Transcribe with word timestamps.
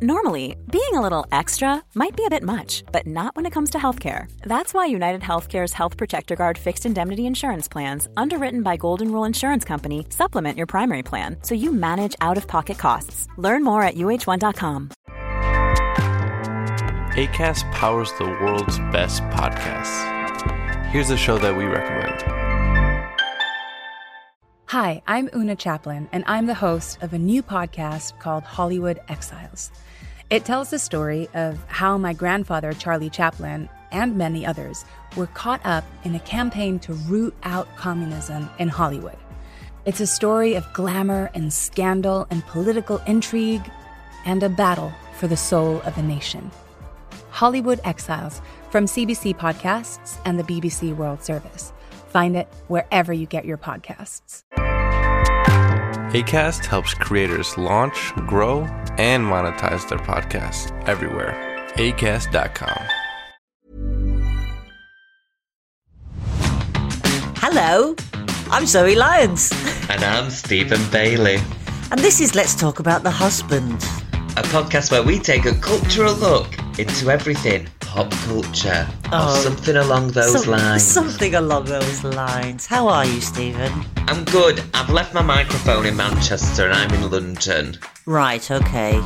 Normally, 0.00 0.54
being 0.70 0.94
a 0.94 1.00
little 1.00 1.26
extra 1.32 1.82
might 1.96 2.16
be 2.16 2.24
a 2.24 2.30
bit 2.30 2.44
much, 2.44 2.84
but 2.92 3.04
not 3.04 3.34
when 3.34 3.46
it 3.46 3.52
comes 3.52 3.70
to 3.70 3.78
healthcare. 3.78 4.30
That's 4.42 4.72
why 4.72 4.86
United 4.86 5.22
Healthcare's 5.22 5.72
Health 5.72 5.96
Protector 5.96 6.36
Guard 6.36 6.56
fixed 6.56 6.86
indemnity 6.86 7.26
insurance 7.26 7.66
plans, 7.66 8.08
underwritten 8.16 8.62
by 8.62 8.76
Golden 8.76 9.10
Rule 9.10 9.24
Insurance 9.24 9.64
Company, 9.64 10.06
supplement 10.10 10.56
your 10.56 10.68
primary 10.68 11.02
plan 11.02 11.38
so 11.42 11.56
you 11.56 11.72
manage 11.72 12.14
out 12.20 12.36
of 12.36 12.46
pocket 12.46 12.78
costs. 12.78 13.26
Learn 13.38 13.64
more 13.64 13.82
at 13.82 13.96
uh1.com. 13.96 14.90
ACAST 17.16 17.72
powers 17.72 18.12
the 18.18 18.24
world's 18.24 18.78
best 18.92 19.22
podcasts. 19.34 20.86
Here's 20.92 21.10
a 21.10 21.16
show 21.16 21.38
that 21.38 21.56
we 21.56 21.64
recommend. 21.64 22.22
Hi, 24.66 25.02
I'm 25.08 25.28
Oona 25.34 25.56
Chaplin, 25.56 26.08
and 26.12 26.22
I'm 26.28 26.46
the 26.46 26.54
host 26.54 27.02
of 27.02 27.14
a 27.14 27.18
new 27.18 27.42
podcast 27.42 28.20
called 28.20 28.44
Hollywood 28.44 29.00
Exiles. 29.08 29.72
It 30.30 30.44
tells 30.44 30.68
the 30.68 30.78
story 30.78 31.26
of 31.32 31.58
how 31.68 31.96
my 31.96 32.12
grandfather, 32.12 32.74
Charlie 32.74 33.08
Chaplin, 33.08 33.66
and 33.90 34.18
many 34.18 34.44
others 34.44 34.84
were 35.16 35.28
caught 35.28 35.64
up 35.64 35.84
in 36.04 36.14
a 36.14 36.20
campaign 36.20 36.78
to 36.80 36.92
root 36.92 37.34
out 37.44 37.66
communism 37.76 38.50
in 38.58 38.68
Hollywood. 38.68 39.16
It's 39.86 40.00
a 40.00 40.06
story 40.06 40.52
of 40.52 40.70
glamour 40.74 41.30
and 41.32 41.50
scandal 41.50 42.26
and 42.28 42.44
political 42.44 42.98
intrigue 43.06 43.70
and 44.26 44.42
a 44.42 44.50
battle 44.50 44.92
for 45.14 45.28
the 45.28 45.36
soul 45.36 45.80
of 45.86 45.96
a 45.96 46.02
nation. 46.02 46.50
Hollywood 47.30 47.80
Exiles 47.84 48.42
from 48.70 48.84
CBC 48.84 49.34
Podcasts 49.34 50.18
and 50.26 50.38
the 50.38 50.44
BBC 50.44 50.94
World 50.94 51.24
Service. 51.24 51.72
Find 52.08 52.36
it 52.36 52.48
wherever 52.66 53.14
you 53.14 53.24
get 53.24 53.46
your 53.46 53.56
podcasts. 53.56 54.42
ACAST 56.12 56.64
helps 56.64 56.94
creators 56.94 57.58
launch, 57.58 58.14
grow, 58.26 58.60
and 58.96 59.22
monetize 59.22 59.86
their 59.90 59.98
podcasts 59.98 60.72
everywhere. 60.88 61.36
ACAST.com. 61.74 62.82
Hello, 67.36 67.94
I'm 68.50 68.64
Zoe 68.64 68.94
Lyons, 68.94 69.52
And 69.90 70.02
I'm 70.02 70.30
Stephen 70.30 70.80
Bailey, 70.90 71.40
and 71.90 72.00
this 72.00 72.22
is 72.22 72.34
Let's 72.34 72.54
Talk 72.54 72.78
About 72.78 73.02
the 73.02 73.10
Husband. 73.10 73.84
A 74.38 74.42
podcast 74.48 74.90
where 74.92 75.02
we 75.02 75.18
take 75.18 75.46
a 75.46 75.54
cultural 75.54 76.14
look 76.14 76.46
into 76.78 77.10
everything 77.10 77.66
pop 77.80 78.10
culture 78.28 78.86
or 79.06 79.10
Oh. 79.12 79.40
something 79.42 79.76
along 79.76 80.08
those 80.12 80.42
Some- 80.44 80.52
lines. 80.52 80.82
Something 80.84 81.34
along 81.34 81.64
those 81.64 82.04
lines. 82.04 82.66
How 82.66 82.86
are 82.88 83.04
you, 83.04 83.20
Stephen? 83.20 83.72
I'm 84.06 84.24
good. 84.24 84.62
I've 84.74 84.90
left 84.90 85.12
my 85.14 85.22
microphone 85.22 85.86
in 85.86 85.96
Manchester 85.96 86.66
and 86.66 86.74
I'm 86.74 86.92
in 86.94 87.10
London. 87.10 87.78
Right, 88.06 88.48
okay. 88.50 89.00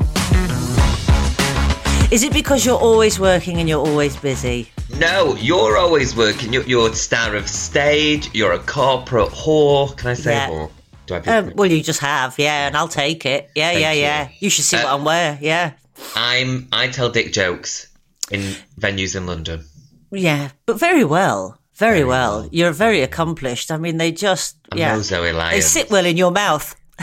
Is 2.11 2.23
it 2.25 2.33
because 2.35 2.67
you're 2.67 2.79
always 2.79 3.19
working 3.19 3.59
and 3.59 3.67
you're 3.69 3.87
always 3.87 4.17
busy? 4.17 4.71
No, 4.99 5.35
you're 5.37 5.79
always 5.79 6.15
working. 6.15 6.53
You're, 6.53 6.65
you're 6.65 6.91
a 6.91 6.95
star 6.95 7.35
of 7.37 7.49
stage. 7.49 8.29
You're 8.35 8.53
a 8.53 8.59
corporate 8.59 9.31
whore. 9.31 9.97
Can 9.97 10.11
I 10.11 10.15
say 10.15 10.33
Yeah. 10.35 10.49
whore? 10.51 10.71
Um, 11.27 11.53
well, 11.55 11.71
you 11.71 11.83
just 11.83 12.01
have, 12.01 12.39
yeah, 12.39 12.67
and 12.67 12.77
I'll 12.77 12.89
take 12.89 13.25
it. 13.27 13.51
Yeah, 13.55 13.71
Thank 13.71 13.81
yeah, 13.81 13.93
you. 13.93 14.01
yeah. 14.03 14.29
You 14.41 14.51
should 14.51 14.65
see 14.65 14.77
Uh, 14.77 14.85
what 14.85 14.93
I'm 14.95 15.05
wearing. 15.05 15.39
Yeah, 15.43 15.73
I'm. 16.17 16.69
I 16.73 16.89
tell 16.89 17.11
dick 17.11 17.33
jokes 17.33 17.89
in 18.31 18.41
venues 18.81 19.15
in 19.17 19.27
London. 19.27 19.65
yeah, 20.11 20.51
but 20.67 20.79
very 20.79 21.05
well, 21.05 21.59
very, 21.75 21.99
Very 21.99 22.05
well. 22.05 22.41
well. 22.41 22.49
You're 22.53 22.73
very 22.73 23.03
accomplished. 23.03 23.71
I 23.71 23.77
mean, 23.77 23.97
they 23.99 24.13
just, 24.13 24.57
I 24.73 24.77
yeah, 24.77 25.01
Zoe 25.03 25.33
they 25.33 25.61
sit 25.61 25.91
well 25.91 26.07
in 26.07 26.17
your 26.17 26.31
mouth. 26.31 26.75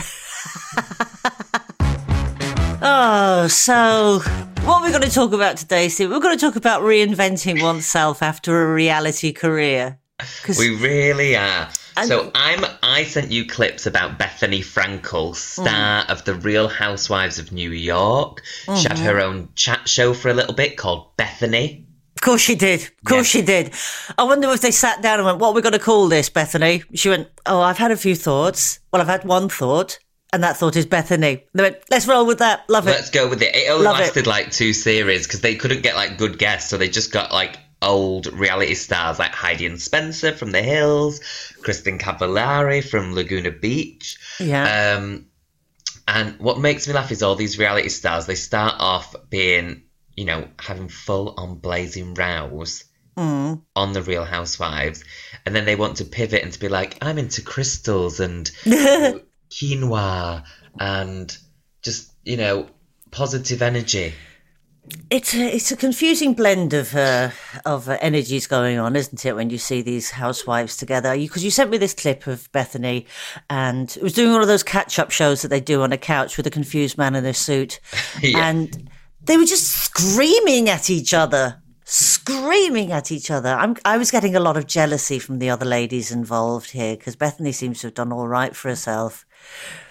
oh, 2.82 3.46
so 3.48 4.20
what 4.64 4.80
are 4.80 4.84
we 4.84 4.90
going 4.90 5.02
to 5.02 5.10
talk 5.10 5.32
about 5.32 5.56
today, 5.56 5.88
Steve? 5.88 6.10
We're 6.10 6.20
going 6.20 6.36
to 6.38 6.44
talk 6.44 6.56
about 6.56 6.82
reinventing 6.82 7.62
oneself 7.62 8.22
after 8.22 8.62
a 8.70 8.74
reality 8.74 9.32
career. 9.32 9.98
'Cause- 10.42 10.58
We 10.58 10.76
really 10.76 11.36
are. 11.36 11.68
And- 12.00 12.08
so 12.08 12.30
I'm. 12.34 12.64
I 12.82 13.04
sent 13.04 13.30
you 13.30 13.44
clips 13.46 13.86
about 13.86 14.18
Bethenny 14.18 14.64
Frankel, 14.64 15.34
star 15.36 16.04
Mm. 16.04 16.10
of 16.10 16.24
the 16.24 16.34
Real 16.34 16.68
Housewives 16.68 17.38
of 17.38 17.52
New 17.52 17.70
York. 17.70 18.42
She 18.64 18.70
had 18.70 18.92
Mm-hmm. 18.96 19.04
her 19.04 19.20
own 19.20 19.48
chat 19.54 19.88
show 19.88 20.12
for 20.14 20.28
a 20.28 20.34
little 20.34 20.54
bit 20.54 20.76
called 20.76 21.16
Bethenny. 21.16 21.84
Of 22.16 22.22
course 22.22 22.40
she 22.42 22.54
did. 22.54 22.82
Of 22.82 23.04
course 23.06 23.26
she 23.26 23.40
did. 23.40 23.72
I 24.18 24.24
wonder 24.24 24.50
if 24.50 24.60
they 24.60 24.72
sat 24.72 25.00
down 25.00 25.20
and 25.20 25.26
went, 25.26 25.38
"What 25.38 25.48
are 25.48 25.54
we 25.54 25.62
going 25.62 25.72
to 25.72 25.78
call 25.78 26.08
this, 26.08 26.28
Bethenny?" 26.28 26.82
She 26.94 27.08
went, 27.08 27.28
"Oh, 27.46 27.60
I've 27.62 27.78
had 27.78 27.92
a 27.92 27.96
few 27.96 28.14
thoughts. 28.14 28.78
Well, 28.92 29.00
I've 29.00 29.08
had 29.08 29.24
one 29.24 29.48
thought, 29.48 29.98
and 30.32 30.42
that 30.42 30.58
thought 30.58 30.76
is 30.76 30.84
Bethenny." 30.84 31.42
They 31.54 31.62
went, 31.62 31.76
"Let's 31.90 32.06
roll 32.06 32.26
with 32.26 32.38
that. 32.40 32.64
Love 32.68 32.88
it." 32.88 32.90
Let's 32.90 33.08
go 33.10 33.26
with 33.28 33.40
it. 33.40 33.54
It 33.56 33.70
only 33.70 33.84
Love 33.86 33.96
it. 34.00 34.02
lasted 34.02 34.26
like 34.26 34.50
two 34.52 34.74
series 34.74 35.26
because 35.26 35.40
they 35.40 35.54
couldn't 35.54 35.82
get 35.82 35.94
like 35.96 36.18
good 36.18 36.38
guests, 36.38 36.68
so 36.68 36.76
they 36.76 36.88
just 36.88 37.10
got 37.10 37.32
like 37.32 37.56
old 37.82 38.26
reality 38.32 38.74
stars 38.74 39.18
like 39.18 39.32
Heidi 39.32 39.66
and 39.66 39.80
Spencer 39.80 40.32
from 40.32 40.50
The 40.52 40.62
Hills, 40.62 41.20
Kristin 41.62 41.98
Cavallari 41.98 42.82
from 42.82 43.14
Laguna 43.14 43.50
Beach. 43.50 44.18
Yeah. 44.38 44.96
Um, 44.98 45.26
and 46.08 46.38
what 46.38 46.58
makes 46.58 46.86
me 46.88 46.94
laugh 46.94 47.12
is 47.12 47.22
all 47.22 47.36
these 47.36 47.58
reality 47.58 47.88
stars. 47.88 48.26
They 48.26 48.34
start 48.34 48.74
off 48.78 49.14
being, 49.30 49.82
you 50.16 50.24
know, 50.24 50.48
having 50.58 50.88
full 50.88 51.34
on 51.36 51.56
blazing 51.56 52.14
rows 52.14 52.84
Mm. 53.16 53.60
on 53.74 53.92
the 53.92 54.02
Real 54.02 54.24
Housewives, 54.24 55.04
and 55.44 55.54
then 55.54 55.64
they 55.64 55.74
want 55.74 55.96
to 55.96 56.04
pivot 56.04 56.42
and 56.44 56.52
to 56.52 56.58
be 56.60 56.68
like, 56.68 56.96
I'm 57.02 57.18
into 57.18 57.42
crystals 57.42 58.20
and 58.20 58.48
quinoa 59.50 60.44
and 60.78 61.36
just 61.82 62.12
you 62.24 62.36
know 62.36 62.68
positive 63.10 63.62
energy. 63.62 64.14
It's 65.10 65.34
a, 65.34 65.54
it's 65.54 65.72
a 65.72 65.76
confusing 65.76 66.34
blend 66.34 66.72
of 66.72 66.94
uh, 66.94 67.30
of 67.64 67.88
uh, 67.88 67.98
energies 68.00 68.46
going 68.46 68.78
on, 68.78 68.94
isn't 68.96 69.24
it? 69.24 69.34
When 69.34 69.50
you 69.50 69.58
see 69.58 69.82
these 69.82 70.10
housewives 70.12 70.76
together, 70.76 71.16
because 71.16 71.44
you, 71.44 71.50
sent 71.50 71.70
me 71.70 71.78
this 71.78 71.94
clip 71.94 72.26
of 72.26 72.50
Bethenny, 72.52 73.06
and 73.48 73.90
it 73.96 74.02
was 74.02 74.12
doing 74.12 74.32
one 74.32 74.40
of 74.40 74.48
those 74.48 74.62
catch 74.62 74.98
up 74.98 75.10
shows 75.10 75.42
that 75.42 75.48
they 75.48 75.60
do 75.60 75.82
on 75.82 75.92
a 75.92 75.98
couch 75.98 76.36
with 76.36 76.46
a 76.46 76.50
confused 76.50 76.96
man 76.96 77.14
in 77.14 77.26
a 77.26 77.34
suit, 77.34 77.80
Yeah. 78.22 78.48
and 78.48 78.88
they 79.22 79.36
were 79.36 79.44
just 79.44 79.66
screaming 79.66 80.68
at 80.68 80.90
each 80.90 81.12
other, 81.12 81.60
screaming 81.90 82.92
at 82.92 83.10
each 83.10 83.30
other. 83.30 83.48
I'm 83.48 83.76
I 83.84 83.98
was 83.98 84.10
getting 84.10 84.36
a 84.36 84.40
lot 84.40 84.56
of 84.56 84.66
jealousy 84.66 85.18
from 85.18 85.40
the 85.40 85.50
other 85.50 85.66
ladies 85.66 86.12
involved 86.12 86.70
here 86.70 86.96
because 86.96 87.16
Bethenny 87.16 87.52
seems 87.52 87.80
to 87.80 87.88
have 87.88 87.94
done 87.94 88.12
all 88.12 88.28
right 88.28 88.54
for 88.54 88.68
herself. 88.68 89.26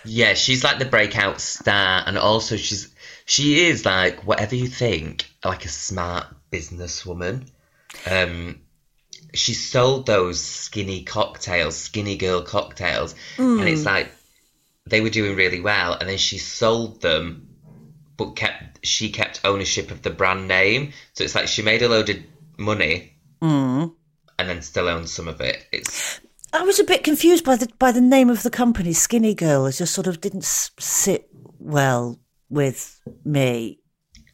Yeah, 0.05 0.33
she's 0.33 0.63
like 0.63 0.79
the 0.79 0.85
breakout 0.85 1.41
star, 1.41 2.03
and 2.05 2.17
also 2.17 2.55
she's 2.55 2.93
she 3.25 3.67
is 3.67 3.85
like 3.85 4.25
whatever 4.25 4.55
you 4.55 4.67
think, 4.67 5.29
like 5.43 5.65
a 5.65 5.69
smart 5.69 6.27
businesswoman. 6.51 7.49
Um, 8.09 8.61
she 9.33 9.53
sold 9.53 10.05
those 10.05 10.39
skinny 10.39 11.03
cocktails, 11.03 11.75
skinny 11.75 12.15
girl 12.15 12.43
cocktails, 12.43 13.13
and 13.37 13.67
it's 13.67 13.85
like 13.85 14.09
they 14.87 15.01
were 15.01 15.09
doing 15.09 15.35
really 15.35 15.59
well, 15.59 15.93
and 15.93 16.07
then 16.07 16.17
she 16.17 16.37
sold 16.37 17.01
them, 17.01 17.48
but 18.19 18.35
kept 18.35 18.85
she 18.85 19.09
kept 19.09 19.39
ownership 19.45 19.89
of 19.89 20.03
the 20.03 20.09
brand 20.09 20.47
name. 20.47 20.91
So 21.13 21.23
it's 21.23 21.33
like 21.33 21.47
she 21.47 21.63
made 21.63 21.81
a 21.81 21.89
load 21.89 22.09
of 22.09 22.17
money, 22.57 23.13
mm. 23.41 23.91
and 24.37 24.49
then 24.49 24.61
still 24.61 24.89
owns 24.89 25.11
some 25.11 25.29
of 25.29 25.39
it. 25.39 25.65
It's 25.71 26.19
I 26.51 26.61
was 26.63 26.79
a 26.79 26.83
bit 26.83 27.03
confused 27.03 27.45
by 27.45 27.55
the 27.55 27.69
by 27.79 27.93
the 27.93 28.01
name 28.01 28.29
of 28.29 28.43
the 28.43 28.49
company, 28.49 28.91
Skinny 28.91 29.33
Girl. 29.33 29.65
It 29.65 29.71
just 29.73 29.95
sort 29.95 30.05
of 30.05 30.19
didn't 30.19 30.43
s- 30.43 30.71
sit 30.77 31.29
well 31.59 32.19
with 32.49 32.99
me. 33.23 33.78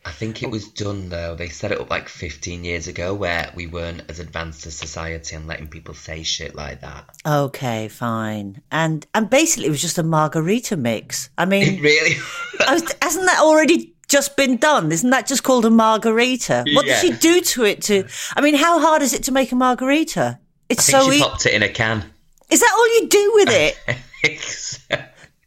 I 0.07 0.11
think 0.11 0.43
it 0.43 0.51
was 0.51 0.67
done 0.69 1.09
though. 1.09 1.33
They 1.35 1.49
set 1.49 1.71
it 1.71 1.81
up 1.81 1.89
like 1.89 2.07
15 2.07 2.63
years 2.63 2.88
ago 2.88 3.13
where 3.16 3.51
we 3.55 3.66
weren't 3.66 4.03
as 4.07 4.19
advanced 4.19 4.66
as 4.67 4.75
society 4.77 5.35
and 5.35 5.47
letting 5.47 5.67
people 5.67 5.95
say 5.95 6.21
shit 6.21 6.53
like 6.55 6.81
that. 6.81 7.05
Okay, 7.25 7.88
fine. 7.88 8.61
And 8.71 9.05
and 9.16 9.29
basically, 9.29 9.66
it 9.66 9.71
was 9.71 9.81
just 9.81 9.97
a 9.97 10.03
margarita 10.03 10.77
mix. 10.77 11.29
I 11.39 11.43
It 11.45 11.47
mean, 11.47 11.81
really. 11.81 12.16
Was, 12.59 12.83
hasn't 13.01 13.25
that 13.25 13.39
already 13.41 13.93
just 14.07 14.38
been 14.38 14.57
done? 14.57 14.91
Isn't 14.91 15.09
that 15.09 15.25
just 15.25 15.41
called 15.43 15.66
a 15.66 15.72
margarita? 15.72 16.66
What 16.73 16.85
Yeah. 16.85 17.02
did 17.02 17.13
she 17.16 17.19
do 17.19 17.41
to 17.41 17.63
it? 17.66 17.81
To 17.84 18.07
I 18.35 18.41
mean, 18.41 18.53
how 18.55 18.79
hard 18.79 19.02
is 19.02 19.13
it 19.13 19.23
to 19.23 19.31
make 19.31 19.52
a 19.52 19.55
margarita? 19.55 20.40
It's 20.69 20.84
so. 20.85 21.09
she 21.09 21.17
E- 21.17 21.22
popped 21.22 21.47
it 21.47 21.53
in 21.55 21.63
a 21.63 21.69
can. 21.69 22.03
is 22.52 22.59
that 22.59 22.72
all 22.78 22.96
you 23.02 23.07
do 23.09 23.31
with 23.35 23.49
it? 23.49 23.78
So. 24.47 24.79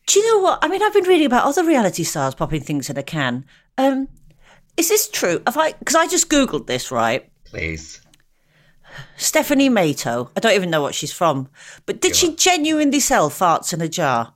Do 0.06 0.20
you 0.20 0.26
know 0.34 0.40
what? 0.40 0.60
I 0.62 0.68
mean, 0.68 0.82
I've 0.82 0.94
been 0.94 1.04
reading 1.04 1.26
about 1.26 1.44
other 1.46 1.64
reality 1.64 2.04
stars 2.04 2.34
popping 2.34 2.60
things 2.62 2.88
in 2.88 2.96
a 2.96 3.02
can. 3.02 3.44
Um, 3.76 4.06
is 4.78 4.88
this 4.88 5.08
true? 5.08 5.42
Have 5.46 5.56
I? 5.58 5.72
Because 5.72 5.96
I 5.96 6.06
just 6.06 6.30
googled 6.30 6.66
this, 6.66 6.90
right? 6.90 7.28
Please. 7.44 8.00
Stephanie 9.16 9.68
Matto. 9.68 10.30
I 10.36 10.40
don't 10.40 10.54
even 10.54 10.70
know 10.70 10.80
what 10.82 10.94
she's 10.94 11.12
from, 11.12 11.48
but 11.86 12.00
did 12.00 12.16
she 12.16 12.34
genuinely 12.34 13.00
sell 13.00 13.28
farts 13.30 13.72
in 13.72 13.80
a 13.80 13.88
jar? 13.88 14.32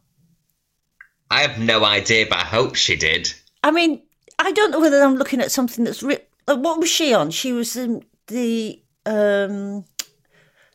I 1.30 1.40
have 1.40 1.58
no 1.58 1.84
idea, 1.84 2.26
but 2.28 2.38
I 2.38 2.44
hope 2.44 2.74
she 2.74 2.96
did. 2.96 3.32
I 3.64 3.70
mean, 3.70 4.02
I 4.38 4.52
don't 4.52 4.70
know 4.70 4.80
whether 4.80 5.02
I'm 5.02 5.16
looking 5.16 5.40
at 5.40 5.52
something 5.52 5.84
that's. 5.84 6.02
Ri- 6.02 6.18
what 6.46 6.78
was 6.78 6.90
she 6.90 7.14
on? 7.14 7.30
She 7.30 7.52
was 7.52 7.76
in 7.76 8.04
the. 8.26 8.82
um 9.06 9.84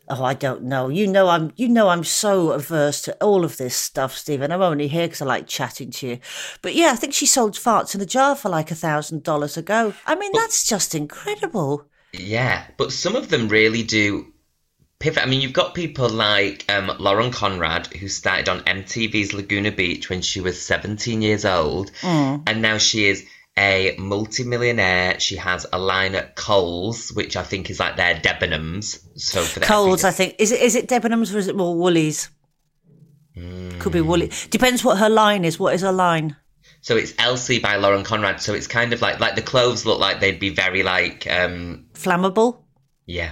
Oh, 0.10 0.24
I 0.24 0.34
don't 0.34 0.64
know. 0.64 0.88
You 0.90 1.08
know, 1.08 1.28
I'm. 1.28 1.52
You 1.56 1.68
know, 1.68 1.90
I'm 1.90 2.04
so 2.04 2.52
averse 2.52 3.02
to 3.04 3.16
all 3.24 3.44
of 3.44 3.58
this 3.58 3.76
stuff, 3.76 4.16
Stephen. 4.16 4.52
I'm 4.52 4.62
only 4.62 4.88
here 4.88 5.08
because 5.08 5.22
I 5.22 5.26
like 5.26 5.48
chatting 5.48 5.92
to 5.92 6.08
you. 6.08 6.20
But 6.62 6.76
yeah, 6.76 6.92
I 6.92 6.96
think 6.96 7.14
she 7.14 7.26
sold 7.26 7.54
farts 7.54 7.94
in 7.94 8.02
a 8.02 8.06
jar 8.06 8.36
for 8.36 8.50
like 8.50 8.72
a 8.72 8.76
thousand 8.76 9.24
dollars 9.24 9.58
ago. 9.58 9.94
I 10.06 10.16
mean, 10.16 10.32
that's 10.34 10.66
just 10.68 10.96
incredible. 10.96 11.86
Yeah, 12.14 12.66
but 12.78 12.94
some 12.94 13.16
of 13.16 13.30
them 13.30 13.50
really 13.50 13.84
do 13.84 14.32
pivot. 15.00 15.24
I 15.24 15.26
mean, 15.28 15.42
you've 15.42 15.54
got 15.54 15.76
people 15.76 16.10
like 16.10 16.66
um, 16.70 16.92
Lauren 17.00 17.32
Conrad, 17.32 17.88
who 17.88 18.08
started 18.08 18.50
on 18.50 18.62
MTV's 18.62 19.34
Laguna 19.34 19.72
Beach 19.72 20.10
when 20.10 20.22
she 20.22 20.42
was 20.42 20.62
17 20.62 21.22
years 21.22 21.46
old, 21.46 21.92
and 22.48 22.62
now 22.62 22.78
she 22.78 23.06
is 23.06 23.26
a 23.58 23.96
multimillionaire. 23.98 25.20
She 25.20 25.36
has 25.38 25.66
a 25.74 25.80
line 25.80 26.16
at 26.16 26.36
Kohl's, 26.36 27.10
which 27.12 27.36
I 27.36 27.44
think 27.44 27.70
is 27.70 27.80
like 27.80 27.96
their 27.98 28.16
Debenhams. 28.16 29.00
So 29.20 29.42
for 29.42 29.60
Kohl's, 29.62 30.04
I 30.04 30.12
think. 30.12 30.36
Is 30.40 30.52
it 30.52 30.62
is 30.62 30.76
it 30.76 30.88
Debenhams 30.88 31.34
or 31.34 31.38
is 31.38 31.48
it 31.48 31.56
more 31.56 31.76
Woolies? 31.76 32.30
Could 33.80 33.94
be 33.94 34.02
Woolies. 34.02 34.48
Depends 34.48 34.84
what 34.84 34.98
her 34.98 35.10
line 35.10 35.46
is. 35.46 35.60
What 35.60 35.74
is 35.76 35.82
her 35.82 35.92
line? 35.92 36.36
So 36.82 36.96
it's 36.96 37.14
LC 37.14 37.62
by 37.62 37.76
Lauren 37.76 38.04
Conrad. 38.04 38.42
So 38.42 38.54
it's 38.54 38.68
kind 38.68 38.94
of 38.94 39.02
like 39.02 39.20
like 39.20 39.36
the 39.36 39.42
clothes 39.42 39.86
look 39.86 40.00
like 40.00 40.20
they'd 40.20 40.40
be 40.40 40.50
very 40.50 40.84
like 40.84 41.28
um 41.30 41.86
Flammable. 41.94 42.60
yeah 43.06 43.32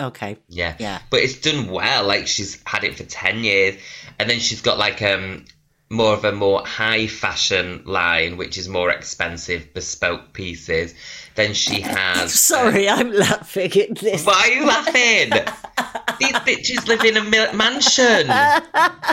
Okay. 0.00 0.36
yeah 0.48 0.76
Yeah. 0.78 1.00
But 1.10 1.20
it's 1.20 1.40
done 1.40 1.68
well. 1.68 2.04
Like 2.06 2.26
she's 2.26 2.60
had 2.66 2.84
it 2.84 2.96
for 2.96 3.04
ten 3.04 3.44
years, 3.44 3.76
and 4.18 4.28
then 4.28 4.38
she's 4.38 4.60
got 4.62 4.78
like 4.78 5.02
um 5.02 5.44
more 5.92 6.14
of 6.14 6.24
a 6.24 6.32
more 6.32 6.66
high 6.66 7.06
fashion 7.06 7.82
line, 7.84 8.36
which 8.38 8.56
is 8.56 8.66
more 8.68 8.90
expensive 8.90 9.72
bespoke 9.74 10.32
pieces. 10.32 10.94
Then 11.34 11.52
she 11.54 11.80
has. 11.82 12.24
Uh, 12.24 12.28
Sorry, 12.28 12.88
I'm 12.88 13.12
laughing 13.12 13.72
at 13.72 13.98
this. 13.98 14.24
Why 14.26 14.32
are 14.34 14.48
you 14.52 14.66
laughing? 14.66 15.30
These 16.18 16.32
bitches 16.46 16.86
live 16.88 17.04
in 17.04 17.16
a 17.16 17.24
mil- 17.24 17.52
mansion. 17.52 18.26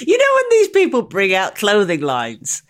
You 0.00 0.16
know 0.16 0.34
when 0.34 0.44
these 0.50 0.68
people 0.68 1.02
bring 1.02 1.34
out 1.34 1.54
clothing 1.54 2.00
lines, 2.00 2.62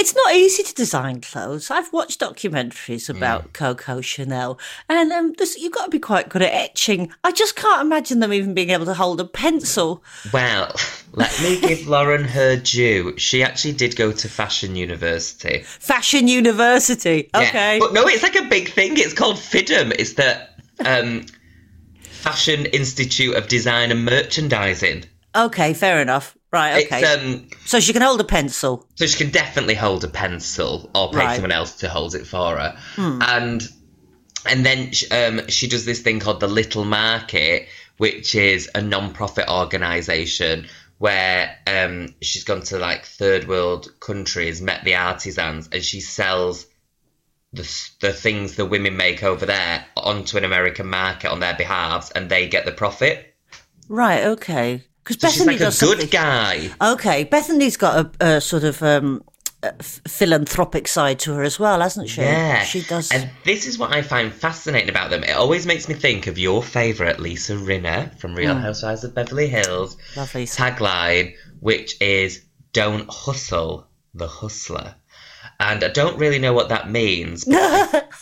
it's 0.00 0.14
not 0.14 0.34
easy 0.34 0.62
to 0.62 0.72
design 0.72 1.20
clothes. 1.20 1.70
I've 1.70 1.92
watched 1.92 2.20
documentaries 2.20 3.14
about 3.14 3.52
Coco 3.52 4.00
Chanel, 4.00 4.58
and 4.88 5.12
um, 5.12 5.34
this, 5.36 5.58
you've 5.58 5.74
got 5.74 5.84
to 5.84 5.90
be 5.90 5.98
quite 5.98 6.30
good 6.30 6.40
at 6.40 6.54
etching. 6.54 7.12
I 7.22 7.32
just 7.32 7.54
can't 7.54 7.82
imagine 7.82 8.20
them 8.20 8.32
even 8.32 8.54
being 8.54 8.70
able 8.70 8.86
to 8.86 8.94
hold 8.94 9.20
a 9.20 9.26
pencil. 9.26 10.02
Well, 10.32 10.74
let 11.12 11.38
me 11.42 11.60
give 11.60 11.86
Lauren 11.86 12.24
her 12.24 12.56
due. 12.56 13.14
She 13.18 13.42
actually 13.42 13.74
did 13.74 13.94
go 13.94 14.10
to 14.10 14.26
fashion 14.26 14.74
university. 14.74 15.64
Fashion 15.64 16.28
University. 16.28 17.28
Yeah. 17.34 17.40
Okay. 17.42 17.78
But 17.78 17.92
no, 17.92 18.06
it's 18.06 18.22
like 18.22 18.36
a 18.36 18.48
big 18.48 18.70
thing. 18.70 18.96
It's 18.96 19.12
called 19.12 19.36
FIDM. 19.36 19.94
It's 19.98 20.14
the 20.14 20.48
um, 20.86 21.26
Fashion 22.04 22.64
Institute 22.64 23.36
of 23.36 23.48
Design 23.48 23.90
and 23.90 24.06
Merchandising. 24.06 25.04
Okay, 25.36 25.74
fair 25.74 26.00
enough. 26.00 26.38
Right, 26.52 26.84
okay. 26.86 27.04
Um, 27.04 27.48
so 27.64 27.78
she 27.78 27.92
can 27.92 28.02
hold 28.02 28.20
a 28.20 28.24
pencil. 28.24 28.86
so 28.96 29.06
she 29.06 29.16
can 29.22 29.30
definitely 29.32 29.74
hold 29.76 30.02
a 30.04 30.08
pencil 30.08 30.90
or 30.94 31.10
pay 31.12 31.18
Right. 31.18 31.34
someone 31.36 31.52
else 31.52 31.76
to 31.76 31.88
hold 31.88 32.14
it 32.14 32.26
for 32.26 32.56
her. 32.58 32.76
And 32.96 33.62
and 34.46 34.64
then 34.66 34.90
sh- 34.92 35.04
um, 35.12 35.46
she 35.48 35.68
does 35.68 35.84
this 35.84 36.00
thing 36.00 36.18
called 36.18 36.40
the 36.40 36.48
Little 36.48 36.84
Market, 36.84 37.68
which 37.98 38.34
is 38.34 38.68
a 38.74 38.80
non-profit 38.82 39.48
organisation 39.48 40.66
where 40.98 41.56
um, 41.66 42.14
she's 42.20 42.44
gone 42.44 42.62
to 42.62 42.78
like 42.78 43.04
third 43.04 43.46
world 43.46 43.92
countries, 44.00 44.60
met 44.60 44.82
the 44.84 44.94
artisans, 44.96 45.68
and 45.72 45.82
she 45.84 46.00
sells 46.00 46.66
the 47.52 47.62
the 48.00 48.12
things 48.12 48.56
the 48.56 48.64
women 48.66 48.96
make 48.96 49.22
over 49.22 49.46
there 49.46 49.84
onto 49.96 50.36
an 50.36 50.44
American 50.44 50.88
market 50.88 51.30
on 51.30 51.40
their 51.40 51.54
behalves, 51.54 52.10
and 52.10 52.28
they 52.30 52.48
get 52.48 52.64
the 52.64 52.72
profit. 52.72 53.34
Right, 53.88 54.24
okay. 54.24 54.84
Because 55.18 55.34
Bethenny 55.36 55.46
like 55.46 55.56
a 55.56 55.58
does 55.64 55.80
good 55.80 55.88
something. 56.00 56.08
guy. 56.08 56.70
Okay, 56.92 57.24
Bethenny's 57.24 57.76
got 57.76 58.06
a, 58.20 58.26
a 58.36 58.40
sort 58.40 58.64
of 58.64 58.82
um, 58.82 59.22
a 59.62 59.74
philanthropic 59.82 60.88
side 60.88 61.18
to 61.20 61.34
her 61.34 61.42
as 61.42 61.58
well, 61.58 61.80
hasn't 61.80 62.08
she? 62.08 62.20
Yeah, 62.22 62.62
She 62.64 62.82
does. 62.82 63.10
And 63.10 63.30
this 63.44 63.66
is 63.66 63.78
what 63.78 63.92
I 63.94 64.02
find 64.02 64.32
fascinating 64.32 64.88
about 64.88 65.10
them. 65.10 65.22
It 65.24 65.32
always 65.36 65.66
makes 65.66 65.88
me 65.88 65.94
think 65.94 66.26
of 66.26 66.38
your 66.38 66.62
favourite 66.62 67.20
Lisa 67.20 67.54
Rinna 67.54 68.18
from 68.18 68.34
Real 68.34 68.54
Hmm. 68.54 68.60
Housewives 68.62 69.04
of 69.04 69.14
Beverly 69.14 69.48
Hills 69.48 69.96
Lovely. 70.16 70.46
tagline, 70.46 71.34
which 71.60 72.00
is 72.00 72.40
"Don't 72.72 73.10
hustle 73.10 73.86
the 74.14 74.28
hustler." 74.28 74.94
And 75.58 75.84
I 75.84 75.88
don't 75.88 76.18
really 76.18 76.38
know 76.38 76.54
what 76.54 76.70
that 76.70 76.90
means, 76.90 77.44
but 77.44 77.56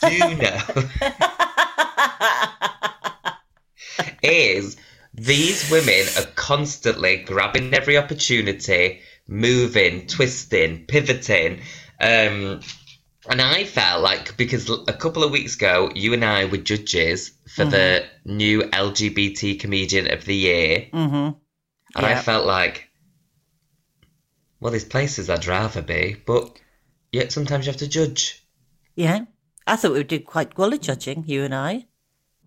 I 0.02 0.10
do 0.10 0.18
know 0.36 0.58
is 4.22 4.76
these 5.18 5.70
women 5.70 6.06
are 6.16 6.30
constantly 6.34 7.16
grabbing 7.18 7.74
every 7.74 7.98
opportunity, 7.98 9.00
moving, 9.26 10.06
twisting, 10.06 10.86
pivoting. 10.86 11.60
Um, 12.00 12.60
and 13.28 13.42
I 13.42 13.64
felt 13.64 14.02
like 14.02 14.36
because 14.36 14.70
a 14.70 14.92
couple 14.92 15.24
of 15.24 15.32
weeks 15.32 15.56
ago, 15.56 15.90
you 15.94 16.14
and 16.14 16.24
I 16.24 16.44
were 16.46 16.56
judges 16.56 17.32
for 17.54 17.64
the 17.64 18.04
new 18.24 18.62
LGBT 18.62 19.58
comedian 19.58 20.10
of 20.10 20.24
the 20.24 20.36
year, 20.36 20.86
mm-hmm. 20.92 21.36
and 21.96 22.06
I 22.06 22.14
felt 22.20 22.46
like, 22.46 22.88
well, 24.60 24.70
there's 24.70 24.84
places 24.84 25.28
I'd 25.28 25.46
rather 25.46 25.82
be, 25.82 26.16
but 26.26 26.58
yet 27.12 27.32
sometimes 27.32 27.66
you 27.66 27.72
have 27.72 27.80
to 27.80 27.88
judge. 27.88 28.46
Yeah. 28.94 29.24
I 29.66 29.76
thought 29.76 29.92
we 29.92 30.04
did 30.04 30.24
quite 30.24 30.56
well 30.56 30.72
at 30.72 30.80
judging, 30.80 31.24
you 31.26 31.44
and 31.44 31.54
I. 31.54 31.86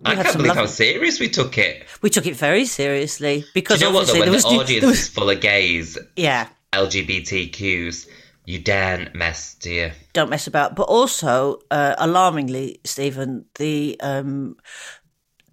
I 0.05 0.15
can't 0.15 0.37
believe 0.37 0.55
how 0.55 0.65
serious 0.65 1.19
we 1.19 1.29
took 1.29 1.57
it. 1.57 1.85
We 2.01 2.09
took 2.09 2.25
it 2.25 2.35
very 2.35 2.65
seriously 2.65 3.45
because 3.53 3.79
Do 3.79 3.85
you 3.85 3.91
know 3.91 3.97
what, 3.97 4.07
though? 4.07 4.13
When 4.13 4.21
there 4.23 4.31
was 4.31 4.43
the 4.43 4.49
audience 4.49 4.81
there 4.81 4.91
is 4.91 4.99
was- 4.99 5.07
full 5.09 5.29
of 5.29 5.39
gays, 5.41 5.97
yeah. 6.15 6.47
LGBTQs, 6.73 8.07
you 8.45 8.59
daren't 8.59 9.13
mess, 9.13 9.55
do 9.55 9.71
you? 9.71 9.91
Don't 10.13 10.29
mess 10.29 10.47
about. 10.47 10.75
But 10.75 10.83
also, 10.83 11.59
uh, 11.69 11.95
alarmingly, 11.97 12.79
Stephen, 12.83 13.45
the 13.55 13.99
um, 14.01 14.55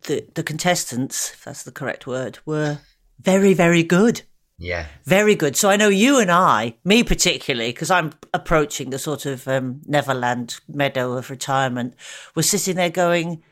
the 0.02 0.26
the 0.34 0.42
contestants, 0.42 1.32
if 1.32 1.44
that's 1.44 1.64
the 1.64 1.72
correct 1.72 2.06
word, 2.06 2.38
were 2.46 2.78
very, 3.20 3.54
very 3.54 3.82
good. 3.82 4.22
Yeah. 4.60 4.86
Very 5.04 5.36
good. 5.36 5.56
So 5.56 5.70
I 5.70 5.76
know 5.76 5.88
you 5.88 6.18
and 6.18 6.30
I, 6.32 6.74
me 6.84 7.04
particularly, 7.04 7.70
because 7.70 7.90
I'm 7.92 8.12
approaching 8.34 8.90
the 8.90 8.98
sort 8.98 9.24
of 9.24 9.46
um, 9.46 9.82
Neverland 9.86 10.58
meadow 10.68 11.12
of 11.12 11.30
retirement, 11.30 11.94
were 12.34 12.42
sitting 12.42 12.74
there 12.74 12.90
going, 12.90 13.42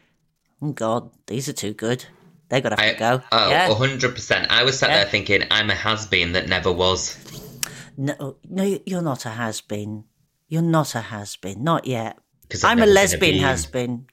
oh 0.62 0.73
God, 0.73 1.11
these 1.26 1.49
are 1.49 1.53
too 1.53 1.73
good. 1.73 2.05
They 2.49 2.61
got 2.61 2.70
to 2.70 2.81
have 2.81 2.88
I, 2.91 2.93
to 2.93 2.99
go. 2.99 3.23
oh, 3.32 3.50
yeah. 3.50 3.69
100%. 3.69 4.47
I 4.50 4.62
was 4.62 4.79
sat 4.79 4.91
Yeah. 4.91 4.97
there 4.99 5.06
thinking, 5.11 5.43
I'm 5.50 5.69
a 5.70 5.75
has 5.75 6.06
been 6.06 6.32
that 6.32 6.49
never 6.49 6.70
was. 6.70 7.17
No, 7.97 8.37
no, 8.49 8.79
you're 8.87 9.03
not 9.03 9.26
a 9.26 9.31
has 9.31 9.61
been. 9.61 10.05
You're 10.49 10.62
not 10.62 10.94
a 10.94 11.00
has 11.00 11.35
been. 11.37 11.64
Not 11.64 11.87
yet. 11.87 12.19
I'm 12.62 12.79
a 12.79 12.87
never 12.87 12.87
been 12.87 12.91
a 12.91 12.94
lesbian 12.94 13.38
has 13.40 13.66
been. 13.66 14.07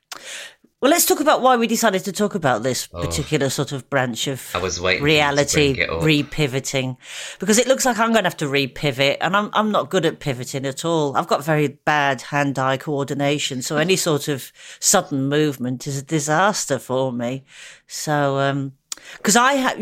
Well, 0.83 0.89
let's 0.91 1.05
talk 1.05 1.21
about 1.21 1.41
why 1.41 1.55
we 1.55 1.65
decided 1.65 2.03
to 2.03 2.11
talk 2.11 2.35
about 2.35 2.61
this 2.63 2.89
Oh. 2.93 2.99
particular 2.99 3.49
sort 3.49 3.71
of 3.71 3.89
branch 3.89 4.27
of 4.27 4.53
I 4.53 4.57
was 4.57 4.81
waiting 4.81 5.01
for 5.01 5.07
you 5.07 5.13
to 5.13 5.17
reality 5.17 5.73
bring 5.75 5.83
it 5.83 5.89
up. 5.89 6.01
repivoting 6.01 6.97
because 7.39 7.57
it 7.57 7.67
looks 7.67 7.85
like 7.85 7.97
I'm 7.97 8.11
going 8.11 8.25
to 8.25 8.29
have 8.29 8.35
to 8.37 8.47
repivot, 8.47 9.15
and 9.21 9.33
I'm 9.37 9.49
I'm 9.53 9.71
not 9.71 9.89
good 9.89 10.05
at 10.05 10.19
pivoting 10.19 10.65
at 10.65 10.83
all. 10.83 11.15
I've 11.15 11.27
got 11.27 11.41
very 11.41 11.69
bad 11.69 12.23
hand-eye 12.23 12.75
coordination, 12.79 13.61
so 13.61 13.77
any 13.77 13.95
sort 13.95 14.27
of 14.27 14.51
sudden 14.81 15.29
movement 15.29 15.87
is 15.87 15.99
a 15.99 16.03
disaster 16.03 16.77
for 16.79 17.13
me. 17.13 17.45
So, 17.87 18.39
um, 18.39 18.73
because 19.15 19.37
I 19.37 19.53
have 19.53 19.77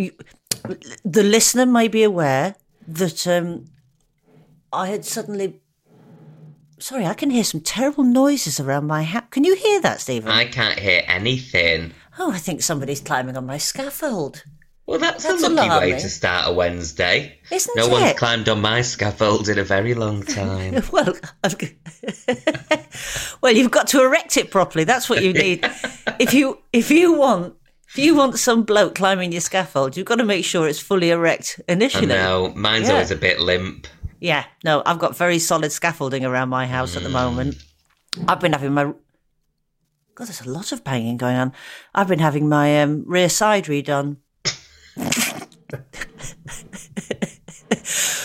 the 1.04 1.24
listener 1.24 1.66
may 1.66 1.88
be 1.88 2.04
aware 2.04 2.54
that 2.88 3.26
um, 3.26 3.66
I 4.72 4.86
had 4.90 5.04
suddenly. 5.04 5.61
Sorry, 6.82 7.06
I 7.06 7.14
can 7.14 7.30
hear 7.30 7.44
some 7.44 7.62
terrible 7.62 8.04
noises 8.04 8.60
around 8.60 8.88
my 8.88 9.04
house. 9.04 9.26
Can 9.30 9.44
you 9.44 9.56
hear 9.56 9.80
that, 9.82 10.02
Stephen? 10.02 10.32
I 10.32 10.46
can't 10.46 10.80
hear 10.80 11.04
anything. 11.08 11.94
Oh, 12.18 12.32
I 12.32 12.40
think 12.40 12.64
somebody's 12.64 13.02
climbing 13.02 13.38
on 13.38 13.46
my 13.46 13.60
scaffold. 13.60 14.44
Well, 14.88 14.98
that's, 14.98 15.24
That's 15.24 15.44
a 15.44 15.50
lucky 15.50 15.92
way 15.92 16.00
to 16.00 16.10
start 16.10 16.50
a 16.50 16.54
Wednesday. 16.54 17.38
Isn't 17.52 17.78
no 17.78 17.88
one's 17.88 18.18
climbed 18.18 18.50
on 18.50 18.62
my 18.62 18.82
scaffold 18.82 19.48
in 19.48 19.60
a 19.60 19.64
very 19.64 19.94
long 19.94 20.24
time. 20.24 20.82
Well, 20.92 21.14
well, 23.42 23.54
you've 23.54 23.72
got 23.72 23.88
to 23.90 24.02
erect 24.04 24.36
it 24.38 24.50
properly. 24.52 24.84
That's 24.84 25.08
what 25.10 25.24
you 25.24 25.34
need. 25.34 25.64
if 26.20 26.34
you 26.34 26.60
if 26.74 26.90
you 26.92 27.14
want 27.14 27.56
if 27.90 28.00
you 28.00 28.16
want 28.16 28.40
some 28.40 28.64
bloke 28.64 28.96
climbing 28.96 29.32
your 29.32 29.42
scaffold, 29.42 29.96
you've 29.96 30.08
got 30.08 30.16
to 30.16 30.26
make 30.26 30.44
sure 30.46 30.68
it's 30.68 30.80
fully 30.80 31.12
erect 31.12 31.62
I 31.70 31.74
initially. 31.74 32.08
know, 32.08 32.52
mine's 32.56 32.88
Yeah. 32.88 32.96
always 32.96 33.12
a 33.12 33.16
bit 33.16 33.40
limp. 33.40 33.88
Yeah, 34.22 34.46
no, 34.64 34.84
I've 34.86 35.00
got 35.00 35.18
very 35.18 35.40
solid 35.40 35.72
scaffolding 35.72 36.24
around 36.24 36.50
my 36.50 36.68
house 36.68 36.96
at 36.96 37.02
the 37.02 37.10
moment. 37.10 37.56
I've 38.28 38.40
been 38.40 38.54
having 38.54 38.72
my 38.72 38.94
God, 40.14 40.28
there's 40.28 40.42
a 40.42 40.50
lot 40.50 40.72
of 40.72 40.84
banging 40.84 41.18
going 41.18 41.38
on. 41.38 41.54
I've 41.96 42.08
been 42.08 42.20
having 42.20 42.48
my 42.48 42.82
um, 42.82 43.04
rear 43.08 43.30
side 43.30 43.66
redone. 43.66 44.18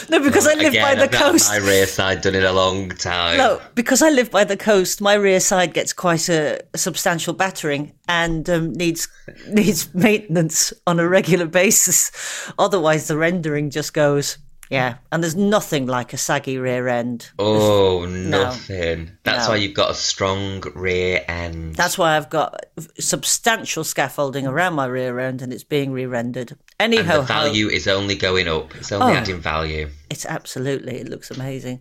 No, 0.09 0.21
because 0.21 0.47
I 0.47 0.55
live 0.55 0.69
Again, 0.69 0.83
by 0.83 0.95
the 0.95 1.03
I've 1.03 1.13
not 1.13 1.21
had 1.21 1.33
coast. 1.33 1.49
My 1.51 1.57
rear 1.57 1.87
side 1.87 2.21
done 2.21 2.37
in 2.37 2.45
a 2.45 2.53
long 2.53 2.91
time. 2.91 3.39
No, 3.39 3.61
because 3.75 4.03
I 4.03 4.11
live 4.11 4.31
by 4.31 4.45
the 4.45 4.57
coast, 4.57 5.01
my 5.01 5.15
rear 5.15 5.41
side 5.41 5.75
gets 5.75 5.93
quite 5.93 6.29
a, 6.29 6.61
a 6.73 6.79
substantial 6.79 7.35
battering 7.35 7.93
and 8.07 8.49
um, 8.49 8.73
needs 8.73 9.09
needs 9.49 9.93
maintenance 9.95 10.73
on 10.87 11.01
a 11.01 11.09
regular 11.09 11.47
basis. 11.47 12.13
Otherwise, 12.59 13.09
the 13.09 13.17
rendering 13.17 13.71
just 13.71 13.95
goes. 13.95 14.39
Yeah, 14.69 14.97
and 15.13 15.23
there's 15.23 15.37
nothing 15.37 15.87
like 15.87 16.13
a 16.13 16.17
saggy 16.17 16.59
rear 16.59 16.89
end. 16.89 17.31
Oh, 17.39 18.05
nothing. 18.07 19.13
That's 19.23 19.45
No. 19.47 19.51
why 19.53 19.57
you've 19.59 19.75
got 19.75 19.91
a 19.93 19.95
strong 19.95 20.61
rear 20.75 21.25
end. 21.29 21.77
That's 21.77 21.97
why 21.97 22.17
I've 22.17 22.29
got 22.31 22.67
substantial 22.99 23.85
scaffolding 23.85 24.45
around 24.47 24.75
my 24.75 24.87
rear 24.87 25.21
end, 25.21 25.41
and 25.43 25.53
it's 25.53 25.63
being 25.65 25.93
re-rendered. 25.93 26.57
and 26.81 26.93
Anyhow, 26.95 27.19
the 27.19 27.23
value 27.23 27.69
is 27.69 27.87
only 27.87 28.17
going 28.17 28.49
up. 28.49 28.75
It's 28.75 28.91
only 28.91 29.13
Oh. 29.13 29.17
adding 29.17 29.41
value. 29.41 29.89
It's 30.11 30.27
absolutely. 30.27 30.99
It 31.01 31.09
looks 31.09 31.31
amazing. 31.31 31.81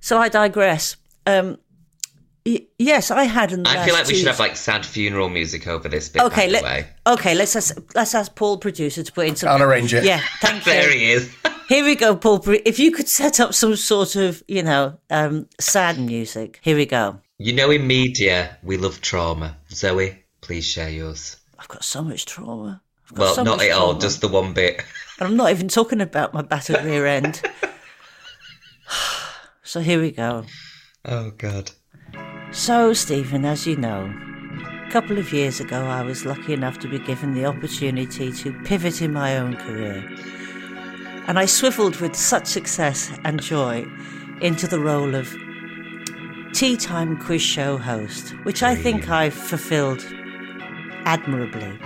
So 0.00 0.18
I 0.18 0.28
digress. 0.28 0.96
Um, 1.26 1.56
y- 2.44 2.66
yes, 2.78 3.10
I 3.10 3.24
had. 3.24 3.50
In 3.52 3.62
the 3.62 3.70
I 3.70 3.84
feel 3.84 3.94
last 3.94 4.04
like 4.04 4.06
we 4.08 4.14
should 4.18 4.26
have 4.28 4.38
like 4.38 4.56
sad 4.56 4.84
funeral 4.84 5.28
music 5.30 5.66
over 5.66 5.88
this 5.88 6.10
bit. 6.10 6.20
Okay, 6.22 6.42
by 6.42 6.46
the 6.46 6.52
let, 6.52 6.62
way. 6.64 6.86
okay. 7.06 7.34
Let's 7.34 7.56
ask, 7.56 7.76
let's 7.94 8.14
ask 8.14 8.34
Paul 8.34 8.58
producer 8.58 9.02
to 9.02 9.10
put 9.12 9.26
in 9.26 9.36
some. 9.36 9.48
I'll 9.48 9.62
arrange 9.62 9.94
it. 9.94 10.04
Yeah, 10.04 10.20
thank 10.40 10.66
you. 10.66 10.72
There 10.72 10.92
he 10.92 11.12
is. 11.12 11.30
Here 11.68 11.84
we 11.84 11.96
go, 11.96 12.14
Paul. 12.14 12.42
If 12.64 12.78
you 12.78 12.92
could 12.92 13.08
set 13.08 13.40
up 13.40 13.52
some 13.52 13.74
sort 13.74 14.14
of, 14.14 14.42
you 14.46 14.62
know, 14.62 14.98
um, 15.10 15.48
sad 15.58 15.98
music. 15.98 16.60
Here 16.62 16.76
we 16.76 16.86
go. 16.86 17.20
you 17.38 17.52
know, 17.52 17.70
in 17.70 17.86
media, 17.86 18.56
we 18.62 18.76
love 18.76 19.00
trauma. 19.00 19.56
Zoe, 19.72 20.22
please 20.40 20.64
share 20.64 20.88
yours. 20.90 21.36
I've 21.58 21.68
got 21.68 21.84
so 21.84 22.02
much 22.02 22.24
trauma. 22.24 22.82
Well, 23.16 23.34
so 23.34 23.42
not 23.42 23.60
at 23.60 23.66
it 23.66 23.72
all, 23.72 23.94
just 23.94 24.20
the 24.20 24.28
one 24.28 24.52
bit. 24.52 24.82
And 25.18 25.28
I'm 25.28 25.36
not 25.36 25.50
even 25.50 25.68
talking 25.68 26.00
about 26.00 26.32
my 26.34 26.42
battered 26.42 26.84
rear 26.84 27.06
end. 27.06 27.42
so 29.62 29.80
here 29.80 30.00
we 30.00 30.12
go. 30.12 30.44
Oh, 31.04 31.30
God. 31.30 31.72
So, 32.52 32.92
Stephen, 32.92 33.44
as 33.44 33.66
you 33.66 33.76
know, 33.76 34.12
a 34.86 34.90
couple 34.90 35.18
of 35.18 35.32
years 35.32 35.60
ago, 35.60 35.84
I 35.84 36.02
was 36.02 36.24
lucky 36.24 36.52
enough 36.52 36.78
to 36.80 36.88
be 36.88 36.98
given 37.00 37.34
the 37.34 37.44
opportunity 37.46 38.32
to 38.32 38.52
pivot 38.64 39.02
in 39.02 39.12
my 39.12 39.36
own 39.36 39.56
career. 39.56 40.08
And 41.26 41.38
I 41.38 41.46
swiveled 41.46 41.96
with 41.96 42.14
such 42.14 42.46
success 42.46 43.10
and 43.24 43.42
joy 43.42 43.86
into 44.40 44.66
the 44.66 44.78
role 44.78 45.14
of 45.14 45.34
tea 46.52 46.76
time 46.76 47.18
quiz 47.18 47.42
show 47.42 47.76
host, 47.78 48.30
which 48.44 48.62
I 48.62 48.74
think 48.74 49.10
I 49.10 49.30
fulfilled 49.30 50.06
admirably. 51.04 51.78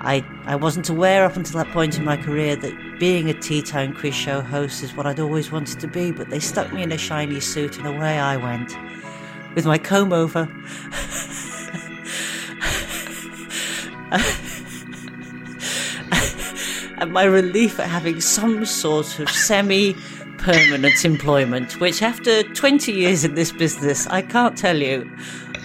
I, 0.00 0.24
I 0.46 0.56
wasn't 0.56 0.88
aware 0.88 1.24
up 1.24 1.36
until 1.36 1.62
that 1.62 1.72
point 1.72 1.98
in 1.98 2.04
my 2.04 2.16
career 2.16 2.56
that 2.56 2.98
being 2.98 3.28
a 3.28 3.34
tea 3.34 3.62
time 3.62 3.94
quiz 3.94 4.14
show 4.14 4.40
host 4.40 4.82
is 4.82 4.94
what 4.94 5.06
I'd 5.06 5.20
always 5.20 5.52
wanted 5.52 5.78
to 5.80 5.86
be, 5.86 6.10
but 6.10 6.30
they 6.30 6.40
stuck 6.40 6.72
me 6.72 6.82
in 6.82 6.92
a 6.92 6.98
shiny 6.98 7.40
suit 7.40 7.78
and 7.78 7.86
away 7.86 8.18
I 8.18 8.36
went 8.36 8.74
with 9.54 9.66
my 9.66 9.78
comb 9.78 10.12
over. 10.12 10.48
and 17.04 17.12
my 17.12 17.24
relief 17.24 17.78
at 17.78 17.86
having 17.86 18.18
some 18.18 18.64
sort 18.64 19.20
of 19.20 19.28
semi 19.28 19.94
permanent 20.38 21.04
employment, 21.04 21.78
which 21.78 22.00
after 22.00 22.42
20 22.42 22.92
years 22.92 23.24
in 23.24 23.34
this 23.34 23.52
business, 23.52 24.06
I 24.06 24.22
can't 24.22 24.56
tell 24.56 24.78
you, 24.78 25.10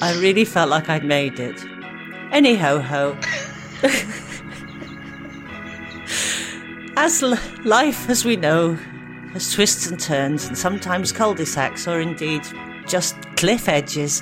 I 0.01 0.19
really 0.19 0.43
felt 0.43 0.69
like 0.69 0.89
I'd 0.89 1.05
made 1.05 1.39
it. 1.39 1.63
Anyhow, 2.33 2.79
ho. 2.79 3.17
as 6.97 7.23
l- 7.23 7.39
life, 7.63 8.09
as 8.09 8.25
we 8.25 8.35
know, 8.35 8.73
has 9.31 9.53
twists 9.53 9.87
and 9.87 9.97
turns, 9.97 10.45
and 10.45 10.57
sometimes 10.57 11.13
cul-de-sacs, 11.13 11.87
or 11.87 12.01
indeed 12.01 12.41
just 12.85 13.15
cliff 13.37 13.69
edges. 13.69 14.21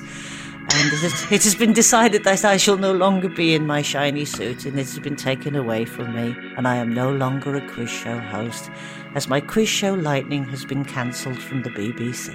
And 0.70 0.92
it 0.92 0.98
has, 0.98 1.32
it 1.32 1.44
has 1.44 1.54
been 1.54 1.72
decided 1.72 2.24
that 2.24 2.44
I 2.44 2.56
shall 2.56 2.76
no 2.76 2.92
longer 2.92 3.28
be 3.28 3.54
in 3.54 3.66
my 3.66 3.82
shiny 3.82 4.24
suit, 4.24 4.64
and 4.64 4.78
it 4.78 4.86
has 4.86 4.98
been 4.98 5.16
taken 5.16 5.56
away 5.56 5.84
from 5.84 6.14
me, 6.14 6.36
and 6.56 6.68
I 6.68 6.76
am 6.76 6.92
no 6.92 7.10
longer 7.10 7.56
a 7.56 7.66
quiz 7.68 7.88
show 7.88 8.18
host, 8.18 8.70
as 9.14 9.28
my 9.28 9.40
quiz 9.40 9.68
show 9.68 9.94
lightning 9.94 10.44
has 10.44 10.64
been 10.64 10.84
cancelled 10.84 11.38
from 11.38 11.62
the 11.62 11.70
BBC. 11.70 12.28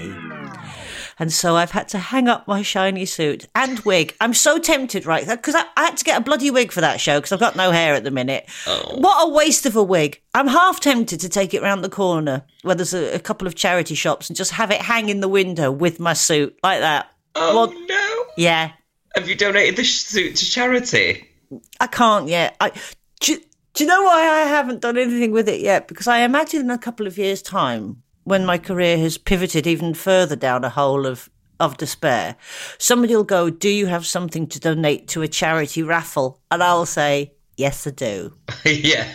And 1.19 1.31
so 1.31 1.55
I've 1.55 1.71
had 1.71 1.87
to 1.89 1.99
hang 1.99 2.27
up 2.27 2.47
my 2.47 2.61
shiny 2.61 3.05
suit 3.05 3.47
and 3.53 3.79
wig. 3.81 4.15
I'm 4.19 4.33
so 4.33 4.57
tempted, 4.57 5.05
right? 5.05 5.27
Because 5.27 5.55
I, 5.55 5.65
I 5.77 5.85
had 5.85 5.97
to 5.97 6.03
get 6.03 6.19
a 6.19 6.23
bloody 6.23 6.49
wig 6.49 6.71
for 6.71 6.81
that 6.81 6.99
show 6.99 7.19
because 7.19 7.31
I've 7.31 7.39
got 7.39 7.55
no 7.55 7.71
hair 7.71 7.93
at 7.93 8.03
the 8.03 8.11
minute. 8.11 8.49
Oh. 8.65 8.97
What 8.97 9.27
a 9.27 9.31
waste 9.31 9.65
of 9.65 9.75
a 9.75 9.83
wig. 9.83 10.21
I'm 10.33 10.47
half 10.47 10.79
tempted 10.79 11.19
to 11.19 11.29
take 11.29 11.53
it 11.53 11.61
round 11.61 11.83
the 11.83 11.89
corner 11.89 12.43
where 12.63 12.75
there's 12.75 12.93
a, 12.93 13.13
a 13.13 13.19
couple 13.19 13.47
of 13.47 13.55
charity 13.55 13.95
shops 13.95 14.29
and 14.29 14.35
just 14.35 14.51
have 14.51 14.71
it 14.71 14.81
hang 14.81 15.09
in 15.09 15.19
the 15.19 15.27
window 15.27 15.71
with 15.71 15.99
my 15.99 16.13
suit 16.13 16.57
like 16.63 16.79
that. 16.79 17.11
Oh, 17.35 17.71
no. 17.87 18.02
Yeah. 18.37 18.71
Have 19.15 19.29
you 19.29 19.35
donated 19.35 19.75
the 19.75 19.83
suit 19.83 20.35
to 20.37 20.45
charity? 20.45 21.27
I 21.79 21.87
can't 21.87 22.27
yet. 22.27 22.55
I, 22.59 22.71
do, 23.19 23.39
do 23.73 23.83
you 23.83 23.87
know 23.87 24.03
why 24.03 24.21
I 24.21 24.41
haven't 24.47 24.81
done 24.81 24.97
anything 24.97 25.31
with 25.31 25.47
it 25.47 25.61
yet? 25.61 25.87
Because 25.87 26.07
I 26.07 26.19
imagine 26.19 26.61
in 26.61 26.69
a 26.71 26.77
couple 26.77 27.07
of 27.07 27.17
years' 27.17 27.41
time, 27.41 28.01
when 28.23 28.45
my 28.45 28.57
career 28.57 28.97
has 28.97 29.17
pivoted 29.17 29.67
even 29.67 29.93
further 29.93 30.35
down 30.35 30.63
a 30.63 30.69
hole 30.69 31.05
of 31.05 31.29
of 31.59 31.77
despair, 31.77 32.35
somebody 32.77 33.15
will 33.15 33.23
go, 33.23 33.49
"Do 33.49 33.69
you 33.69 33.85
have 33.85 34.05
something 34.05 34.47
to 34.47 34.59
donate 34.59 35.07
to 35.09 35.21
a 35.21 35.27
charity 35.27 35.83
raffle?" 35.83 36.41
And 36.49 36.63
I'll 36.63 36.85
say, 36.85 37.33
"Yes, 37.57 37.85
I 37.85 37.91
do." 37.91 38.33
yeah. 38.65 39.07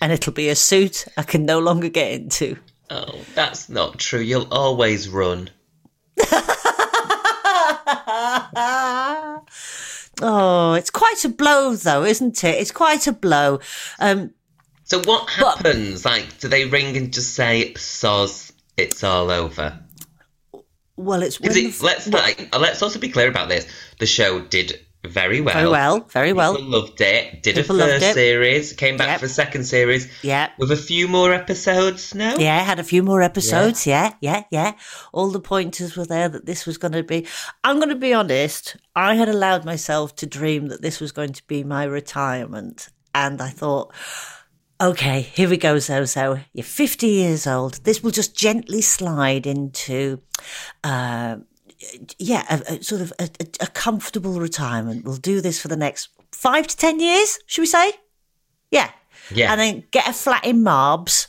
And 0.00 0.12
it'll 0.12 0.34
be 0.34 0.50
a 0.50 0.54
suit 0.54 1.06
I 1.16 1.22
can 1.22 1.46
no 1.46 1.58
longer 1.58 1.88
get 1.88 2.12
into. 2.12 2.56
Oh, 2.90 3.20
that's 3.34 3.68
not 3.68 3.98
true. 3.98 4.20
You'll 4.20 4.52
always 4.52 5.08
run. 5.08 5.48
Oh, 10.22 10.74
it's 10.74 10.90
quite 10.90 11.24
a 11.24 11.28
blow, 11.28 11.74
though, 11.74 12.04
isn't 12.04 12.44
it? 12.44 12.54
It's 12.60 12.70
quite 12.70 13.06
a 13.08 13.12
blow. 13.12 13.58
Um, 13.98 14.32
So 14.84 15.00
what 15.00 15.28
happens? 15.28 16.04
like, 16.04 16.38
do 16.38 16.46
they 16.48 16.66
ring 16.66 16.96
and 16.96 17.12
just 17.12 17.34
say, 17.34 17.72
"Soz, 17.74 18.52
it's 18.76 19.02
all 19.02 19.30
over"? 19.30 19.78
well, 20.96 21.22
it's 21.22 21.40
Is 21.40 21.80
the 21.80 21.84
let's 21.84 22.06
like, 22.06 22.56
let's 22.56 22.80
also 22.80 23.00
be 23.00 23.08
clear 23.08 23.28
about 23.28 23.48
this. 23.48 23.66
The 23.98 24.06
show 24.06 24.40
did 24.40 24.78
very 25.04 25.40
well. 25.40 25.54
very 25.54 25.68
well, 25.68 26.00
very 26.10 26.32
well. 26.32 26.56
People 26.56 26.70
loved 26.70 27.00
it. 27.00 27.42
Did 27.42 27.56
People 27.56 27.80
a 27.80 27.86
first 27.86 28.04
it. 28.04 28.14
series. 28.14 28.72
Came 28.72 28.96
back 28.96 29.08
Yep. 29.08 29.20
for 29.20 29.26
a 29.26 29.28
second 29.28 29.64
series. 29.64 30.08
Yeah. 30.22 30.50
With 30.58 30.70
a 30.72 30.76
few 30.76 31.08
more 31.08 31.32
episodes 31.32 32.14
now. 32.14 32.36
Yeah, 32.36 32.58
had 32.62 32.78
a 32.80 32.84
few 32.84 33.02
more 33.02 33.22
episodes. 33.22 33.86
Yeah. 33.86 34.12
yeah, 34.20 34.44
yeah, 34.50 34.72
All 35.12 35.30
the 35.30 35.40
pointers 35.40 35.96
were 35.96 36.06
there 36.06 36.28
that 36.28 36.46
this 36.46 36.66
was 36.66 36.78
going 36.78 36.92
to 36.92 37.02
be. 37.02 37.26
I'm 37.62 37.76
going 37.76 37.88
to 37.90 37.94
be 37.94 38.14
honest. 38.14 38.76
I 38.96 39.14
had 39.16 39.28
allowed 39.28 39.64
myself 39.64 40.14
to 40.16 40.26
dream 40.26 40.68
that 40.68 40.82
this 40.82 41.00
was 41.00 41.12
going 41.12 41.32
to 41.34 41.42
be 41.46 41.64
my 41.64 41.84
retirement, 41.84 42.88
and 43.14 43.40
I 43.40 43.50
thought, 43.50 43.92
okay, 44.80 45.20
here 45.22 45.48
we 45.48 45.56
go, 45.56 45.78
Zozo. 45.78 46.40
You're 46.52 46.64
50 46.64 47.06
years 47.06 47.46
old. 47.46 47.84
This 47.84 48.02
will 48.02 48.10
just 48.10 48.36
gently 48.36 48.80
slide 48.80 49.46
into. 49.46 50.20
Uh, 50.82 51.36
yeah, 52.18 52.44
a, 52.68 52.74
a 52.74 52.82
sort 52.82 53.00
of 53.00 53.12
a, 53.18 53.28
a, 53.60 53.66
comfortable 53.68 54.40
retirement. 54.40 55.04
We'll 55.04 55.16
do 55.16 55.40
this 55.40 55.60
for 55.60 55.68
the 55.68 55.76
next 55.76 56.08
five 56.32 56.66
to 56.66 56.76
ten 56.76 57.00
years, 57.00 57.38
should 57.46 57.62
we 57.62 57.66
say? 57.66 57.92
Yeah. 58.70 58.90
Yeah. 59.30 59.52
And 59.52 59.60
then 59.60 59.84
get 59.90 60.08
a 60.08 60.12
flat 60.12 60.44
in 60.44 60.62
Marbs 60.62 61.28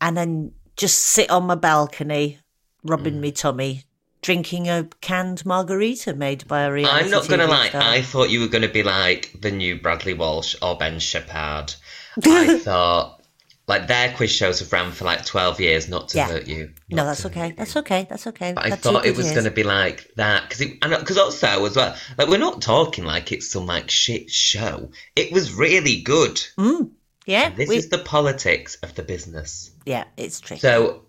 and 0.00 0.16
then 0.16 0.52
just 0.76 0.98
sit 0.98 1.30
on 1.30 1.44
my 1.44 1.54
balcony, 1.54 2.38
rubbing 2.84 3.14
Mm. 3.14 3.20
me 3.20 3.32
tummy, 3.32 3.84
drinking 4.22 4.68
a 4.68 4.88
canned 5.00 5.44
margarita 5.46 6.14
made 6.14 6.46
by 6.48 6.62
a 6.62 6.72
reality 6.72 7.04
I'm 7.04 7.10
not 7.10 7.28
gonna 7.28 7.46
TV 7.46 7.48
lie. 7.50 7.68
star. 7.68 7.82
I 7.82 8.02
thought 8.02 8.30
you 8.30 8.40
were 8.40 8.48
gonna 8.48 8.68
be 8.68 8.82
like 8.82 9.30
the 9.40 9.50
new 9.50 9.80
Bradley 9.80 10.14
Walsh 10.14 10.56
or 10.62 10.76
Ben 10.76 10.98
Shephard. 10.98 11.74
I 12.24 12.58
thought 12.58 13.19
like 13.70 13.86
their 13.88 14.12
quiz 14.14 14.30
shows 14.30 14.60
have 14.60 14.70
ran 14.72 14.92
for 14.92 15.04
like 15.06 15.24
12 15.24 15.60
years. 15.60 15.88
Not 15.88 16.08
to 16.10 16.18
Yeah. 16.18 16.28
hurt 16.28 16.46
you. 16.46 16.72
No, 16.90 17.06
that's 17.06 17.24
okay. 17.26 17.54
That's 17.56 17.76
okay. 17.76 18.06
That's 18.10 18.26
okay. 18.26 18.52
But 18.52 18.66
I 18.66 18.76
thought 18.76 19.06
it 19.06 19.16
was 19.16 19.30
going 19.32 19.44
to 19.44 19.50
be 19.50 19.62
like 19.62 20.10
that 20.16 20.42
because 20.42 20.60
it, 20.60 20.76
and 20.82 20.90
because 20.98 21.16
also 21.16 21.64
as 21.64 21.76
well 21.76 21.96
like 22.18 22.28
we're 22.28 22.36
not 22.38 22.60
talking 22.60 23.04
like 23.04 23.32
it's 23.32 23.50
some 23.50 23.64
like 23.66 23.88
shit 23.90 24.30
show. 24.30 24.90
It 25.16 25.32
was 25.32 25.54
really 25.54 26.02
good. 26.02 26.36
Mm. 26.58 26.90
Yeah, 27.26 27.50
This 27.50 27.68
we- 27.68 27.76
is 27.76 27.88
the 27.88 27.98
politics 27.98 28.76
of 28.82 28.94
the 28.94 29.02
business. 29.02 29.70
yeah, 29.86 30.04
it's 30.16 30.40
tricky. 30.40 30.60
So 30.60 31.04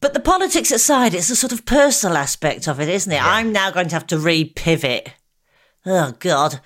But 0.00 0.14
the 0.14 0.20
politics 0.20 0.70
aside, 0.70 1.14
it's 1.14 1.28
the 1.28 1.36
sort 1.36 1.52
of 1.52 1.64
personal 1.66 2.16
aspect 2.16 2.66
of 2.68 2.80
it, 2.80 2.88
isn't 2.88 3.12
it? 3.12 3.22
I'm 3.22 3.52
now 3.52 3.70
going 3.70 3.88
to 3.88 3.94
have 3.94 4.06
to 4.08 4.18
re-pivot. 4.18 5.10
Oh 5.86 6.12
God. 6.18 6.60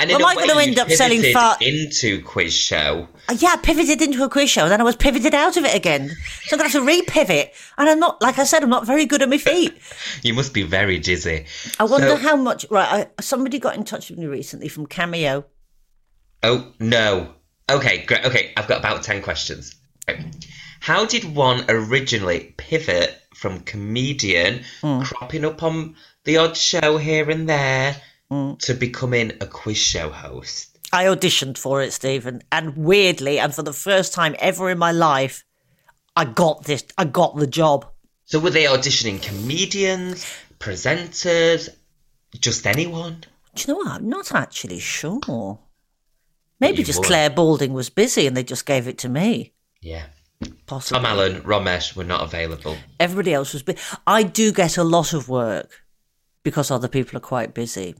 And 0.00 0.10
am 0.10 0.24
I 0.24 0.34
way, 0.34 0.46
gonna 0.46 0.60
end 0.60 0.78
up 0.78 0.90
selling 0.90 1.22
fart- 1.32 1.62
into 1.62 2.22
quiz 2.22 2.52
show. 2.54 3.08
Uh, 3.28 3.36
Yeah, 3.38 3.50
I 3.52 3.56
pivoted 3.56 4.02
into 4.02 4.22
a 4.24 4.28
quiz 4.28 4.50
show, 4.50 4.62
and 4.64 4.72
then 4.72 4.80
I 4.80 4.84
was 4.84 4.96
pivoted 4.96 5.34
out 5.34 5.56
of 5.56 5.64
it 5.64 5.74
again. 5.74 6.08
So 6.44 6.56
I'm 6.56 6.58
going 6.58 6.70
to 6.70 6.76
have 6.78 6.82
to 6.82 6.86
re-pivot. 6.86 7.54
And 7.78 7.88
I'm 7.88 7.98
not, 7.98 8.20
like 8.20 8.38
I 8.38 8.44
said, 8.44 8.62
I'm 8.62 8.68
not 8.68 8.86
very 8.86 9.06
good 9.06 9.22
at 9.22 9.28
my 9.28 9.38
feet. 9.38 9.72
You 10.22 10.34
must 10.34 10.52
be 10.52 10.62
very 10.62 10.98
dizzy. 10.98 11.46
I 11.78 11.84
wonder 11.84 12.08
So- 12.10 12.16
how 12.16 12.36
much. 12.36 12.66
Right, 12.70 13.08
I, 13.18 13.22
somebody 13.22 13.58
got 13.58 13.76
in 13.76 13.84
touch 13.84 14.10
with 14.10 14.18
me 14.18 14.26
recently 14.26 14.68
from 14.68 14.86
Cameo. 14.86 15.44
Oh 16.42 16.72
no. 16.78 17.34
Okay, 17.70 18.04
great. 18.04 18.24
Okay, 18.26 18.52
I've 18.56 18.68
got 18.68 18.78
about 18.80 19.02
ten 19.02 19.22
questions. 19.22 19.74
Okay. 20.08 20.30
How 20.80 21.06
did 21.06 21.34
one 21.34 21.64
originally 21.70 22.54
pivot 22.58 23.18
from 23.34 23.60
comedian, 23.60 24.64
cropping 25.02 25.44
up 25.46 25.62
on 25.62 25.96
the 26.24 26.36
odd 26.36 26.56
show 26.58 26.98
here 26.98 27.30
and 27.30 27.48
there, 27.48 27.96
Mm. 28.32 28.58
to 28.60 28.74
becoming 28.74 29.32
a 29.40 29.46
quiz 29.46 29.76
show 29.76 30.10
host? 30.10 30.78
I 30.92 31.04
auditioned 31.04 31.58
for 31.58 31.82
it, 31.82 31.92
Stephen, 31.92 32.42
and 32.50 32.76
weirdly, 32.76 33.38
and 33.38 33.54
for 33.54 33.62
the 33.62 33.72
first 33.72 34.12
time 34.12 34.34
ever 34.38 34.70
in 34.70 34.78
my 34.78 34.92
life, 34.92 35.44
I 36.16 36.24
got 36.24 36.64
this. 36.64 36.84
I 36.96 37.04
got 37.04 37.36
the 37.36 37.46
job. 37.46 37.86
So 38.24 38.38
were 38.38 38.50
they 38.50 38.64
auditioning 38.64 39.20
comedians, 39.20 40.24
presenters, 40.58 41.68
just 42.40 42.66
anyone? 42.66 43.24
Do 43.54 43.62
you 43.62 43.74
know 43.74 43.78
what? 43.78 44.00
I'm 44.00 44.08
not 44.08 44.32
actually 44.34 44.78
sure. 44.78 45.58
Maybe 46.60 46.78
You 46.78 46.84
just 46.84 47.00
would. 47.00 47.06
Clare 47.08 47.30
Balding 47.30 47.72
was 47.72 47.90
busy 47.90 48.26
and 48.26 48.36
they 48.36 48.44
just 48.44 48.64
gave 48.64 48.88
it 48.88 48.98
to 48.98 49.08
me. 49.08 49.52
Yeah. 49.80 50.06
Possibly. 50.66 50.96
Tom 51.02 51.06
Allen, 51.06 51.42
Romesh 51.42 51.94
were 51.94 52.04
not 52.04 52.22
available. 52.22 52.76
Everybody 52.98 53.34
else 53.34 53.52
was 53.52 53.62
busy. 53.62 53.78
I 54.06 54.22
do 54.22 54.52
get 54.52 54.76
a 54.76 54.84
lot 54.84 55.12
of 55.12 55.28
work 55.28 55.83
because 56.44 56.70
other 56.70 56.86
people 56.88 57.16
are 57.16 57.20
quite 57.20 57.54
busy. 57.54 57.96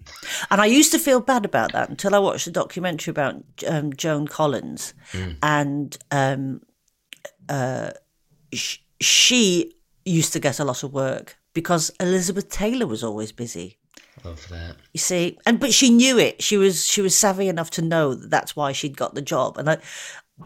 And 0.50 0.60
I 0.60 0.66
used 0.66 0.92
to 0.92 0.98
feel 0.98 1.20
bad 1.20 1.44
about 1.44 1.72
that 1.72 1.88
until 1.88 2.14
I 2.14 2.18
watched 2.18 2.46
a 2.46 2.52
documentary 2.52 3.10
about 3.10 3.42
um, 3.66 3.92
Joan 3.94 4.28
Collins. 4.28 4.94
And 5.42 5.96
um, 6.12 6.60
uh, 7.48 7.90
sh- 8.52 8.78
she 9.00 9.74
used 10.04 10.32
to 10.34 10.38
get 10.38 10.60
a 10.60 10.64
lot 10.64 10.84
of 10.84 10.92
work 10.92 11.36
because 11.54 11.90
Elizabeth 11.98 12.48
Taylor 12.50 12.86
was 12.86 13.02
always 13.02 13.32
busy. 13.32 13.78
Love 14.24 14.46
that. 14.50 14.76
You 14.92 15.00
see, 15.00 15.38
and 15.44 15.58
but 15.58 15.72
she 15.72 15.90
knew 15.90 16.18
it. 16.18 16.42
She 16.42 16.56
was 16.56 16.86
she 16.86 17.02
was 17.02 17.18
savvy 17.18 17.48
enough 17.48 17.70
to 17.70 17.82
know 17.82 18.14
that 18.14 18.30
that's 18.30 18.54
why 18.54 18.72
she'd 18.72 18.96
got 18.96 19.14
the 19.14 19.20
job. 19.22 19.58
And 19.58 19.68
I, 19.68 19.78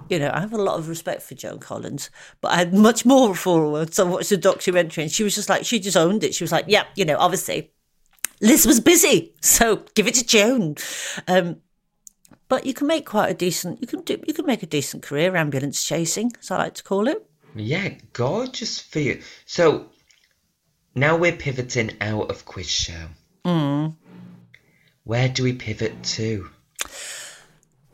you 0.09 0.19
know, 0.19 0.31
I 0.33 0.41
have 0.41 0.53
a 0.53 0.63
lot 0.63 0.79
of 0.79 0.89
respect 0.89 1.23
for 1.23 1.35
Joan 1.35 1.59
Collins, 1.59 2.11
but 2.41 2.53
I 2.53 2.57
had 2.57 2.75
much 2.75 3.05
more 3.05 3.35
for 3.35 3.61
her 3.61 3.69
once 3.69 3.99
I 3.99 4.05
watched 4.05 4.31
the 4.31 4.37
documentary, 4.37 5.05
and 5.05 5.13
she 5.13 5.23
was 5.23 5.35
just 5.35 5.49
like 5.49 5.65
she 5.65 5.79
just 5.79 5.97
owned 5.97 6.25
it. 6.25 6.35
She 6.35 6.45
was 6.45 6.53
like, 6.53 6.65
yeah, 6.67 6.85
you 6.97 7.05
know, 7.05 7.19
obviously, 7.19 7.73
Liz 8.41 8.67
was 8.67 8.81
busy, 8.81 9.35
so 9.41 9.85
give 9.95 10.07
it 10.07 10.15
to 10.15 10.27
Joan. 10.27 10.77
Um, 11.27 11.57
but 12.49 12.65
you 12.65 12.73
can 12.73 12.87
make 12.87 13.05
quite 13.07 13.31
a 13.31 13.35
decent. 13.35 13.81
You 13.81 13.87
can 13.87 14.03
do. 14.03 14.21
You 14.27 14.35
can 14.35 14.47
make 14.47 14.63
a 14.63 14.67
decent 14.67 15.03
career 15.03 15.37
ambulance 15.37 15.85
chasing, 15.85 16.33
as 16.41 16.51
I 16.51 16.59
like 16.59 16.75
to 16.75 16.85
call 16.85 17.09
it. 17.09 17.25
Yeah, 17.55 17.95
gorgeous 18.13 18.81
for 18.81 19.01
you. 19.01 19.23
So 19.47 19.87
now 20.95 21.17
we're 21.17 21.37
pivoting 21.37 21.97
out 22.01 22.31
of 22.31 22.45
quiz 22.45 22.71
show. 22.71 23.09
Mm. 23.45 23.97
Where 25.05 25.29
do 25.29 25.43
we 25.43 25.53
pivot 25.53 26.03
to? 26.03 26.49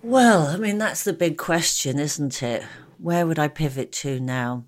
Well, 0.03 0.49
I 0.49 0.57
mean, 0.57 0.79
that's 0.79 1.05
the 1.05 1.13
big 1.13 1.39
question, 1.39 1.99
isn't 1.99 2.43
it? 2.43 2.63
Where 2.99 3.27
would 3.27 3.39
I 3.39 3.49
pivot 3.49 3.91
to 3.93 4.21
now? 4.21 4.65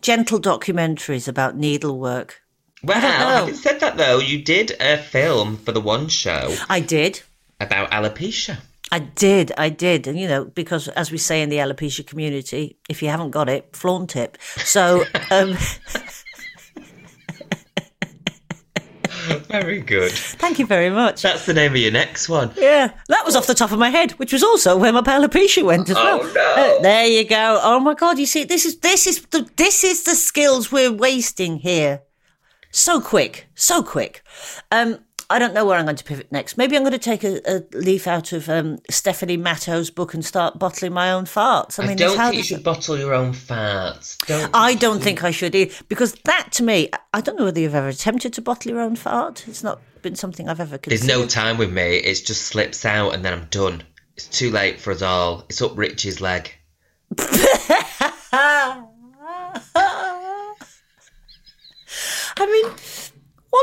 Gentle 0.00 0.40
documentaries 0.40 1.28
about 1.28 1.56
needlework. 1.56 2.41
Well, 2.84 3.00
having 3.00 3.54
said 3.54 3.80
that 3.80 3.96
though, 3.96 4.18
you 4.18 4.42
did 4.42 4.72
a 4.80 4.98
film 4.98 5.56
for 5.58 5.70
the 5.72 5.80
one 5.80 6.08
show 6.08 6.56
I 6.68 6.80
did. 6.80 7.22
about 7.60 7.90
alopecia. 7.92 8.58
I 8.90 8.98
did. 8.98 9.52
I 9.56 9.68
did. 9.70 10.06
And, 10.06 10.18
you 10.18 10.28
know, 10.28 10.44
because 10.44 10.88
as 10.88 11.10
we 11.10 11.16
say 11.18 11.40
in 11.42 11.48
the 11.48 11.56
alopecia 11.56 12.06
community, 12.06 12.76
if 12.90 13.00
you 13.02 13.08
haven't 13.08 13.30
got 13.30 13.48
it, 13.48 13.74
flaunt 13.74 14.16
it. 14.16 14.36
So, 14.56 15.04
um, 15.30 15.56
Very 19.48 19.80
good. 19.80 20.10
thank 20.12 20.58
you 20.58 20.66
very 20.66 20.90
much. 20.90 21.22
That's 21.22 21.46
the 21.46 21.54
name 21.54 21.72
of 21.72 21.76
your 21.78 21.92
next 21.92 22.28
one. 22.28 22.50
Yeah, 22.56 22.90
that 23.08 23.24
was 23.24 23.36
off 23.36 23.46
the 23.46 23.54
top 23.54 23.70
of 23.70 23.78
my 23.78 23.88
head, 23.90 24.10
which 24.12 24.32
was 24.32 24.42
also 24.42 24.76
where 24.76 24.92
my 24.92 25.00
alopecia 25.02 25.62
went 25.64 25.88
as 25.88 25.94
well. 25.96 26.20
Oh, 26.22 26.32
no. 26.34 26.78
Uh, 26.78 26.82
there 26.82 27.06
you 27.06 27.24
go. 27.24 27.60
Oh 27.62 27.78
my 27.78 27.94
god! 27.94 28.18
You 28.18 28.26
see, 28.26 28.44
this 28.44 28.64
is 28.66 28.78
this 28.80 29.06
is 29.06 29.22
the 29.26 29.48
this 29.56 29.84
is 29.84 30.02
the 30.02 30.16
skills 30.16 30.72
we're 30.72 30.92
wasting 30.92 31.58
here. 31.58 32.00
So 32.72 33.00
quick, 33.00 33.48
so 33.54 33.82
quick. 33.82 34.22
Um, 34.70 34.98
I 35.28 35.38
don't 35.38 35.54
know 35.54 35.64
where 35.64 35.78
I'm 35.78 35.84
going 35.84 35.96
to 35.96 36.04
pivot 36.04 36.32
next. 36.32 36.58
Maybe 36.58 36.74
I'm 36.76 36.82
going 36.82 36.92
to 36.92 36.98
take 36.98 37.22
a, 37.22 37.40
a 37.46 37.62
leaf 37.72 38.06
out 38.06 38.32
of 38.32 38.48
um, 38.48 38.78
Stephanie 38.90 39.36
Matto's 39.36 39.90
book 39.90 40.14
and 40.14 40.24
start 40.24 40.58
bottling 40.58 40.92
my 40.92 41.12
own 41.12 41.24
farts. 41.24 41.78
I 41.78 41.84
I, 41.84 41.86
mean, 41.88 41.96
don't 41.96 42.16
think 42.16 42.34
you 42.34 42.42
should 42.42 42.64
bottle 42.64 42.98
your 42.98 43.14
own 43.14 43.32
farts. 43.32 44.18
Don't. 44.26 44.50
I 44.54 44.74
don't 44.74 45.02
think 45.02 45.22
I 45.22 45.30
should 45.30 45.54
either, 45.54 45.74
because 45.88 46.14
that 46.24 46.48
to 46.52 46.62
me, 46.62 46.90
I 47.14 47.20
don't 47.20 47.38
know 47.38 47.44
whether 47.44 47.60
you've 47.60 47.74
ever 47.74 47.88
attempted 47.88 48.32
to 48.34 48.42
bottle 48.42 48.72
your 48.72 48.80
own 48.80 48.96
fart. 48.96 49.46
It's 49.46 49.62
not 49.62 49.80
been 50.02 50.16
something 50.16 50.48
I've 50.48 50.60
ever 50.60 50.78
Considered. 50.78 51.06
There's 51.06 51.20
no 51.20 51.26
time 51.26 51.58
with 51.58 51.72
me. 51.72 51.96
It 51.96 52.14
just 52.26 52.42
slips 52.42 52.84
out 52.84 53.14
and 53.14 53.24
then 53.24 53.32
I'm 53.32 53.46
done. 53.46 53.82
It's 54.16 54.28
too 54.28 54.50
late 54.50 54.80
for 54.80 54.92
us 54.92 55.02
all. 55.02 55.44
It's 55.48 55.62
up 55.62 55.76
Rich's 55.76 56.20
leg. 56.20 56.52
I 62.36 62.46
mean, 62.46 62.72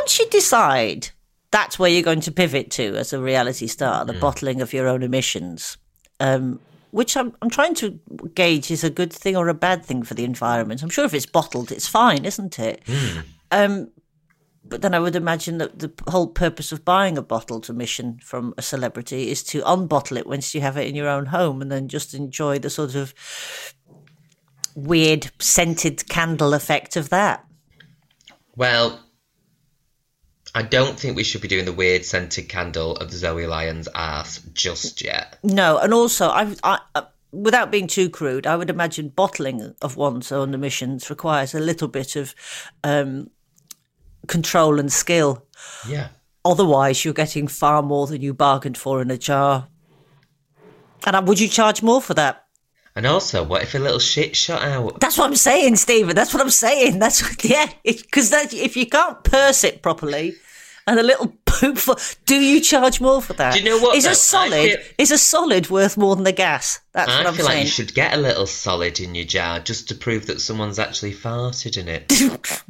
once 0.10 0.18
you 0.18 0.28
decide 0.32 1.10
that's 1.52 1.78
where 1.78 1.88
you're 1.88 2.02
going 2.02 2.20
to 2.20 2.32
pivot 2.32 2.72
to 2.72 2.96
as 2.96 3.14
a 3.14 3.22
reality 3.22 3.68
star, 3.68 4.04
the 4.06 4.14
bottling 4.14 4.60
of 4.60 4.74
your 4.74 4.88
own 4.88 5.04
emissions, 5.04 5.78
um, 6.20 6.60
which 6.90 7.16
I'm, 7.16 7.36
I'm 7.44 7.50
trying 7.52 7.76
to 7.76 8.00
gauge 8.34 8.72
is 8.72 8.84
a 8.84 8.90
good 8.90 9.14
thing 9.14 9.36
or 9.36 9.50
a 9.50 9.54
bad 9.54 9.86
thing 9.86 10.02
for 10.02 10.16
the 10.16 10.24
environment. 10.24 10.82
I'm 10.82 10.90
sure 10.90 11.06
if 11.06 11.14
it's 11.14 11.28
bottled, 11.28 11.72
it's 11.72 11.88
fine, 11.88 12.26
isn't 12.26 12.58
it? 12.58 12.82
Um, 13.52 13.92
but 14.64 14.82
then 14.82 14.96
I 14.96 15.00
would 15.00 15.16
imagine 15.16 15.60
that 15.60 15.78
the 15.78 15.92
whole 16.08 16.28
purpose 16.28 16.72
of 16.72 16.84
buying 16.84 17.16
a 17.16 17.22
bottled 17.22 17.70
emission 17.70 18.20
from 18.24 18.56
a 18.58 18.64
celebrity 18.64 19.30
is 19.30 19.44
to 19.44 19.62
unbottle 19.62 20.18
it 20.18 20.26
once 20.26 20.56
you 20.56 20.62
have 20.62 20.78
it 20.78 20.88
in 20.88 20.96
your 20.96 21.08
own 21.08 21.28
home 21.28 21.62
and 21.62 21.72
then 21.72 21.88
just 21.88 22.16
enjoy 22.16 22.58
the 22.58 22.70
sort 22.72 22.96
of 22.96 23.14
weird 24.76 25.30
scented 25.40 26.10
candle 26.10 26.56
effect 26.56 26.96
of 26.96 27.10
that. 27.10 27.46
Well, 28.56 29.04
I 30.56 30.64
don't 30.64 31.00
think 31.00 31.16
we 31.16 31.24
should 31.24 31.42
be 31.42 31.48
doing 31.48 31.66
the 31.66 31.74
weird 31.74 32.06
scented 32.06 32.50
candle 32.50 32.96
of 32.98 33.12
Zoe 33.12 33.46
Lyon's 33.46 33.88
ass 33.94 34.42
just 34.54 35.04
yet. 35.04 35.38
No, 35.44 35.78
and 35.78 35.94
also, 35.94 36.30
I, 36.30 36.56
I, 36.64 36.80
uh, 36.96 37.04
without 37.32 37.72
being 37.72 37.88
too 37.88 38.10
crude, 38.10 38.48
I 38.48 38.56
would 38.56 38.70
imagine 38.70 39.10
bottling 39.10 39.76
of 39.82 39.96
one's 39.96 40.32
own 40.32 40.54
emissions 40.54 41.10
requires 41.10 41.54
a 41.54 41.60
little 41.60 41.88
bit 41.88 42.16
of 42.16 42.34
um, 42.84 43.30
control 44.28 44.80
and 44.80 44.92
skill. 44.92 45.46
Yeah. 45.88 46.10
Otherwise, 46.44 47.06
you're 47.06 47.14
getting 47.14 47.48
far 47.48 47.82
more 47.84 48.08
than 48.08 48.22
you 48.22 48.34
bargained 48.34 48.78
for 48.78 49.02
in 49.02 49.12
a 49.12 49.18
jar. 49.18 49.68
And 51.06 51.16
uh, 51.16 51.22
would 51.26 51.40
you 51.40 51.48
charge 51.48 51.84
more 51.84 52.02
for 52.02 52.14
that? 52.16 52.46
And 52.96 53.06
also, 53.06 53.44
what 53.44 53.62
if 53.64 53.76
a 53.76 53.80
little 53.80 54.00
shit 54.00 54.36
shot 54.36 54.62
out? 54.64 55.00
That's 55.00 55.18
what 55.18 55.26
I'm 55.30 55.36
saying, 55.36 55.76
Stephen. 55.78 56.16
That's 56.16 56.34
what 56.34 56.42
I'm 56.42 56.50
saying. 56.50 57.00
That's 57.00 57.22
what, 57.22 57.44
yeah, 57.50 57.68
because 57.84 58.32
that 58.32 58.54
if 58.54 58.76
you 58.76 58.88
can't 58.88 59.24
purse 59.24 59.64
it 59.64 59.82
properly, 59.82 60.34
and 60.88 61.00
a 61.00 61.04
little 61.04 61.28
poop 61.46 61.78
for, 61.78 61.96
do 62.26 62.36
you 62.36 62.60
charge 62.60 63.00
more 63.00 63.22
for 63.22 63.34
that? 63.34 63.54
Do 63.54 63.60
you 63.60 63.66
know 63.66 63.78
what, 63.80 63.96
Is 63.96 64.06
though? 64.06 64.12
A 64.12 64.16
solid 64.16 64.52
feel- 64.72 64.80
is 64.98 65.12
a 65.12 65.18
solid 65.18 65.70
worth 65.70 65.98
more 65.98 66.16
than 66.16 66.24
the 66.26 66.32
gas? 66.32 66.80
That's 66.94 67.10
what 67.12 67.26
I 67.26 67.30
I'm 67.30 67.36
feel 67.36 67.46
saying. 67.46 67.58
like 67.60 67.66
you 67.66 67.72
should 67.72 67.94
get 67.94 68.14
a 68.14 68.18
little 68.18 68.48
solid 68.48 69.00
in 69.00 69.14
your 69.16 69.26
jar 69.26 69.60
just 69.60 69.88
to 69.90 69.96
prove 69.96 70.26
that 70.26 70.42
someone's 70.42 70.80
actually 70.80 71.14
farted 71.14 71.78
in 71.78 71.88
it. 71.88 72.64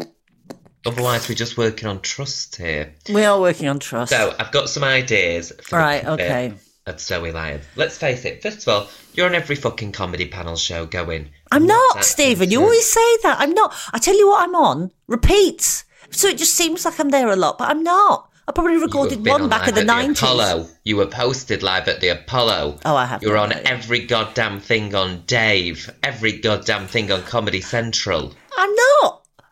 Otherwise, 0.84 1.28
we're 1.28 1.36
just 1.36 1.56
working 1.56 1.86
on 1.88 2.00
trust 2.00 2.56
here. 2.56 2.92
We 3.12 3.24
are 3.24 3.38
working 3.40 3.68
on 3.68 3.78
trust. 3.78 4.10
So, 4.10 4.34
I've 4.38 4.50
got 4.50 4.68
some 4.68 4.82
ideas 4.82 5.52
for 5.62 5.78
Right, 5.78 6.04
okay. 6.04 6.54
Of 6.86 7.00
Zoe 7.00 7.32
Lyon. 7.32 7.60
Let's 7.76 7.98
face 7.98 8.24
it, 8.24 8.42
first 8.42 8.66
of 8.66 8.68
all, 8.68 8.88
you're 9.14 9.26
on 9.26 9.34
every 9.34 9.56
fucking 9.56 9.92
comedy 9.92 10.26
panel 10.26 10.56
show 10.56 10.86
going. 10.86 11.30
I'm 11.50 11.66
not, 11.66 12.04
Stephen. 12.04 12.50
You 12.50 12.62
always 12.62 12.90
say 12.90 13.16
that. 13.22 13.36
I'm 13.40 13.52
not. 13.52 13.74
I 13.92 13.98
tell 13.98 14.16
you 14.16 14.28
what 14.28 14.42
I'm 14.44 14.54
on. 14.54 14.90
Repeats. 15.06 15.84
So 16.10 16.28
it 16.28 16.38
just 16.38 16.54
seems 16.54 16.84
like 16.84 16.98
I'm 16.98 17.10
there 17.10 17.28
a 17.30 17.36
lot, 17.36 17.58
but 17.58 17.68
I'm 17.70 17.82
not. 17.82 18.28
I 18.48 18.52
probably 18.52 18.76
recorded 18.78 19.24
one 19.24 19.42
on 19.42 19.48
back 19.48 19.68
in 19.68 19.74
the 19.74 19.82
90s. 19.82 20.18
Apollo. 20.22 20.68
You 20.84 20.96
were 20.96 21.06
posted 21.06 21.62
live 21.62 21.86
at 21.86 22.00
the 22.00 22.08
Apollo. 22.08 22.80
Oh, 22.84 22.96
I 22.96 23.06
have 23.06 23.22
You're 23.22 23.38
on 23.38 23.50
that, 23.50 23.62
every 23.64 24.04
goddamn 24.04 24.58
thing 24.60 24.94
on 24.94 25.22
Dave. 25.26 25.88
Every 26.02 26.38
goddamn 26.40 26.88
thing 26.88 27.12
on 27.12 27.22
Comedy 27.22 27.60
Central. 27.60 28.34
I'm 28.56 28.74
not. 28.74 29.22
you 29.38 29.44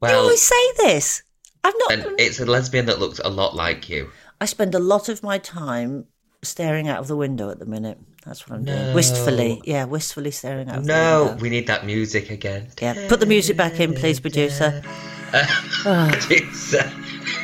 Well, 0.00 0.22
always 0.22 0.42
say 0.42 0.72
this. 0.78 1.22
I'm 1.62 1.74
not. 1.76 1.92
and 1.92 2.20
it's 2.20 2.40
a 2.40 2.46
lesbian 2.46 2.86
that 2.86 2.98
looks 3.00 3.20
a 3.22 3.28
lot 3.28 3.54
like 3.54 3.88
you. 3.90 4.10
I 4.40 4.46
spend 4.46 4.74
a 4.74 4.78
lot 4.78 5.08
of 5.08 5.22
my 5.22 5.36
time 5.38 6.06
staring 6.42 6.88
out 6.88 6.98
of 6.98 7.08
the 7.08 7.16
window 7.16 7.50
at 7.50 7.58
the 7.58 7.66
minute. 7.66 7.98
That's 8.24 8.48
what 8.48 8.56
I'm 8.56 8.64
doing. 8.64 8.94
Wistfully. 8.94 9.60
Yeah, 9.64 9.84
wistfully 9.84 10.30
staring 10.30 10.68
out 10.68 10.78
of 10.78 10.84
the 10.84 10.92
No, 10.92 11.36
we 11.40 11.48
need 11.48 11.66
that 11.68 11.86
music 11.86 12.30
again. 12.30 12.68
Yeah, 12.80 13.08
put 13.08 13.20
the 13.20 13.26
music 13.26 13.56
back 13.56 13.80
in, 13.80 13.94
please, 13.94 14.20
producer. 14.20 14.82
It's, 15.30 16.72
uh, 16.74 16.90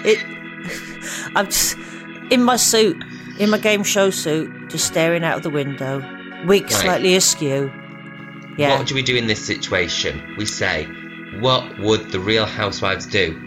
It. 0.07 0.19
I'm 1.37 1.47
just 1.47 1.77
in 2.31 2.43
my 2.43 2.57
suit, 2.57 2.97
in 3.39 3.51
my 3.51 3.59
game 3.59 3.83
show 3.85 4.09
suit, 4.09 4.71
just 4.71 4.87
staring 4.87 5.23
out 5.23 5.37
of 5.37 5.43
the 5.43 5.51
window, 5.51 5.99
wig 6.47 6.63
Right. 6.63 6.73
slightly 6.73 7.15
askew. 7.15 7.71
Yeah. 8.57 8.79
What 8.79 8.87
do 8.87 8.95
we 8.95 9.03
do 9.03 9.17
in 9.17 9.27
this 9.27 9.45
situation? 9.45 10.23
We 10.39 10.47
say, 10.47 10.87
what 11.41 11.79
would 11.79 12.11
the 12.11 12.21
real 12.21 12.47
housewives 12.47 13.07
do? 13.07 13.39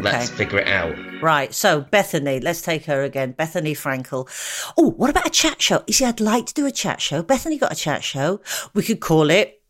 Let's 0.00 0.30
figure 0.30 0.60
it 0.60 0.68
out. 0.68 0.94
Right, 1.22 1.54
so 1.54 1.82
Bethenny, 1.82 2.42
let's 2.42 2.62
take 2.62 2.86
her 2.86 3.02
again. 3.02 3.34
Bethenny 3.34 3.72
Frankel. 3.72 4.28
Oh, 4.76 4.90
what 4.90 5.10
about 5.10 5.26
a 5.26 5.30
chat 5.30 5.60
show? 5.60 5.82
You 5.86 5.92
see, 5.92 6.04
I'd 6.04 6.20
like 6.20 6.46
to 6.46 6.54
do 6.54 6.66
a 6.66 6.70
chat 6.70 7.00
show. 7.00 7.22
Bethenny 7.22 7.58
got 7.58 7.72
a 7.72 7.76
chat 7.76 8.02
show. 8.02 8.40
We 8.74 8.82
could 8.82 9.00
call 9.00 9.30
it 9.30 9.60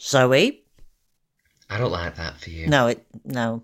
Zoe? 0.00 0.62
I 1.68 1.78
don't 1.78 1.90
like 1.90 2.16
that 2.16 2.38
for 2.40 2.50
you. 2.50 2.68
No, 2.68 2.88
it 2.88 3.04
no. 3.24 3.62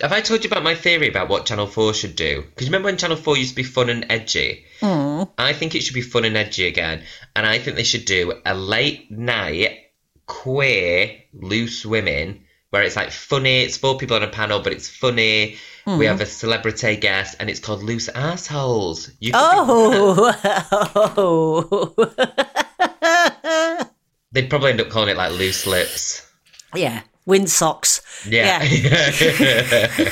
Have 0.00 0.12
I 0.12 0.20
told 0.20 0.42
you 0.42 0.48
about 0.48 0.64
my 0.64 0.74
theory 0.74 1.08
about 1.08 1.28
what 1.28 1.46
Channel 1.46 1.68
4 1.68 1.94
should 1.94 2.16
do? 2.16 2.42
Because 2.42 2.66
remember 2.66 2.86
when 2.86 2.96
Channel 2.96 3.16
4 3.16 3.36
used 3.36 3.50
to 3.50 3.56
be 3.56 3.62
fun 3.62 3.88
and 3.90 4.06
edgy? 4.10 4.64
Mm. 4.80 5.30
I 5.38 5.52
think 5.52 5.74
it 5.74 5.82
should 5.82 5.94
be 5.94 6.00
fun 6.00 6.24
and 6.24 6.36
edgy 6.36 6.66
again. 6.66 7.04
And 7.36 7.46
I 7.46 7.58
think 7.58 7.76
they 7.76 7.84
should 7.84 8.04
do 8.04 8.40
a 8.44 8.54
late 8.54 9.10
night 9.10 9.92
queer 10.26 11.22
loose 11.32 11.86
women 11.86 12.44
where 12.70 12.82
it's 12.82 12.96
like 12.96 13.12
funny, 13.12 13.62
it's 13.62 13.76
four 13.76 13.96
people 13.96 14.16
on 14.16 14.24
a 14.24 14.28
panel, 14.28 14.60
but 14.60 14.72
it's 14.72 14.88
funny. 14.88 15.58
Mm. 15.86 15.98
We 15.98 16.06
have 16.06 16.20
a 16.20 16.26
celebrity 16.26 16.96
guest 16.96 17.36
and 17.38 17.50
it's 17.50 17.60
called 17.60 17.82
Loose 17.82 18.08
Assholes. 18.08 19.10
You 19.20 19.32
Oh, 19.34 20.32
They'd 24.32 24.50
probably 24.50 24.70
end 24.72 24.80
up 24.80 24.88
calling 24.88 25.10
it 25.10 25.16
like 25.16 25.32
Loose 25.32 25.66
Lips. 25.66 26.26
yeah. 26.74 27.02
Wind 27.26 27.48
socks. 27.50 28.02
Yeah. 28.28 28.62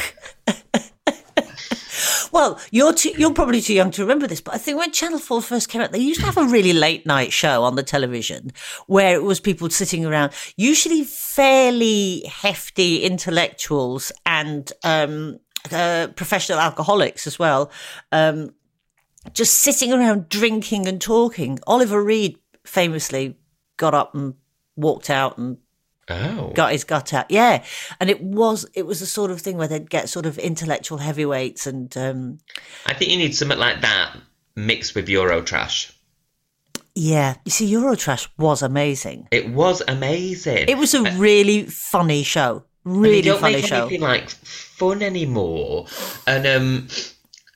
Well, 2.33 2.59
you're 2.71 2.95
too, 2.95 3.13
you're 3.19 3.35
probably 3.35 3.61
too 3.61 3.75
young 3.75 3.91
to 3.91 4.01
remember 4.01 4.27
this, 4.27 4.41
but 4.41 4.55
I 4.55 4.59
think 4.59 4.79
when 4.79 4.91
Channel 4.91 5.19
Four 5.19 5.43
first 5.43 5.69
came 5.69 5.83
out, 5.83 5.93
they 5.93 5.99
used 5.99 6.21
to 6.21 6.27
have 6.27 6.39
a 6.39 6.47
really 6.47 6.73
late 6.73 7.05
night 7.05 7.31
show 7.31 7.63
on 7.63 7.77
the 7.77 7.83
television 7.83 8.53
where 8.87 9.15
it 9.15 9.23
was 9.23 9.39
people 9.39 9.69
sitting 9.69 10.07
around, 10.07 10.33
usually 10.57 11.05
fairly 11.05 12.25
hefty 12.27 13.03
intellectuals 13.03 14.13
and 14.25 14.73
um, 14.83 15.39
uh, 15.71 16.09
professional 16.17 16.59
alcoholics 16.59 17.27
as 17.27 17.39
well, 17.39 17.71
um, 18.11 18.55
just 19.33 19.59
sitting 19.59 19.93
around 19.93 20.29
drinking 20.29 20.89
and 20.89 21.01
talking. 21.01 21.59
Oliver 21.67 22.03
Reed 22.03 22.39
famously 22.65 23.37
got 23.77 23.95
up 23.95 24.15
and 24.15 24.35
walked 24.77 25.11
out 25.11 25.39
and 25.39 25.59
oh. 26.09 26.53
got 26.55 26.73
his 26.73 26.85
gut 26.85 27.13
out. 27.13 27.31
Yeah, 27.31 27.65
and 28.01 28.11
it 28.11 28.23
was 28.23 28.67
it 28.75 28.87
was 28.87 29.01
the 29.01 29.07
sort 29.07 29.31
of 29.31 29.41
thing 29.41 29.57
where 29.57 29.69
they'd 29.69 29.91
get 29.91 30.09
sort 30.09 30.27
of 30.27 30.39
intellectual 30.39 30.99
heavyweights 30.99 31.67
and 31.67 31.97
um, 31.97 32.39
I 32.87 32.95
think 32.95 33.11
you 33.11 33.19
need 33.19 33.35
something 33.35 33.59
like 33.59 33.81
that 33.83 34.17
mixed 34.57 34.95
with 34.95 35.09
Eurotrash. 35.09 35.93
yeah. 36.95 37.37
You 37.45 37.51
see, 37.51 37.73
Eurotrash 37.73 38.29
was 38.39 38.63
amazing. 38.63 39.29
It 39.31 39.49
was 39.51 39.83
amazing. 39.87 40.69
It 40.69 40.77
was 40.77 40.95
a 40.95 41.03
really 41.13 41.65
funny 41.65 42.23
show. 42.23 42.65
And 42.85 42.97
they 42.97 43.09
Really 43.11 43.23
don't 43.23 43.41
funny 43.41 43.55
make 43.57 43.67
show. 43.67 43.81
anything 43.83 44.01
like 44.01 44.29
fun 44.31 45.03
anymore. 45.03 45.87
And 46.27 46.47
um, 46.47 46.89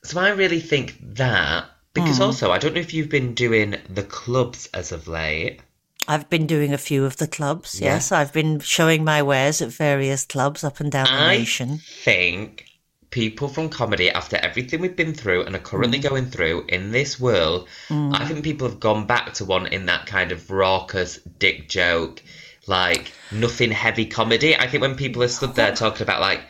so 0.04 0.20
I 0.20 0.30
really 0.30 0.60
think 0.60 0.96
that 1.16 1.64
Hmm. 1.64 1.70
because 2.04 2.20
also 2.20 2.52
I 2.52 2.58
don't 2.58 2.74
know 2.74 2.80
if 2.80 2.92
you've 2.92 3.08
been 3.08 3.32
doing 3.34 3.76
the 3.88 4.02
clubs 4.02 4.68
as 4.74 4.92
of 4.92 5.08
late. 5.08 5.60
I've 6.08 6.28
been 6.30 6.46
doing 6.46 6.72
a 6.72 6.78
few 6.78 7.04
of 7.04 7.16
the 7.16 7.26
clubs. 7.26 7.80
Yeah. 7.80 7.94
Yes, 7.94 8.12
I've 8.12 8.32
been 8.32 8.60
showing 8.60 9.02
my 9.02 9.22
wares 9.22 9.60
at 9.62 9.70
various 9.70 10.24
clubs 10.24 10.62
up 10.62 10.78
and 10.78 10.92
down 10.92 11.06
the 11.06 11.12
I 11.12 11.38
nation. 11.38 11.78
think 12.04 12.66
people 13.10 13.48
from 13.48 13.68
comedy, 13.70 14.10
after 14.10 14.36
everything 14.36 14.80
we've 14.82 14.94
been 14.94 15.14
through 15.14 15.42
and 15.44 15.56
are 15.56 15.58
currently 15.58 15.98
Hmm. 15.98 16.06
going 16.08 16.26
through 16.30 16.66
in 16.68 16.92
this 16.92 17.18
world, 17.18 17.66
I 17.90 18.24
think 18.26 18.44
people 18.44 18.68
have 18.68 18.78
gone 18.78 19.06
back 19.06 19.32
to 19.34 19.44
one 19.46 19.66
in 19.66 19.86
that 19.86 20.06
kind 20.06 20.30
of 20.32 20.50
raucous 20.50 21.18
dick 21.38 21.68
joke, 21.68 22.22
like 22.68 23.12
nothing 23.32 23.70
heavy 23.70 24.06
comedy. 24.06 24.56
I 24.56 24.66
think 24.68 24.80
when 24.82 24.96
people 24.96 25.22
are 25.22 25.28
stood 25.28 25.54
there 25.54 25.74
talking 25.74 26.02
about 26.02 26.20
like 26.20 26.40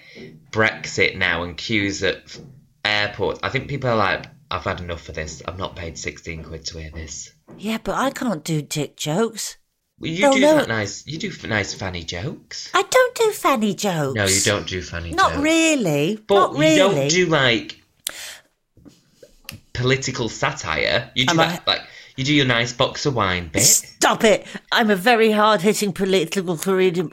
Brexit 0.50 1.16
now 1.16 1.42
and 1.42 1.57
queues 1.57 2.02
at 2.02 2.38
airports, 2.85 3.40
I 3.42 3.48
think 3.50 3.68
people 3.68 3.90
are 3.90 3.96
like, 3.96 4.26
I've 4.50 4.64
had 4.64 4.81
enough 4.81 5.09
of 5.09 5.14
this. 5.16 5.42
I've 5.46 5.59
not 5.59 5.76
paid 5.76 5.98
16 5.98 6.44
quid 6.44 6.64
to 6.66 6.79
hear 6.79 6.90
this. 6.90 7.33
Yeah, 7.59 7.79
but 7.83 7.94
I 7.96 8.11
can't 8.11 8.44
do 8.44 8.62
dick 8.62 8.96
jokes. 8.96 9.57
Well, 9.98 10.11
you 10.11 10.22
No, 10.22 10.61
do 10.61 10.66
nice. 10.66 11.07
You 11.07 11.18
do 11.18 11.33
nice 11.48 11.72
fanny 11.74 12.02
jokes. 12.05 12.70
I 12.74 12.83
don't 12.83 13.14
do 13.16 13.31
fanny 13.33 13.74
jokes. 13.74 14.14
No, 14.14 14.26
you 14.26 14.40
don't 14.42 14.66
do 14.66 14.83
fanny 14.83 15.11
Not 15.12 15.33
jokes. 15.33 15.42
really. 15.42 16.16
But 16.26 16.35
Not 16.35 16.52
really. 16.55 16.72
you 16.72 16.76
don't 16.79 17.09
do 17.09 17.26
like 17.26 17.81
political 19.72 20.29
satire. 20.29 21.11
You 21.14 21.26
do 21.26 21.40
I- 21.40 21.61
like 21.66 21.83
you 22.16 22.24
do 22.24 22.35
your 22.35 22.46
nice 22.46 22.72
box 22.72 23.07
of 23.07 23.14
wine 23.14 23.48
bit. 23.48 23.62
Stop 23.62 24.24
it! 24.24 24.46
I'm 24.72 24.90
a 24.90 24.96
very 24.96 25.31
hard-hitting 25.31 25.92
political 25.92 26.57
comedian. 26.57 27.11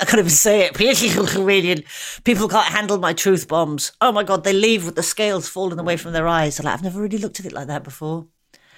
I 0.00 0.04
can't 0.04 0.18
even 0.18 0.30
say 0.30 0.66
it. 0.66 0.74
Political 0.74 1.26
comedian. 1.26 1.84
People 2.24 2.48
can't 2.48 2.66
handle 2.66 2.98
my 2.98 3.12
truth 3.12 3.48
bombs. 3.48 3.92
Oh 4.00 4.12
my 4.12 4.22
god, 4.22 4.44
they 4.44 4.52
leave 4.52 4.84
with 4.84 4.96
the 4.96 5.02
scales 5.02 5.48
falling 5.48 5.78
away 5.78 5.96
from 5.96 6.12
their 6.12 6.28
eyes. 6.28 6.62
Like, 6.62 6.74
I've 6.74 6.82
never 6.82 7.00
really 7.00 7.18
looked 7.18 7.40
at 7.40 7.46
it 7.46 7.52
like 7.52 7.68
that 7.68 7.84
before. 7.84 8.26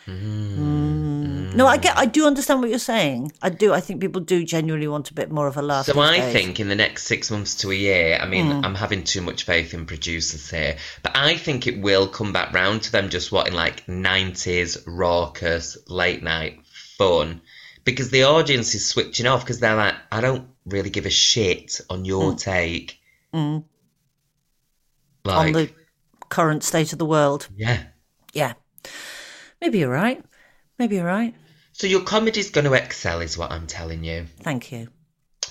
Mm. 0.07 1.55
No, 1.55 1.67
I 1.67 1.77
get. 1.77 1.97
I 1.97 2.05
do 2.07 2.27
understand 2.27 2.61
what 2.61 2.69
you're 2.71 2.79
saying. 2.79 3.33
I 3.41 3.49
do. 3.49 3.73
I 3.73 3.81
think 3.81 4.01
people 4.01 4.21
do 4.21 4.45
genuinely 4.45 4.89
want 4.89 5.11
a 5.11 5.15
bit 5.15 5.31
more 5.31 5.47
of 5.47 5.57
a 5.57 5.63
laugh. 5.63 5.87
So 5.87 5.99
I 6.01 6.19
days. 6.19 6.33
think 6.33 6.61
in 6.61 6.69
the 6.69 6.75
next 6.75 7.05
six 7.07 7.31
months 7.31 7.55
to 7.59 7.71
a 7.71 7.75
year, 7.75 8.19
I 8.21 8.27
mean, 8.27 8.51
Hmm. 8.51 8.65
I'm 8.65 8.75
having 8.75 9.05
too 9.05 9.23
much 9.23 9.45
faith 9.45 9.73
in 9.73 9.87
producers 9.87 10.51
here, 10.51 10.77
but 11.03 11.17
I 11.17 11.37
think 11.37 11.67
it 11.67 11.81
will 11.81 12.07
come 12.09 12.33
back 12.33 12.53
round 12.53 12.83
to 12.83 12.93
them 12.93 13.09
just 13.09 13.33
wanting 13.33 13.55
like 13.55 13.87
90s 13.87 14.83
raucous 14.87 15.77
late 15.89 16.23
night 16.23 16.59
fun 16.99 17.41
because 17.85 18.11
the 18.11 18.25
audience 18.25 18.75
is 18.75 18.89
switching 18.89 19.27
off 19.27 19.41
because 19.41 19.61
they're 19.61 19.77
like, 19.77 19.95
I 20.13 20.21
don't 20.21 20.49
really 20.67 20.91
give 20.91 21.07
a 21.07 21.11
shit 21.11 21.81
on 21.89 22.05
your 22.05 22.33
Hmm. 22.33 22.37
take. 22.37 22.99
on 23.33 23.65
Like, 25.25 25.53
the 25.55 25.71
current 26.29 26.63
state 26.63 26.93
of 26.93 26.99
the 26.99 27.07
world. 27.07 27.49
yeah. 27.57 27.85
Yeah, 28.33 28.55
maybe 29.65 29.79
you're 29.79 29.89
right. 29.91 30.23
Maybe 30.79 30.97
you're 30.97 31.07
right. 31.07 31.35
So 31.73 31.87
your 31.87 32.03
comedy's 32.03 32.51
going 32.51 32.67
to 32.67 32.75
excel, 32.75 33.21
is 33.21 33.39
what 33.39 33.51
I'm 33.51 33.67
telling 33.67 34.05
you. 34.05 34.27
Thank 34.43 34.71
you. 34.71 34.89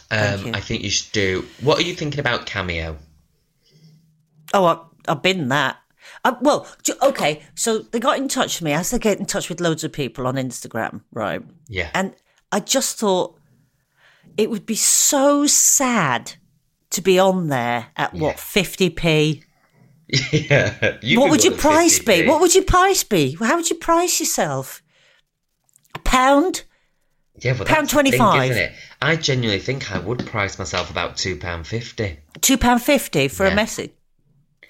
Thank 0.09 0.41
Um, 0.41 0.47
you. 0.47 0.53
I 0.53 0.59
think 0.59 0.83
you 0.83 0.89
should 0.91 1.11
do. 1.11 1.45
What 1.61 1.79
are 1.79 1.81
you 1.81 1.95
thinking 1.95 2.19
about 2.19 2.45
Cameo? 2.45 2.97
Oh, 4.53 4.65
I, 4.65 5.11
I've 5.11 5.23
been 5.23 5.47
that. 5.49 5.77
Uh, 6.23 6.35
well, 6.41 6.67
okay. 7.01 7.41
So 7.55 7.79
they 7.79 7.99
got 7.99 8.17
in 8.19 8.27
touch 8.27 8.59
with 8.59 8.65
me 8.65 8.73
as 8.73 8.91
they 8.91 8.99
get 8.99 9.19
in 9.19 9.25
touch 9.25 9.49
with 9.49 9.59
loads 9.59 9.83
of 9.83 9.91
people 9.91 10.27
on 10.27 10.35
Instagram, 10.35 11.01
right? 11.11 11.41
Yeah. 11.67 11.89
And 11.95 12.13
I 12.51 12.59
just 12.59 12.99
thought 12.99 13.37
it 14.37 14.49
would 14.51 14.65
be 14.65 14.75
so 14.75 15.47
sad 15.47 16.33
to 16.91 17.01
be 17.01 17.17
on 17.17 17.47
there 17.47 17.87
at 17.97 18.13
what 18.13 18.39
fifty 18.39 18.89
p. 18.91 19.43
yeah. 20.31 20.97
What 21.17 21.31
would 21.31 21.43
your 21.43 21.57
price 21.57 21.99
be? 21.99 22.21
50p. 22.23 22.27
What 22.27 22.41
would 22.41 22.53
your 22.55 22.63
price 22.63 23.03
be? 23.03 23.35
How 23.39 23.55
would 23.55 23.69
you 23.69 23.75
price 23.77 24.19
yourself? 24.19 24.81
A 25.95 25.99
pound? 25.99 26.63
Yeah, 27.39 27.55
but 27.57 27.67
Pound 27.67 27.89
thing, 27.89 28.01
25. 28.11 28.51
isn't 28.51 28.63
it? 28.63 28.71
I 29.01 29.15
genuinely 29.15 29.59
think 29.59 29.91
I 29.91 29.99
would 29.99 30.25
price 30.27 30.59
myself 30.59 30.89
about 30.91 31.17
two 31.17 31.35
pound 31.37 31.65
fifty. 31.67 32.19
Two 32.41 32.57
pound 32.57 32.81
fifty 32.83 33.27
for 33.27 33.45
Yeah. 33.45 33.51
a 33.53 33.55
message? 33.55 33.91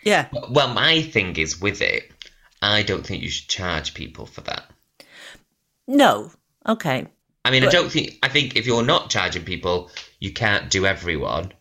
Yeah. 0.03 0.27
Well, 0.49 0.69
my 0.73 1.01
thing 1.01 1.35
is 1.37 1.59
with 1.61 1.81
it, 1.81 2.09
I 2.61 2.83
don't 2.83 3.05
think 3.05 3.21
you 3.21 3.29
should 3.29 3.49
charge 3.49 3.93
people 3.93 4.25
for 4.25 4.41
that. 4.41 4.63
No. 5.87 6.31
Okay. 6.67 7.07
I 7.45 7.51
mean, 7.51 7.63
I 7.65 7.69
don't 7.69 7.91
think. 7.91 8.17
I 8.23 8.29
think 8.29 8.55
if 8.55 8.65
you're 8.65 8.83
not 8.83 9.09
charging 9.09 9.43
people, 9.43 9.91
you 10.19 10.31
can't 10.31 10.69
do 10.69 10.85
everyone. 10.85 11.51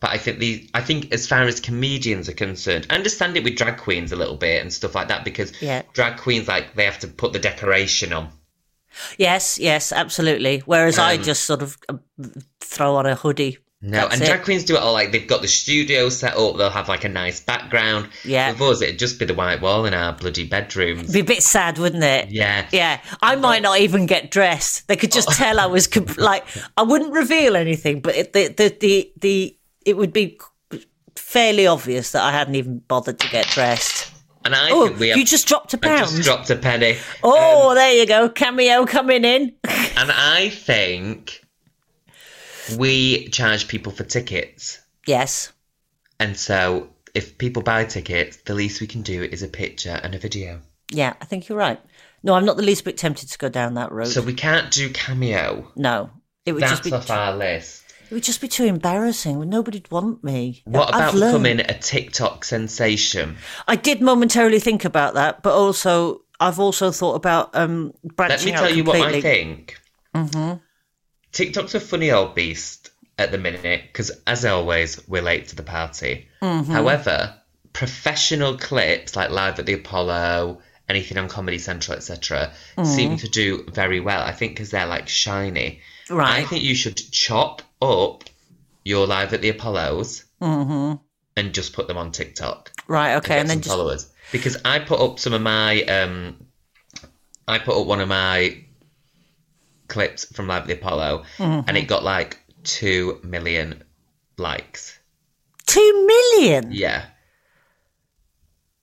But 0.00 0.10
I 0.10 0.18
think 0.18 0.38
the. 0.38 0.68
I 0.74 0.82
think 0.82 1.12
as 1.12 1.26
far 1.26 1.42
as 1.44 1.58
comedians 1.60 2.28
are 2.28 2.32
concerned, 2.34 2.86
I 2.90 2.94
understand 2.96 3.36
it 3.36 3.44
with 3.44 3.56
drag 3.56 3.78
queens 3.78 4.12
a 4.12 4.16
little 4.16 4.36
bit 4.36 4.60
and 4.60 4.72
stuff 4.72 4.94
like 4.94 5.08
that 5.08 5.24
because 5.24 5.52
Yeah. 5.62 5.82
drag 5.94 6.18
queens 6.18 6.46
like 6.48 6.74
they 6.74 6.84
have 6.84 6.98
to 7.00 7.08
put 7.08 7.32
the 7.32 7.38
decoration 7.38 8.12
on. 8.12 8.28
Yes. 9.18 9.58
Yes. 9.58 9.92
Absolutely. 9.92 10.62
Whereas 10.66 10.98
I 10.98 11.14
Um, 11.16 11.22
just 11.22 11.44
sort 11.44 11.62
of 11.62 11.76
uh, 11.88 11.94
throw 12.60 12.96
on 12.96 13.06
a 13.06 13.14
hoodie. 13.14 13.58
No, 13.82 14.00
That's 14.00 14.14
and 14.14 14.22
it. 14.22 14.26
drag 14.26 14.42
queens 14.42 14.64
do 14.64 14.74
it 14.76 14.80
all 14.82 14.94
like 14.94 15.12
they've 15.12 15.26
got 15.28 15.42
the 15.42 15.48
studio 15.48 16.08
set 16.08 16.34
up. 16.36 16.56
They'll 16.56 16.70
have 16.70 16.88
like 16.88 17.04
a 17.04 17.10
nice 17.10 17.40
background. 17.40 18.08
Yeah. 18.24 18.52
With 18.52 18.62
us, 18.62 18.82
it'd 18.82 18.98
just 18.98 19.18
be 19.18 19.26
the 19.26 19.34
white 19.34 19.60
wall 19.60 19.84
in 19.84 19.92
our 19.92 20.14
bloody 20.14 20.46
bedrooms. 20.46 21.12
Be 21.12 21.20
a 21.20 21.24
bit 21.24 21.42
sad, 21.42 21.78
wouldn't 21.78 22.02
it? 22.02 22.30
Yeah. 22.30 22.66
Yeah, 22.72 23.00
I 23.20 23.36
might 23.36 23.60
not 23.60 23.78
even 23.80 24.06
get 24.06 24.30
dressed. 24.30 24.88
They 24.88 24.96
could 24.96 25.12
just 25.12 25.28
tell 25.36 25.60
I 25.60 25.66
was 25.66 25.86
comp- 25.86 26.16
like 26.16 26.44
I 26.76 26.82
wouldn't 26.82 27.12
reveal 27.12 27.54
anything, 27.54 28.00
but 28.00 28.16
it, 28.16 28.32
the, 28.32 28.48
the 28.48 28.76
the 28.80 29.12
the 29.20 29.55
it 29.86 29.96
would 29.96 30.12
be 30.12 30.38
fairly 31.14 31.66
obvious 31.66 32.10
that 32.12 32.22
I 32.22 32.32
hadn't 32.32 32.56
even 32.56 32.78
bothered 32.80 33.18
to 33.20 33.28
get 33.30 33.46
dressed. 33.46 34.12
And 34.44 34.54
I 34.54 34.70
Oh, 34.70 34.88
think 34.88 35.00
we 35.00 35.08
have 35.08 35.16
you 35.18 35.24
just 35.24 35.48
dropped 35.48 35.72
a 35.74 35.78
pound. 35.78 36.02
I 36.02 36.06
just 36.06 36.22
dropped 36.22 36.50
a 36.50 36.56
penny. 36.56 36.98
oh, 37.22 37.70
um, 37.70 37.74
there 37.76 37.94
you 37.94 38.06
go, 38.06 38.28
cameo 38.28 38.84
coming 38.86 39.24
in. 39.24 39.54
And 39.98 40.12
I 40.12 40.50
think 40.50 41.40
we 42.76 43.28
charge 43.28 43.66
people 43.68 43.92
for 43.92 44.04
tickets. 44.04 44.80
yes, 45.06 45.52
And 46.20 46.36
so 46.36 46.90
if 47.14 47.38
people 47.38 47.62
buy 47.62 47.84
tickets, 47.86 48.36
the 48.44 48.54
least 48.54 48.80
we 48.80 48.86
can 48.86 49.02
do 49.02 49.22
is 49.22 49.42
a 49.42 49.48
picture 49.48 49.98
and 50.02 50.14
a 50.14 50.18
video. 50.18 50.60
yeah, 50.90 51.14
I 51.20 51.24
think 51.24 51.48
you're 51.48 51.56
right. 51.58 51.80
No, 52.22 52.34
I'm 52.34 52.44
not 52.44 52.56
the 52.56 52.62
least 52.62 52.84
bit 52.84 52.98
tempted 52.98 53.30
to 53.30 53.38
go 53.38 53.48
down 53.48 53.74
that 53.74 53.92
road. 53.92 54.08
So 54.08 54.20
we 54.20 54.34
can't 54.34 54.70
do 54.70 54.90
cameo. 54.90 55.72
no, 55.76 56.10
it 56.44 56.52
would 56.52 56.62
That's 56.62 56.72
just 56.72 56.84
be 56.84 56.92
off 56.92 57.10
our 57.10 57.34
list. 57.36 57.84
It 58.10 58.14
would 58.14 58.22
just 58.22 58.40
be 58.40 58.48
too 58.48 58.64
embarrassing. 58.64 59.48
Nobody'd 59.48 59.90
want 59.90 60.22
me. 60.22 60.62
What 60.64 60.94
I've 60.94 61.10
about 61.10 61.14
learned. 61.14 61.42
becoming 61.44 61.60
a 61.60 61.78
TikTok 61.78 62.44
sensation? 62.44 63.36
I 63.66 63.76
did 63.76 64.00
momentarily 64.00 64.60
think 64.60 64.84
about 64.84 65.14
that, 65.14 65.42
but 65.42 65.54
also 65.54 66.22
I've 66.38 66.58
also 66.60 66.90
thought 66.90 67.14
about 67.14 67.54
um, 67.54 67.92
branching 68.04 68.36
Let 68.36 68.44
me 68.44 68.52
out 68.52 68.68
tell 68.68 68.76
you 68.76 68.84
what 68.84 69.00
I 69.00 69.20
think. 69.20 69.80
Mm-hmm. 70.14 70.58
TikTok's 71.32 71.74
a 71.74 71.80
funny 71.80 72.10
old 72.10 72.34
beast 72.34 72.90
at 73.18 73.30
the 73.30 73.38
minute 73.38 73.82
because, 73.86 74.10
as 74.26 74.44
always, 74.44 75.06
we're 75.08 75.22
late 75.22 75.48
to 75.48 75.56
the 75.56 75.62
party. 75.62 76.28
However, 76.40 77.34
professional 77.72 78.56
clips 78.56 79.16
like 79.16 79.30
Live 79.30 79.58
at 79.58 79.66
the 79.66 79.74
Apollo, 79.74 80.60
anything 80.88 81.18
on 81.18 81.28
Comedy 81.28 81.58
Central, 81.58 81.96
etc., 81.96 82.52
seem 82.84 83.16
to 83.18 83.28
do 83.28 83.64
very 83.64 84.00
well. 84.00 84.22
I 84.22 84.32
think 84.32 84.52
because 84.52 84.70
they're 84.70 84.86
like 84.86 85.08
shiny. 85.08 85.80
Right. 86.08 86.40
I 86.40 86.44
think 86.44 86.62
you 86.62 86.74
should 86.74 86.96
chop 86.96 87.62
up 87.90 88.24
your 88.84 89.06
Live 89.06 89.32
at 89.32 89.42
the 89.42 89.48
Apollos 89.50 90.24
and 90.40 90.98
just 91.52 91.72
put 91.72 91.88
them 91.88 91.96
on 91.96 92.12
TikTok. 92.12 92.72
Right, 92.88 93.16
okay, 93.16 93.28
get 93.34 93.38
and 93.40 93.50
then 93.50 93.58
just 93.58 93.68
followers 93.70 94.10
because 94.32 94.56
I 94.64 94.78
put 94.78 95.00
up 95.00 95.18
some 95.18 95.32
of 95.32 95.42
my 95.42 95.82
um, 95.82 96.46
I 97.48 97.58
put 97.58 97.80
up 97.80 97.86
one 97.86 98.00
of 98.00 98.08
my 98.08 98.62
clips 99.88 100.24
from 100.34 100.46
Live 100.48 100.62
at 100.62 100.68
the 100.68 100.74
Apollo, 100.74 101.24
Mm-hmm. 101.38 101.68
and 101.68 101.76
it 101.76 101.88
got 101.88 102.02
like 102.04 102.38
two 102.64 103.20
million 103.22 103.82
likes. 104.38 104.98
two 105.66 106.06
million. 106.06 106.70
Yeah, 106.72 107.06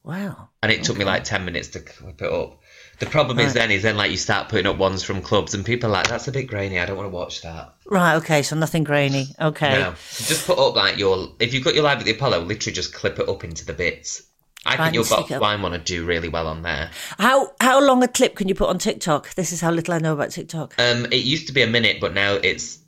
Wow. 0.04 0.50
and 0.62 0.72
it 0.72 0.84
took 0.84 0.98
me 0.98 1.06
like 1.06 1.24
ten 1.24 1.46
minutes 1.46 1.70
to 1.70 1.80
clip 1.80 2.22
it 2.22 2.32
up. 2.32 2.60
The 3.04 3.10
problem 3.10 3.40
is 3.40 3.54
then 3.54 3.70
is 3.72 3.84
then 3.84 3.98
like 3.98 4.12
you 4.12 4.18
start 4.18 4.50
putting 4.50 4.66
up 4.66 4.78
ones 4.78 5.04
from 5.04 5.22
clubs, 5.22 5.54
and 5.54 5.66
people 5.66 5.90
are 5.90 5.94
like, 5.94 6.08
"That's 6.08 6.28
a 6.28 6.32
bit 6.32 6.44
grainy. 6.48 6.80
I 6.80 6.86
don't 6.86 6.96
want 6.98 7.08
to 7.12 7.16
watch 7.16 7.42
that." 7.42 7.74
Right, 7.86 8.16
okay, 8.16 8.44
so 8.44 8.56
nothing 8.56 8.84
grainy. 8.84 9.28
Okay. 9.40 9.72
No, 9.72 9.94
so 10.10 10.24
just 10.24 10.48
put 10.48 10.58
up 10.58 10.76
like 10.76 10.98
your 10.98 11.30
if 11.40 11.54
you've 11.54 11.64
got 11.64 11.76
your 11.76 11.84
Live 11.84 12.00
at 12.00 12.06
the 12.06 12.12
Apollo, 12.12 12.42
literally 12.42 12.74
just 12.74 12.94
clip 12.94 13.20
it 13.20 13.28
up 13.28 13.44
into 13.44 13.66
the 13.66 13.74
bits. 13.74 14.24
I 14.66 14.78
Right, 14.78 14.84
think 14.86 14.96
your 14.96 15.04
box 15.04 15.30
wine 15.30 15.62
want 15.62 15.74
to 15.74 15.80
do 15.82 16.06
really 16.06 16.30
well 16.30 16.48
on 16.48 16.62
there. 16.62 16.92
How 17.20 17.52
how 17.60 17.82
long 17.86 18.02
a 18.04 18.08
clip 18.08 18.36
can 18.36 18.48
you 18.48 18.56
put 18.56 18.70
on 18.70 18.80
TikTok? 18.80 19.34
This 19.34 19.52
is 19.52 19.60
how 19.60 19.72
little 19.72 19.94
I 19.94 19.98
know 19.98 20.14
about 20.14 20.32
TikTok. 20.32 20.76
Um, 20.80 21.06
it 21.08 21.26
used 21.26 21.48
to 21.48 21.54
be 21.54 21.62
a 21.64 21.68
minute, 21.68 21.98
but 22.00 22.14
now 22.14 22.36
it's 22.36 22.80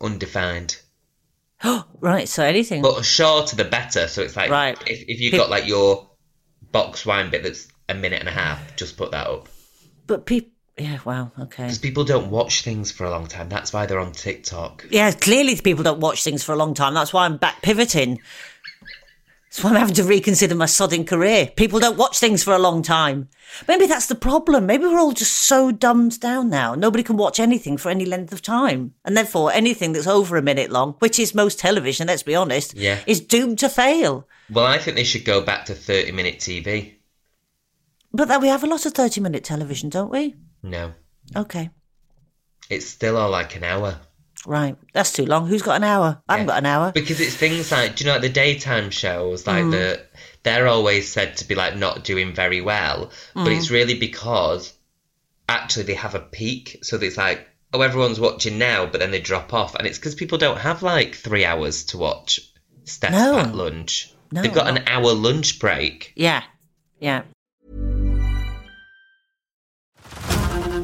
undefined. 0.00 0.80
Oh, 1.62 1.84
right, 2.00 2.28
so 2.28 2.42
anything. 2.42 2.82
But 2.82 2.96
the 2.96 3.04
shorter 3.04 3.54
the 3.54 3.64
better. 3.64 4.08
So 4.08 4.22
it's 4.22 4.34
like 4.36 4.50
Right. 4.50 4.76
if, 4.86 5.04
if 5.06 5.20
you've 5.20 5.34
got 5.34 5.50
like 5.50 5.68
your 5.68 6.10
box 6.72 7.06
wine 7.06 7.30
bit 7.30 7.44
that's 7.44 7.68
a 7.88 7.94
minute 7.94 8.18
and 8.20 8.28
a 8.28 8.32
half, 8.32 8.74
just 8.74 8.96
put 8.96 9.12
that 9.12 9.28
up. 9.28 9.48
But 10.06 10.26
people 10.26 10.50
yeah, 10.78 10.98
wow, 11.04 11.30
okay. 11.38 11.64
Because 11.64 11.78
people 11.78 12.02
don't 12.02 12.30
watch 12.30 12.62
things 12.62 12.90
for 12.90 13.04
a 13.04 13.10
long 13.10 13.26
time. 13.26 13.50
That's 13.50 13.74
why 13.74 13.84
they're 13.84 14.00
on 14.00 14.12
TikTok. 14.12 14.86
Yeah, 14.90 15.10
clearly 15.12 15.54
people 15.60 15.84
don't 15.84 16.00
watch 16.00 16.24
things 16.24 16.42
for 16.42 16.52
a 16.52 16.56
long 16.56 16.72
time. 16.72 16.94
That's 16.94 17.12
why 17.12 17.26
I'm 17.26 17.36
back 17.36 17.60
pivoting. 17.60 18.20
That's 19.50 19.62
why 19.62 19.70
I'm 19.70 19.76
having 19.76 19.94
to 19.96 20.04
reconsider 20.04 20.54
my 20.54 20.64
sodding 20.64 21.06
career. 21.06 21.50
People 21.56 21.78
don't 21.78 21.98
watch 21.98 22.18
things 22.18 22.42
for 22.42 22.54
a 22.54 22.58
long 22.58 22.82
time. 22.82 23.28
Maybe 23.68 23.84
that's 23.86 24.06
the 24.06 24.14
problem. 24.14 24.64
Maybe 24.64 24.86
we're 24.86 24.98
all 24.98 25.12
just 25.12 25.36
so 25.46 25.70
dumbed 25.72 26.18
down 26.20 26.48
now. 26.48 26.74
Nobody 26.74 27.04
can 27.04 27.18
watch 27.18 27.38
anything 27.38 27.76
for 27.76 27.90
any 27.90 28.06
length 28.06 28.32
of 28.32 28.40
time. 28.40 28.94
And 29.04 29.14
therefore, 29.14 29.52
anything 29.52 29.92
that's 29.92 30.06
over 30.06 30.38
a 30.38 30.42
minute 30.42 30.70
long, 30.70 30.94
which 31.00 31.18
is 31.18 31.34
most 31.34 31.58
television, 31.58 32.06
let's 32.06 32.22
be 32.22 32.34
honest, 32.34 32.74
Yeah. 32.74 33.00
is 33.06 33.20
doomed 33.20 33.58
to 33.58 33.68
fail. 33.68 34.26
Well, 34.50 34.64
I 34.64 34.78
think 34.78 34.96
they 34.96 35.04
should 35.04 35.26
go 35.26 35.42
back 35.42 35.66
to 35.66 35.74
30 35.74 36.12
minute 36.12 36.38
TV. 36.38 36.94
But 38.12 38.40
we 38.40 38.48
have 38.48 38.62
a 38.64 38.66
lot 38.66 38.84
of 38.86 38.92
30 38.92 39.20
minute 39.20 39.44
television, 39.44 39.88
don't 39.88 40.10
we? 40.10 40.34
No. 40.62 40.92
Okay. 41.34 41.70
It's 42.68 42.86
still 42.86 43.16
all 43.16 43.30
like 43.30 43.56
an 43.56 43.64
hour. 43.64 43.98
Right. 44.46 44.76
That's 44.92 45.12
too 45.12 45.24
long. 45.24 45.46
Who's 45.46 45.62
got 45.62 45.76
an 45.76 45.84
hour? 45.84 46.20
I 46.28 46.32
haven't 46.34 46.48
got 46.48 46.58
an 46.58 46.66
hour. 46.66 46.92
Because 46.92 47.20
it's 47.20 47.34
things 47.36 47.70
like, 47.70 47.96
do 47.96 48.04
you 48.04 48.08
know, 48.08 48.14
like 48.14 48.22
the 48.22 48.28
daytime 48.28 48.90
shows, 48.90 49.46
like 49.46 49.64
Mm. 49.64 49.70
the, 49.70 50.04
they're 50.42 50.66
always 50.66 51.08
said 51.10 51.36
to 51.38 51.44
be 51.46 51.54
like 51.54 51.76
not 51.76 52.04
doing 52.04 52.34
very 52.34 52.60
well, 52.60 53.10
but 53.34 53.46
Mm. 53.46 53.56
it's 53.56 53.70
really 53.70 53.98
because 53.98 54.72
actually 55.48 55.84
they 55.84 55.94
have 55.94 56.14
a 56.14 56.20
peak. 56.20 56.78
So 56.82 56.96
it's 56.98 57.16
like, 57.16 57.46
oh, 57.72 57.80
everyone's 57.82 58.18
watching 58.20 58.58
now, 58.58 58.86
but 58.86 59.00
then 59.00 59.10
they 59.12 59.20
drop 59.20 59.54
off, 59.54 59.74
and 59.76 59.86
it's 59.86 59.98
because 59.98 60.14
people 60.16 60.38
don't 60.38 60.58
have 60.58 60.82
like 60.82 61.14
three 61.14 61.44
hours 61.44 61.84
to 61.86 61.98
watch 61.98 62.40
Steph 62.84 63.12
No. 63.12 63.38
at 63.38 63.54
lunch. 63.54 64.12
No, 64.32 64.42
They've 64.42 64.52
got 64.52 64.66
an 64.68 64.84
hour 64.88 65.12
lunch 65.12 65.58
break. 65.60 66.12
Yeah. 66.16 66.42
Yeah. 67.00 67.22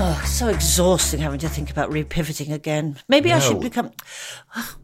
Oh, 0.00 0.22
so 0.24 0.46
exhausting 0.46 1.18
having 1.18 1.40
to 1.40 1.48
think 1.48 1.70
about 1.72 1.90
repivoting 1.90 2.52
again. 2.52 2.96
Maybe 3.08 3.32
I 3.32 3.40
should 3.40 3.60
become. 3.60 3.90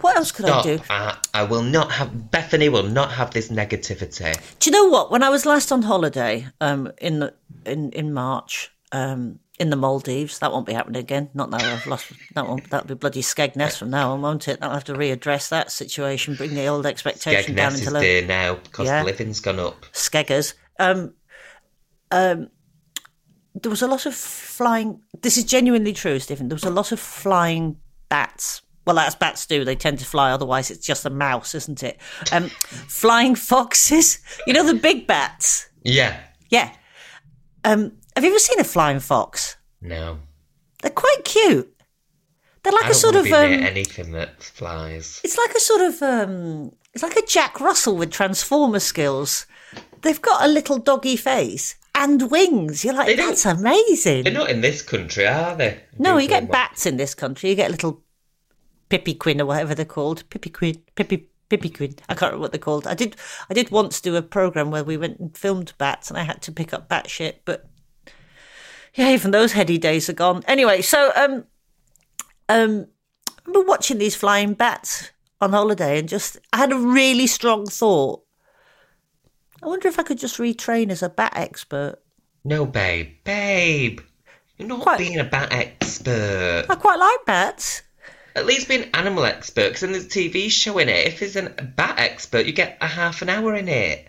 What 0.00 0.16
else 0.16 0.32
could 0.32 0.46
Stop. 0.46 0.66
I 0.66 0.68
do? 0.76 0.80
I, 0.90 1.18
I 1.32 1.42
will 1.44 1.62
not 1.62 1.92
have, 1.92 2.08
Bethenny 2.08 2.70
will 2.70 2.82
not 2.82 3.12
have 3.12 3.30
this 3.30 3.48
negativity. 3.48 4.36
Do 4.58 4.70
you 4.70 4.72
know 4.72 4.86
what? 4.88 5.12
When 5.12 5.22
I 5.22 5.28
was 5.28 5.46
last 5.46 5.70
on 5.70 5.82
holiday, 5.82 6.48
um, 6.60 6.90
in 7.00 7.20
the 7.20 7.32
in 7.64 7.92
in 7.92 8.12
March, 8.12 8.72
um, 8.90 9.38
in 9.60 9.70
the 9.70 9.76
Maldives, 9.76 10.40
that 10.40 10.50
won't 10.50 10.66
be 10.66 10.72
happening 10.72 10.98
again. 11.00 11.30
Not 11.32 11.48
now 11.48 11.58
I've 11.58 11.86
lost 11.86 12.12
that 12.34 12.48
one. 12.48 12.62
That'll 12.70 12.88
be 12.88 12.94
bloody 12.94 13.22
Skegness 13.22 13.78
from 13.78 13.90
now 13.90 14.10
on, 14.12 14.20
won't 14.22 14.48
it? 14.48 14.58
I'll 14.62 14.72
have 14.72 14.84
to 14.84 14.94
readdress 14.94 15.48
that 15.50 15.70
situation, 15.70 16.34
bring 16.34 16.54
the 16.56 16.66
old 16.66 16.86
expectation 16.86 17.54
down 17.54 17.70
Skegness 17.70 17.74
into 17.78 17.86
is 17.86 17.92
low. 17.92 18.00
dear 18.00 18.26
now. 18.26 18.54
Cost 18.72 18.88
Yeah. 18.88 19.00
of 19.00 19.06
living's 19.06 19.38
gone 19.38 19.60
up. 19.60 19.80
Skeggers. 19.92 20.54
Um, 20.80 21.14
um, 22.10 22.48
there 23.54 23.70
was 23.70 23.82
a 23.82 23.86
lot 23.86 24.06
of 24.06 24.14
flying. 24.14 25.00
This 25.22 25.36
is 25.36 25.44
genuinely 25.44 25.92
true, 25.92 26.18
Stephen. 26.18 26.48
There 26.48 26.56
was 26.56 26.64
a 26.64 26.70
lot 26.70 26.92
of 26.92 27.00
flying 27.00 27.76
bats. 28.08 28.62
Well, 28.86 28.98
as 28.98 29.14
bats 29.14 29.46
do, 29.46 29.64
they 29.64 29.76
tend 29.76 29.98
to 30.00 30.04
fly. 30.04 30.30
Otherwise, 30.30 30.70
it's 30.70 30.86
just 30.86 31.06
a 31.06 31.10
mouse, 31.10 31.54
isn't 31.54 31.82
it? 31.82 31.98
Um, 32.32 32.48
flying 32.88 33.34
foxes. 33.34 34.18
You 34.46 34.52
know 34.52 34.64
the 34.64 34.74
big 34.74 35.06
bats. 35.06 35.68
Yeah. 35.82 36.18
Yeah. 36.50 36.70
Um, 37.64 37.92
have 38.14 38.24
you 38.24 38.30
ever 38.30 38.38
seen 38.38 38.60
a 38.60 38.64
flying 38.64 39.00
fox? 39.00 39.56
No. 39.80 40.18
They're 40.82 40.90
quite 40.90 41.24
cute. 41.24 41.70
They're 42.62 42.72
like 42.72 42.90
a 42.90 42.94
sort 42.94 43.14
of. 43.14 43.26
Um, 43.26 43.52
anything 43.52 44.12
that 44.12 44.42
flies. 44.42 45.20
it's 45.22 45.38
like 45.38 45.54
a 45.54 45.60
sort 45.60 45.80
of. 45.80 46.02
Um, 46.02 46.72
it's 46.92 47.02
like 47.02 47.16
a 47.16 47.26
Jack 47.26 47.60
Russell 47.60 47.96
with 47.96 48.10
transformer 48.10 48.80
skills. 48.80 49.46
They've 50.02 50.20
got 50.20 50.44
a 50.44 50.48
little 50.48 50.78
doggy 50.78 51.16
face 51.16 51.76
and 51.94 52.30
wings. 52.30 52.84
You're 52.84 52.94
like, 52.94 53.16
that's 53.16 53.46
amazing. 53.46 54.24
They're 54.24 54.32
not 54.32 54.50
in 54.50 54.60
this 54.60 54.82
country, 54.82 55.26
are 55.26 55.56
they? 55.56 55.80
No, 55.98 56.18
you 56.18 56.28
get 56.28 56.50
bats 56.50 56.86
in 56.86 56.96
this 56.96 57.14
country. 57.14 57.50
You 57.50 57.56
get 57.56 57.70
little 57.70 58.02
Pippi 58.88 59.14
Quinn 59.14 59.40
or 59.40 59.46
whatever 59.46 59.74
they're 59.74 59.84
called. 59.84 60.28
Pippi 60.30 60.50
Quinn, 60.50 60.82
Pippi 60.94 61.28
Pippi 61.48 61.70
Quinn. 61.70 61.94
I 62.08 62.14
can't 62.14 62.32
remember 62.32 62.42
what 62.42 62.52
they're 62.52 62.58
called. 62.58 62.86
I 62.86 62.94
did 62.94 63.16
I 63.48 63.54
did 63.54 63.70
once 63.70 64.00
do 64.00 64.16
a 64.16 64.22
program 64.22 64.70
where 64.70 64.84
we 64.84 64.96
went 64.96 65.18
and 65.18 65.36
filmed 65.36 65.72
bats, 65.78 66.10
and 66.10 66.18
I 66.18 66.22
had 66.22 66.42
to 66.42 66.52
pick 66.52 66.72
up 66.72 66.88
bat 66.88 67.08
shit. 67.08 67.42
But 67.44 67.68
yeah, 68.94 69.10
even 69.10 69.30
those 69.30 69.52
heady 69.52 69.78
days 69.78 70.08
are 70.08 70.14
gone. 70.14 70.42
Anyway, 70.46 70.82
so 70.82 71.12
um 71.16 71.44
um, 72.48 72.86
I 73.28 73.32
remember 73.46 73.68
watching 73.68 73.98
these 73.98 74.16
flying 74.16 74.54
bats 74.54 75.10
on 75.40 75.52
holiday, 75.52 75.98
and 75.98 76.08
just 76.08 76.38
I 76.52 76.58
had 76.58 76.72
a 76.72 76.78
really 76.78 77.26
strong 77.26 77.66
thought. 77.66 78.23
I 79.64 79.66
wonder 79.66 79.88
if 79.88 79.98
I 79.98 80.02
could 80.02 80.18
just 80.18 80.38
retrain 80.38 80.90
as 80.90 81.02
a 81.02 81.08
bat 81.08 81.32
expert. 81.36 81.96
No, 82.44 82.66
babe. 82.66 83.08
Babe. 83.24 84.00
You're 84.58 84.68
not 84.68 84.82
Quite- 84.82 84.98
being 84.98 85.18
a 85.18 85.24
bat 85.24 85.52
expert. 85.52 86.66
I 86.68 86.74
quite 86.74 86.98
like 86.98 87.24
bats. 87.24 87.82
At 88.36 88.46
least 88.46 88.68
be 88.68 88.76
an 88.82 88.90
animal 88.94 89.24
expert, 89.24 89.68
because 89.68 89.82
in 89.84 89.92
the 89.92 90.00
TV 90.00 90.50
show 90.50 90.78
in 90.78 90.88
it, 90.88 91.06
if 91.06 91.22
it's 91.22 91.36
a 91.36 91.42
bat 91.48 91.98
expert, 91.98 92.46
you 92.46 92.52
get 92.52 92.76
a 92.80 92.86
half 92.86 93.22
an 93.22 93.28
hour 93.30 93.54
in 93.54 93.68
it. 93.68 94.08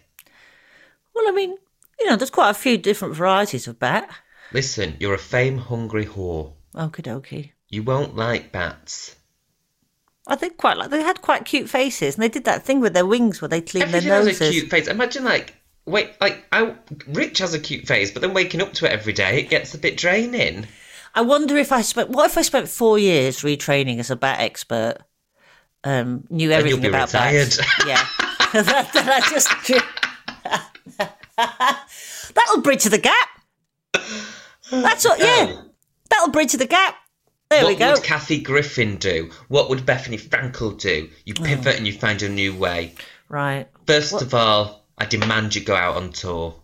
Well, 1.14 1.28
I 1.30 1.32
mean, 1.32 1.56
you 2.00 2.06
know, 2.08 2.16
there's 2.16 2.32
quite 2.32 2.50
a 2.50 2.54
few 2.56 2.78
different 2.78 3.16
varieties 3.16 3.68
of 3.68 3.80
bat. 3.80 4.10
Listen, 4.52 4.98
you're 5.00 5.14
a 5.14 5.20
fame-hungry 5.20 6.06
whore. 6.08 6.54
Okie 6.74 7.02
dokie. 7.04 7.52
You 7.70 7.84
won't 7.84 8.16
like 8.16 8.52
bats. 8.52 9.16
I 10.28 10.36
think 10.36 10.58
quite 10.58 10.78
like 10.78 10.90
they 10.90 11.04
had 11.04 11.22
quite 11.22 11.46
cute 11.46 11.70
faces, 11.70 12.16
and 12.16 12.24
they 12.24 12.30
did 12.30 12.46
that 12.46 12.64
thing 12.64 12.80
with 12.80 12.94
their 12.94 13.06
wings 13.06 13.42
where 13.42 13.50
they 13.50 13.62
clean 13.62 13.84
Everything 13.84 14.10
their 14.10 14.24
has 14.24 14.42
a 14.42 14.52
cute 14.52 14.70
face. 14.70 14.88
Imagine, 14.88 15.24
like, 15.24 15.56
wait, 15.86 16.12
like 16.20 16.44
I, 16.52 16.74
Rich 17.08 17.38
has 17.40 17.54
a 17.54 17.60
cute 17.60 17.88
face, 17.88 18.12
but 18.12 18.22
then 18.22 18.34
waking 18.34 18.62
up 18.62 18.74
to 18.74 18.86
it 18.86 18.92
every 18.92 19.14
day, 19.14 19.40
it 19.40 19.50
gets 19.50 19.74
a 19.76 19.78
bit 19.78 19.98
draining. 19.98 20.66
I 21.14 21.22
wonder 21.22 21.56
if 21.58 21.72
I 21.72 21.82
spent. 21.82 22.10
What 22.10 22.30
if 22.30 22.38
I 22.38 22.42
spent 22.42 22.68
four 22.68 22.98
years 22.98 23.42
retraining 23.42 24.00
as 24.00 24.10
a 24.10 24.16
bat 24.16 24.40
expert? 24.40 24.98
Um, 25.84 26.26
knew 26.32 26.52
everything 26.52 26.86
about 26.86 27.10
retired. 27.10 27.56
bats. 27.56 27.60
Yeah, 27.86 28.04
that, 28.64 28.92
that 28.94 29.24
I 29.24 29.30
just. 29.30 29.50
That'll 32.34 32.62
bridge 32.62 32.84
the 32.84 32.98
gap. 32.98 33.30
That's 34.72 35.06
what. 35.06 35.20
Yeah, 35.20 35.62
that'll 36.10 36.32
bridge 36.32 36.54
the 36.54 36.66
gap. 36.66 36.96
There 37.56 37.64
what 37.64 37.70
we 37.74 37.76
go. 37.76 37.92
would 37.94 38.04
Kathy 38.04 38.42
Griffin 38.42 38.98
do? 38.98 39.32
What 39.48 39.70
would 39.70 39.80
Bethenny 39.86 40.20
Frankel 40.20 40.80
do? 40.80 41.10
You 41.26 41.34
Oh. 41.40 41.44
pivot 41.44 41.78
and 41.78 41.88
you 41.88 41.94
find 41.94 42.22
a 42.22 42.30
new 42.30 42.54
way. 42.56 42.94
Right. 43.30 43.68
First 43.88 44.22
of 44.22 44.34
all, 44.34 44.86
I 44.98 45.06
demand 45.06 45.56
you 45.56 45.62
go 45.62 45.76
out 45.76 45.98
on 45.98 46.12
tour. 46.12 46.56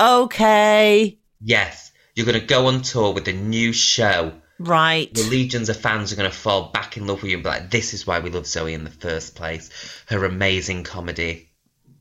Okay. 0.00 1.18
Yes, 1.40 1.92
you're 2.14 2.26
going 2.26 2.40
to 2.40 2.46
go 2.46 2.66
on 2.66 2.82
tour 2.82 3.12
with 3.12 3.28
a 3.28 3.32
new 3.32 3.72
show. 3.72 4.32
Right. 4.58 5.12
The 5.12 5.22
legions 5.24 5.68
of 5.68 5.80
fans 5.80 6.12
are 6.12 6.16
going 6.16 6.30
to 6.30 6.36
fall 6.36 6.70
back 6.70 6.96
in 6.96 7.06
love 7.06 7.22
with 7.22 7.30
you 7.30 7.36
and 7.38 7.44
be 7.44 7.48
like, 7.50 7.70
this 7.70 7.94
is 7.94 8.06
why 8.06 8.20
we 8.20 8.30
love 8.30 8.46
Zoe 8.46 8.74
in 8.74 8.84
the 8.84 8.90
first 8.90 9.34
place. 9.34 9.70
Her 10.06 10.24
amazing 10.24 10.84
comedy. 10.84 11.48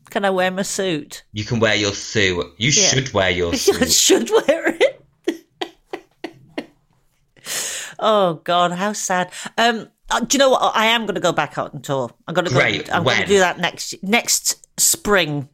Can 0.10 0.26
I 0.26 0.30
wear 0.32 0.52
my 0.52 0.62
suit? 0.64 1.24
You 1.32 1.44
can 1.46 1.60
wear 1.60 1.76
your 1.76 1.94
suit. 1.94 2.46
You 2.58 2.70
Yeah. 2.72 2.88
should 2.90 3.14
wear 3.14 3.30
your 3.30 3.52
I 3.54 3.58
suit. 3.58 3.92
should 3.92 4.30
wear 4.30 4.68
it. 4.76 4.91
Oh 8.02 8.42
God, 8.44 8.72
how 8.74 8.94
sad. 8.94 9.32
Um, 9.58 9.88
uh, 10.10 10.20
do 10.22 10.36
you 10.36 10.40
know 10.40 10.50
what? 10.50 10.76
I 10.76 10.88
am 10.88 11.04
going 11.06 11.16
to 11.16 11.22
go 11.22 11.32
back 11.32 11.58
out 11.58 11.74
on 11.74 11.82
tour. 11.82 12.12
I'm 12.28 12.34
going 12.34 12.46
to 12.46 12.52
go. 12.52 12.60
Great. 12.60 12.94
I'm 12.94 13.04
going 13.04 13.22
to 13.22 13.26
do 13.26 13.40
that 13.40 13.60
next 13.60 13.96
next 14.04 14.68
spring. 14.80 15.48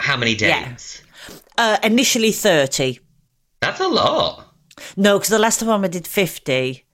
How 0.00 0.16
many 0.16 0.32
Yeah. 0.34 0.70
days? 0.70 1.02
Uh, 1.58 1.78
initially 1.84 2.32
thirty. 2.32 2.98
That's 3.60 3.80
a 3.80 3.88
lot. 3.88 4.52
No, 4.96 5.18
because 5.18 5.30
the 5.30 5.38
last 5.38 5.60
time 5.60 5.84
I 5.84 5.88
did 5.88 6.06
fifty, 6.06 6.85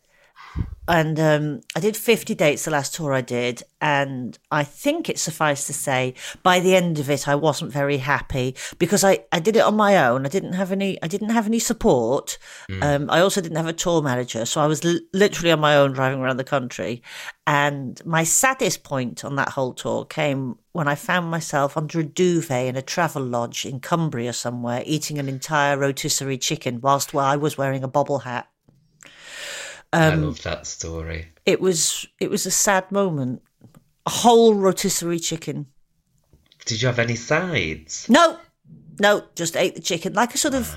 and 0.88 1.18
um, 1.20 1.60
I 1.76 1.80
did 1.80 1.96
fifty 1.96 2.34
dates 2.34 2.64
the 2.64 2.70
last 2.70 2.94
tour 2.94 3.12
I 3.12 3.20
did, 3.20 3.62
and 3.80 4.38
I 4.50 4.64
think 4.64 5.08
it 5.08 5.18
suffice 5.18 5.66
to 5.68 5.72
say, 5.72 6.14
by 6.42 6.60
the 6.60 6.74
end 6.74 6.98
of 6.98 7.08
it, 7.08 7.28
I 7.28 7.34
wasn't 7.34 7.72
very 7.72 7.98
happy 7.98 8.56
because 8.78 9.04
I, 9.04 9.20
I 9.30 9.38
did 9.38 9.56
it 9.56 9.60
on 9.62 9.76
my 9.76 10.06
own. 10.06 10.26
I 10.26 10.28
didn't 10.28 10.54
have 10.54 10.72
any 10.72 11.00
I 11.02 11.06
didn't 11.06 11.30
have 11.30 11.46
any 11.46 11.58
support. 11.58 12.38
Um, 12.82 13.10
I 13.10 13.20
also 13.20 13.40
didn't 13.40 13.56
have 13.56 13.68
a 13.68 13.72
tour 13.72 14.02
manager, 14.02 14.44
so 14.44 14.60
I 14.60 14.66
was 14.66 14.84
l- 14.84 14.98
literally 15.12 15.52
on 15.52 15.60
my 15.60 15.76
own 15.76 15.92
driving 15.92 16.20
around 16.20 16.36
the 16.36 16.44
country. 16.44 17.02
And 17.46 18.00
my 18.04 18.24
saddest 18.24 18.84
point 18.84 19.24
on 19.24 19.36
that 19.36 19.50
whole 19.50 19.74
tour 19.74 20.04
came 20.04 20.58
when 20.72 20.88
I 20.88 20.94
found 20.94 21.30
myself 21.30 21.76
under 21.76 22.00
a 22.00 22.04
duvet 22.04 22.66
in 22.66 22.76
a 22.76 22.82
travel 22.82 23.22
lodge 23.22 23.64
in 23.64 23.80
Cumbria 23.80 24.32
somewhere, 24.32 24.82
eating 24.86 25.18
an 25.18 25.28
entire 25.28 25.76
rotisserie 25.76 26.38
chicken 26.38 26.80
whilst 26.80 27.14
I 27.14 27.36
was 27.36 27.58
wearing 27.58 27.82
a 27.82 27.88
bobble 27.88 28.20
hat. 28.20 28.48
I 29.92 30.08
Um, 30.08 30.24
love 30.24 30.42
that 30.42 30.66
story. 30.66 31.28
It 31.44 31.60
was 31.60 32.06
it 32.18 32.30
was 32.30 32.46
a 32.46 32.50
sad 32.50 32.90
moment. 32.90 33.42
A 34.06 34.10
whole 34.10 34.54
rotisserie 34.54 35.18
chicken. 35.20 35.66
Did 36.64 36.80
you 36.80 36.88
have 36.88 36.98
any 36.98 37.16
sides? 37.16 38.08
No, 38.08 38.38
no, 39.00 39.24
just 39.34 39.56
ate 39.56 39.74
the 39.74 39.80
chicken 39.82 40.12
like 40.14 40.34
a 40.34 40.38
sort 40.38 40.54
of 40.54 40.74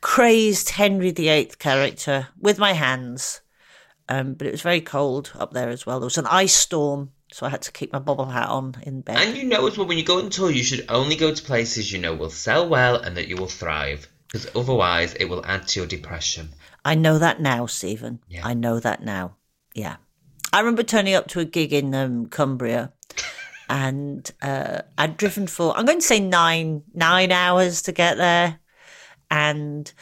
crazed 0.00 0.70
Henry 0.70 1.10
VIII 1.10 1.52
character 1.58 2.28
with 2.38 2.58
my 2.58 2.72
hands. 2.72 3.40
Um, 4.08 4.34
but 4.34 4.46
it 4.46 4.52
was 4.52 4.62
very 4.62 4.80
cold 4.80 5.32
up 5.38 5.52
there 5.52 5.68
as 5.68 5.84
well. 5.84 6.00
There 6.00 6.06
was 6.06 6.18
an 6.18 6.26
ice 6.26 6.54
storm, 6.54 7.10
so 7.32 7.46
I 7.46 7.50
had 7.50 7.62
to 7.62 7.72
keep 7.72 7.92
my 7.92 7.98
bobble 7.98 8.26
hat 8.26 8.48
on 8.48 8.76
in 8.82 9.02
bed. 9.02 9.18
And 9.18 9.36
you 9.36 9.44
know 9.44 9.66
as 9.66 9.76
well, 9.76 9.86
when 9.86 9.98
you 9.98 10.04
go 10.04 10.18
on 10.18 10.30
tour, 10.30 10.50
you 10.50 10.62
should 10.62 10.86
only 10.88 11.14
go 11.14 11.32
to 11.34 11.42
places 11.42 11.92
you 11.92 11.98
know 11.98 12.14
will 12.14 12.30
sell 12.30 12.68
well 12.68 12.96
and 12.96 13.16
that 13.16 13.28
you 13.28 13.36
will 13.36 13.48
thrive. 13.48 14.08
Because 14.26 14.48
otherwise, 14.54 15.14
it 15.14 15.26
will 15.26 15.44
add 15.46 15.68
to 15.68 15.80
your 15.80 15.86
depression. 15.86 16.50
I 16.88 16.94
know 16.94 17.18
that 17.18 17.40
now, 17.40 17.66
Stephen. 17.66 18.20
Yeah. 18.28 18.46
I 18.46 18.54
know 18.54 18.80
that 18.80 19.02
now. 19.02 19.36
Yeah. 19.74 19.96
I 20.52 20.60
remember 20.60 20.82
turning 20.82 21.14
up 21.14 21.28
to 21.28 21.40
a 21.40 21.44
gig 21.44 21.72
in 21.72 21.94
um, 21.94 22.26
Cumbria 22.26 22.92
and 23.68 24.30
uh, 24.40 24.80
I'd 24.96 25.16
driven 25.18 25.46
for, 25.46 25.76
I'm 25.76 25.84
going 25.84 25.98
to 26.00 26.06
say 26.06 26.18
nine, 26.20 26.82
nine 26.94 27.30
hours 27.30 27.82
to 27.82 27.92
get 27.92 28.16
there. 28.16 28.58
And 29.30 29.92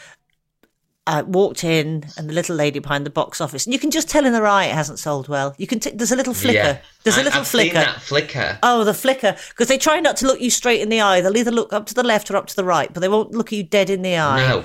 I 1.09 1.23
walked 1.23 1.65
in 1.65 2.05
and 2.17 2.29
the 2.29 2.33
little 2.33 2.55
lady 2.55 2.79
behind 2.79 3.05
the 3.07 3.11
box 3.11 3.41
office, 3.41 3.65
and 3.67 3.73
you 3.73 3.79
can 3.81 3.91
just 3.91 4.09
tell 4.09 4.25
in 4.25 4.35
her 4.35 4.47
eye 4.47 4.67
it 4.67 4.75
hasn't 4.75 5.01
sold 5.01 5.27
well. 5.29 5.55
You 5.59 5.67
can, 5.67 5.81
t- 5.81 5.91
there's 5.91 6.13
a 6.13 6.17
little 6.17 6.35
flicker. 6.35 6.55
Yeah. 6.59 6.79
There's 7.03 7.17
a 7.17 7.21
I- 7.21 7.25
little 7.25 7.41
I've 7.41 7.49
flicker. 7.49 7.75
That 7.75 8.01
flicker. 8.03 8.59
Oh, 8.63 8.85
the 8.85 8.95
flicker. 8.95 9.37
Because 9.49 9.67
they 9.69 9.79
try 9.79 9.99
not 9.99 10.17
to 10.19 10.27
look 10.27 10.41
you 10.41 10.51
straight 10.51 10.81
in 10.81 10.89
the 10.89 11.01
eye. 11.01 11.21
They'll 11.21 11.37
either 11.37 11.51
look 11.51 11.73
up 11.73 11.87
to 11.87 11.95
the 11.95 12.05
left 12.05 12.31
or 12.31 12.37
up 12.37 12.47
to 12.47 12.57
the 12.57 12.65
right, 12.65 12.93
but 12.95 13.01
they 13.01 13.09
won't 13.09 13.33
look 13.33 13.51
you 13.51 13.65
dead 13.65 13.91
in 13.91 14.03
the 14.03 14.17
eye. 14.17 14.49
No. 14.49 14.65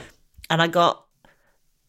And 0.52 0.62
I 0.62 0.68
got, 0.68 1.06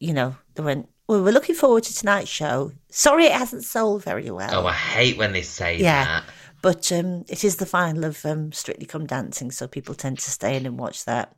you 0.02 0.12
know, 0.12 0.34
they 0.54 0.62
went, 0.64 0.88
well, 1.06 1.22
we're 1.22 1.32
looking 1.32 1.54
forward 1.54 1.84
to 1.84 1.94
tonight's 1.94 2.28
show. 2.28 2.72
Sorry 2.90 3.26
it 3.26 3.32
hasn't 3.32 3.64
sold 3.64 4.02
very 4.02 4.30
well. 4.30 4.64
Oh, 4.64 4.66
I 4.66 4.72
hate 4.72 5.16
when 5.16 5.32
they 5.32 5.42
say 5.42 5.78
yeah. 5.78 6.04
that. 6.04 6.24
But 6.60 6.90
um, 6.90 7.24
it 7.28 7.44
is 7.44 7.56
the 7.56 7.66
final 7.66 8.04
of 8.04 8.24
um, 8.26 8.52
Strictly 8.52 8.86
Come 8.86 9.06
Dancing, 9.06 9.52
so 9.52 9.68
people 9.68 9.94
tend 9.94 10.18
to 10.18 10.30
stay 10.30 10.56
in 10.56 10.66
and 10.66 10.76
watch 10.78 11.04
that. 11.04 11.34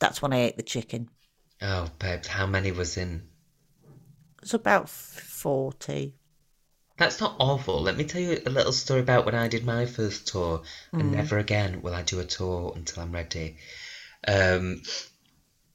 That's 0.00 0.20
when 0.20 0.32
I 0.32 0.40
ate 0.40 0.56
the 0.56 0.64
chicken. 0.64 1.08
Oh, 1.60 1.90
babes, 2.00 2.26
how 2.26 2.46
many 2.46 2.72
was 2.72 2.96
in? 2.96 3.22
It 4.38 4.42
was 4.42 4.54
about 4.54 4.88
40. 4.88 6.14
That's 6.96 7.20
not 7.20 7.36
awful. 7.38 7.80
Let 7.80 7.96
me 7.96 8.04
tell 8.04 8.20
you 8.20 8.40
a 8.44 8.50
little 8.50 8.72
story 8.72 9.00
about 9.00 9.26
when 9.26 9.34
I 9.36 9.46
did 9.46 9.64
my 9.64 9.86
first 9.86 10.26
tour, 10.26 10.62
and 10.92 11.12
Mm. 11.12 11.16
never 11.16 11.38
again 11.38 11.82
will 11.82 11.94
I 11.94 12.02
do 12.02 12.18
a 12.18 12.24
tour 12.24 12.72
until 12.74 13.02
I'm 13.02 13.12
ready. 13.12 13.58
Um, 14.26 14.82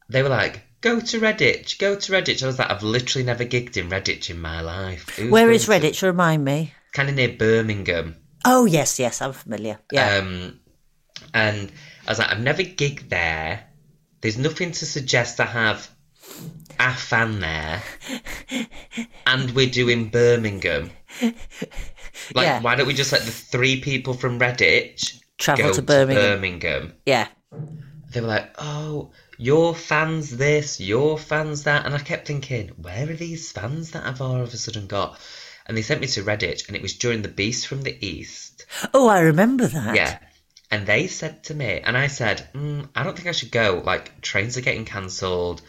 they 0.09 0.23
were 0.23 0.29
like, 0.29 0.66
"Go 0.81 0.99
to 0.99 1.19
Redditch, 1.19 1.79
go 1.79 1.95
to 1.95 2.11
Redditch." 2.11 2.43
I 2.43 2.47
was 2.47 2.59
like, 2.59 2.69
"I've 2.69 2.83
literally 2.83 3.25
never 3.25 3.45
gigged 3.45 3.77
in 3.77 3.89
Redditch 3.89 4.29
in 4.29 4.39
my 4.39 4.61
life." 4.61 5.09
Who's 5.17 5.31
Where 5.31 5.47
to- 5.51 5.53
Redditch? 5.71 6.01
Remind 6.03 6.43
me. 6.45 6.73
Kind 6.93 7.09
of 7.09 7.15
near 7.15 7.29
Birmingham. 7.29 8.15
Oh, 8.45 8.65
yes, 8.65 8.99
yes, 8.99 9.21
I'm 9.21 9.33
familiar. 9.33 9.79
Yeah. 9.91 10.17
Um, 10.17 10.59
and 11.33 11.71
I 12.07 12.11
was 12.11 12.19
like, 12.19 12.31
I've 12.31 12.39
never 12.39 12.63
gigged 12.63 13.09
there. 13.09 13.65
There's 14.21 14.37
nothing 14.37 14.71
to 14.71 14.85
suggest 14.85 15.39
I 15.39 15.45
have 15.45 15.89
a 16.79 16.93
fan 16.93 17.39
there. 17.39 17.81
and 19.27 19.51
we're 19.51 19.69
doing 19.69 20.09
Birmingham. 20.09 20.91
Like, 21.21 22.45
Yeah. 22.45 22.61
why 22.61 22.75
don't 22.75 22.87
we 22.87 22.93
just 22.93 23.11
let 23.11 23.21
the 23.23 23.31
three 23.31 23.81
people 23.81 24.13
from 24.13 24.39
Redditch 24.39 25.19
Travel 25.37 25.71
to 25.73 25.81
Birmingham. 25.81 26.37
Birmingham? 26.37 26.93
yeah. 27.05 27.27
They 28.11 28.21
were 28.21 28.27
like, 28.27 28.55
oh, 28.59 29.11
your 29.37 29.75
fans 29.75 30.35
this, 30.35 30.79
your 30.79 31.17
fans 31.17 31.63
that. 31.63 31.85
And 31.85 31.95
I 31.95 31.99
kept 31.99 32.27
thinking, 32.27 32.69
where 32.69 33.09
are 33.09 33.13
these 33.13 33.51
fans 33.51 33.91
that 33.91 34.05
I've 34.05 34.21
all 34.21 34.41
of 34.41 34.53
a 34.53 34.57
sudden 34.57 34.87
got? 34.87 35.19
And 35.65 35.77
they 35.77 35.81
sent 35.81 36.01
me 36.01 36.07
to 36.07 36.23
Redditch, 36.23 36.67
and 36.67 36.75
it 36.75 36.81
was 36.81 36.93
during 36.93 37.21
the 37.21 37.27
Beast 37.27 37.67
from 37.67 37.81
the 37.81 37.97
East. 38.05 38.65
Oh, 38.93 39.07
I 39.07 39.19
remember 39.19 39.67
that. 39.67 39.95
Yeah. 39.95 40.19
And 40.71 40.85
they 40.85 41.07
said 41.07 41.43
to 41.45 41.53
me, 41.53 41.81
and 41.83 41.97
I 41.97 42.07
said, 42.07 42.47
mm, 42.53 42.87
I 42.95 43.03
don't 43.03 43.15
think 43.15 43.27
I 43.27 43.33
should 43.33 43.51
go. 43.51 43.81
Like, 43.85 44.21
trains 44.21 44.57
are 44.57 44.61
getting 44.61 44.85
cancelled. 44.85 45.61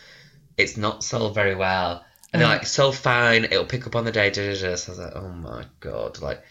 It's 0.56 0.76
not 0.76 1.04
sold 1.04 1.34
very 1.34 1.54
well. 1.54 2.04
And 2.32 2.42
they're 2.42 2.48
like, 2.48 2.66
sold 2.66 2.96
fine. 2.96 3.44
It'll 3.44 3.64
pick 3.64 3.86
up 3.86 3.96
on 3.96 4.04
the 4.04 4.12
day. 4.12 4.30
Da, 4.30 4.54
da, 4.54 4.60
da. 4.60 4.76
So 4.76 4.92
I 4.92 4.96
was 4.96 4.98
like, 4.98 5.16
oh 5.16 5.28
my 5.28 5.64
God. 5.80 6.20
Like, 6.20 6.42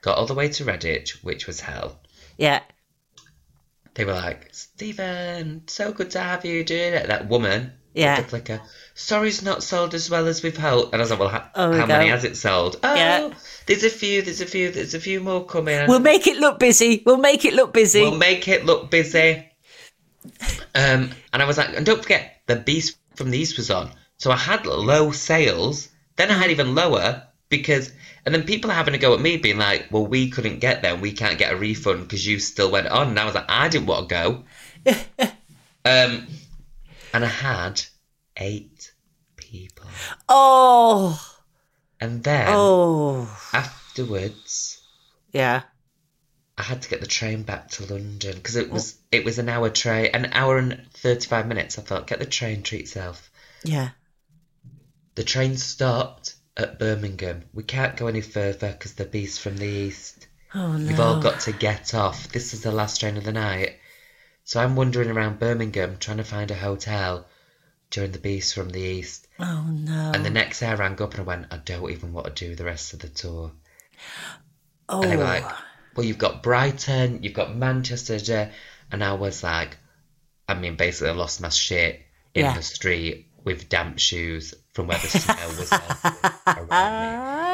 got 0.00 0.16
all 0.16 0.26
the 0.26 0.34
way 0.34 0.48
to 0.48 0.64
Redditch, 0.64 1.22
which 1.22 1.46
was 1.46 1.60
hell. 1.60 2.00
Yeah. 2.38 2.62
They 3.96 4.04
were 4.04 4.12
like, 4.12 4.48
Stephen, 4.52 5.62
so 5.66 5.90
good 5.92 6.10
to 6.12 6.20
have 6.20 6.44
you 6.44 6.62
doing 6.64 6.92
it. 6.92 7.08
That 7.08 7.28
woman, 7.28 7.72
Yeah. 7.94 8.20
the 8.20 8.28
flicker, 8.28 8.60
sorry 8.94 9.28
it's 9.28 9.40
not 9.42 9.62
sold 9.62 9.94
as 9.94 10.10
well 10.10 10.26
as 10.28 10.42
we've 10.42 10.56
hoped. 10.56 10.92
And 10.92 11.00
I 11.00 11.02
was 11.02 11.10
like, 11.10 11.18
well, 11.18 11.30
ha- 11.30 11.50
Oh, 11.54 11.72
how 11.72 11.86
many 11.86 12.08
has 12.10 12.24
it 12.24 12.36
sold? 12.36 12.78
Oh, 12.82 12.94
Yeah. 12.94 13.32
there's 13.66 13.84
a 13.84 13.90
few, 13.90 14.20
there's 14.20 14.42
a 14.42 14.46
few, 14.46 14.70
there's 14.70 14.92
a 14.94 15.00
few 15.00 15.20
more 15.20 15.46
coming. 15.46 15.88
We'll 15.88 16.00
make 16.00 16.26
it 16.26 16.36
look 16.36 16.58
busy. 16.58 17.02
We'll 17.06 17.16
make 17.16 17.46
it 17.46 17.54
look 17.54 17.72
busy. 17.72 18.02
We'll 18.02 18.16
make 18.18 18.46
it 18.48 18.66
look 18.66 18.90
busy. 18.90 19.50
Um, 20.74 21.10
and 21.32 21.42
I 21.42 21.46
was 21.46 21.56
like, 21.56 21.74
and 21.74 21.86
don't 21.86 22.02
forget, 22.02 22.42
the 22.46 22.56
Beast 22.56 22.98
from 23.14 23.30
the 23.30 23.38
East 23.38 23.56
was 23.56 23.70
on. 23.70 23.90
So 24.18 24.30
I 24.30 24.36
had 24.36 24.66
low 24.66 25.10
sales. 25.10 25.88
Then 26.16 26.30
I 26.30 26.34
had 26.34 26.50
even 26.50 26.74
lower 26.74 27.25
because, 27.48 27.92
and 28.24 28.34
then 28.34 28.42
people 28.44 28.70
are 28.70 28.74
having 28.74 28.94
a 28.94 28.98
go 28.98 29.14
at 29.14 29.20
me, 29.20 29.36
being 29.36 29.58
like, 29.58 29.86
well, 29.90 30.06
we 30.06 30.30
couldn't 30.30 30.58
get 30.60 30.82
there 30.82 30.92
and 30.94 31.02
we 31.02 31.12
can't 31.12 31.38
get 31.38 31.52
a 31.52 31.56
refund 31.56 32.02
because 32.02 32.26
you 32.26 32.38
still 32.38 32.70
went 32.70 32.88
on. 32.88 33.08
And 33.08 33.18
I 33.20 33.24
was 33.24 33.34
like, 33.34 33.46
I 33.48 33.68
didn't 33.68 33.86
want 33.86 34.08
to 34.08 34.14
go. 34.14 34.44
um, 35.84 36.26
and 37.14 37.24
I 37.24 37.28
had 37.28 37.82
eight 38.36 38.92
people. 39.36 39.86
oh. 40.28 41.20
And 42.00 42.22
then 42.22 42.46
Oh. 42.50 43.22
afterwards, 43.54 44.82
Yeah. 45.32 45.62
I 46.58 46.62
had 46.62 46.80
to 46.82 46.88
get 46.88 47.00
the 47.00 47.06
train 47.06 47.42
back 47.42 47.70
to 47.72 47.84
London 47.92 48.34
because 48.36 48.56
it 48.56 48.70
was 48.70 48.96
it 49.12 49.26
was 49.26 49.38
an 49.38 49.48
hour 49.50 49.68
train, 49.68 50.06
an 50.14 50.30
hour 50.32 50.56
and 50.56 50.86
thirty 50.94 51.26
five 51.26 51.46
minutes. 51.46 51.78
I 51.78 51.82
thought, 51.82 52.06
get 52.06 52.18
the 52.18 52.24
train, 52.24 52.62
treat 52.62 52.80
yourself. 52.82 53.30
Yeah. 53.62 53.90
The 55.16 55.24
train 55.24 55.58
stopped 55.58 56.34
at 56.56 56.78
Birmingham. 56.78 57.44
We 57.52 57.62
can't 57.62 57.96
go 57.96 58.06
any 58.06 58.20
further 58.20 58.72
because 58.72 58.94
the 58.94 59.04
beast 59.04 59.40
from 59.40 59.56
the 59.56 59.66
east. 59.66 60.26
Oh 60.54 60.76
no. 60.76 60.88
We've 60.88 61.00
all 61.00 61.20
got 61.20 61.40
to 61.40 61.52
get 61.52 61.94
off. 61.94 62.28
This 62.28 62.54
is 62.54 62.62
the 62.62 62.72
last 62.72 63.00
train 63.00 63.16
of 63.16 63.24
the 63.24 63.32
night. 63.32 63.76
So 64.44 64.60
I'm 64.60 64.76
wandering 64.76 65.10
around 65.10 65.38
Birmingham 65.40 65.98
trying 65.98 66.18
to 66.18 66.24
find 66.24 66.50
a 66.50 66.54
hotel 66.54 67.26
during 67.90 68.12
the 68.12 68.18
Beast 68.18 68.54
from 68.54 68.70
the 68.70 68.80
East. 68.80 69.26
Oh 69.38 69.66
no. 69.68 70.12
And 70.14 70.24
the 70.24 70.30
next 70.30 70.60
day 70.60 70.66
I 70.66 70.74
rang 70.74 71.00
up 71.02 71.12
and 71.12 71.20
I 71.20 71.24
went, 71.24 71.46
I 71.50 71.58
don't 71.58 71.90
even 71.90 72.12
want 72.12 72.34
to 72.34 72.48
do 72.48 72.54
the 72.54 72.64
rest 72.64 72.92
of 72.92 73.00
the 73.00 73.08
tour. 73.08 73.52
oh. 74.88 75.02
And 75.02 75.10
they 75.10 75.16
were 75.16 75.22
oh. 75.22 75.26
like, 75.26 75.44
well, 75.94 76.06
you've 76.06 76.18
got 76.18 76.42
Brighton, 76.42 77.22
you've 77.22 77.34
got 77.34 77.56
Manchester, 77.56 78.18
da-" 78.18 78.50
and 78.92 79.02
I 79.02 79.14
was 79.14 79.42
like, 79.42 79.76
I 80.48 80.54
mean, 80.54 80.76
basically, 80.76 81.08
I 81.08 81.12
lost 81.14 81.40
my 81.40 81.48
shit 81.48 82.02
in 82.34 82.44
Yeah. 82.44 82.54
the 82.54 82.62
street 82.62 83.26
with 83.42 83.68
damp 83.68 83.98
shoes 83.98 84.54
from 84.76 84.86
where 84.88 84.98
the 84.98 85.08
smell 85.08 85.48
was 85.58 85.72
around 85.72 86.68
me. 86.68 86.72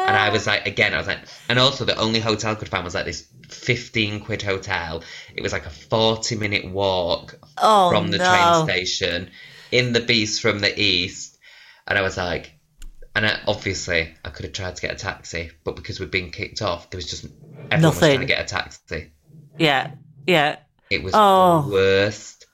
And 0.08 0.16
I 0.16 0.28
was 0.32 0.46
like, 0.46 0.66
again, 0.66 0.92
I 0.92 0.98
was 0.98 1.06
like, 1.06 1.20
and 1.48 1.58
also 1.58 1.84
the 1.84 1.96
only 1.96 2.18
hotel 2.20 2.52
I 2.52 2.54
could 2.56 2.68
find 2.68 2.84
was 2.84 2.94
like 2.94 3.04
this 3.06 3.26
15 3.48 4.20
quid 4.20 4.42
hotel. 4.42 5.02
It 5.34 5.40
was 5.42 5.52
like 5.52 5.64
a 5.64 5.70
40 5.70 6.36
minute 6.36 6.70
walk 6.70 7.38
Oh, 7.56 7.90
from 7.90 8.08
the 8.08 8.18
no. 8.18 8.28
train 8.28 8.66
station 8.66 9.30
in 9.70 9.92
the 9.92 10.00
Beast 10.00 10.42
from 10.42 10.58
the 10.58 10.78
East. 10.78 11.38
And 11.86 11.96
I 11.96 12.02
was 12.02 12.16
like, 12.16 12.52
and 13.14 13.24
I, 13.26 13.38
obviously 13.46 14.12
I 14.24 14.30
could 14.30 14.44
have 14.46 14.52
tried 14.54 14.74
to 14.76 14.82
get 14.82 14.90
a 14.92 14.96
taxi, 14.98 15.52
but 15.64 15.76
because 15.76 16.00
we'd 16.00 16.10
been 16.10 16.30
kicked 16.30 16.60
off, 16.60 16.90
there 16.90 16.98
was 16.98 17.08
just 17.08 17.24
everyone 17.24 17.70
was 17.70 17.82
Nothing. 17.82 18.16
trying 18.16 18.20
to 18.20 18.26
get 18.34 18.44
a 18.44 18.48
taxi. 18.48 19.12
Yeah, 19.58 19.92
yeah. 20.26 20.56
It 20.90 21.02
was 21.02 21.12
Oh. 21.14 21.62
the 21.62 21.72
worst. 21.72 22.46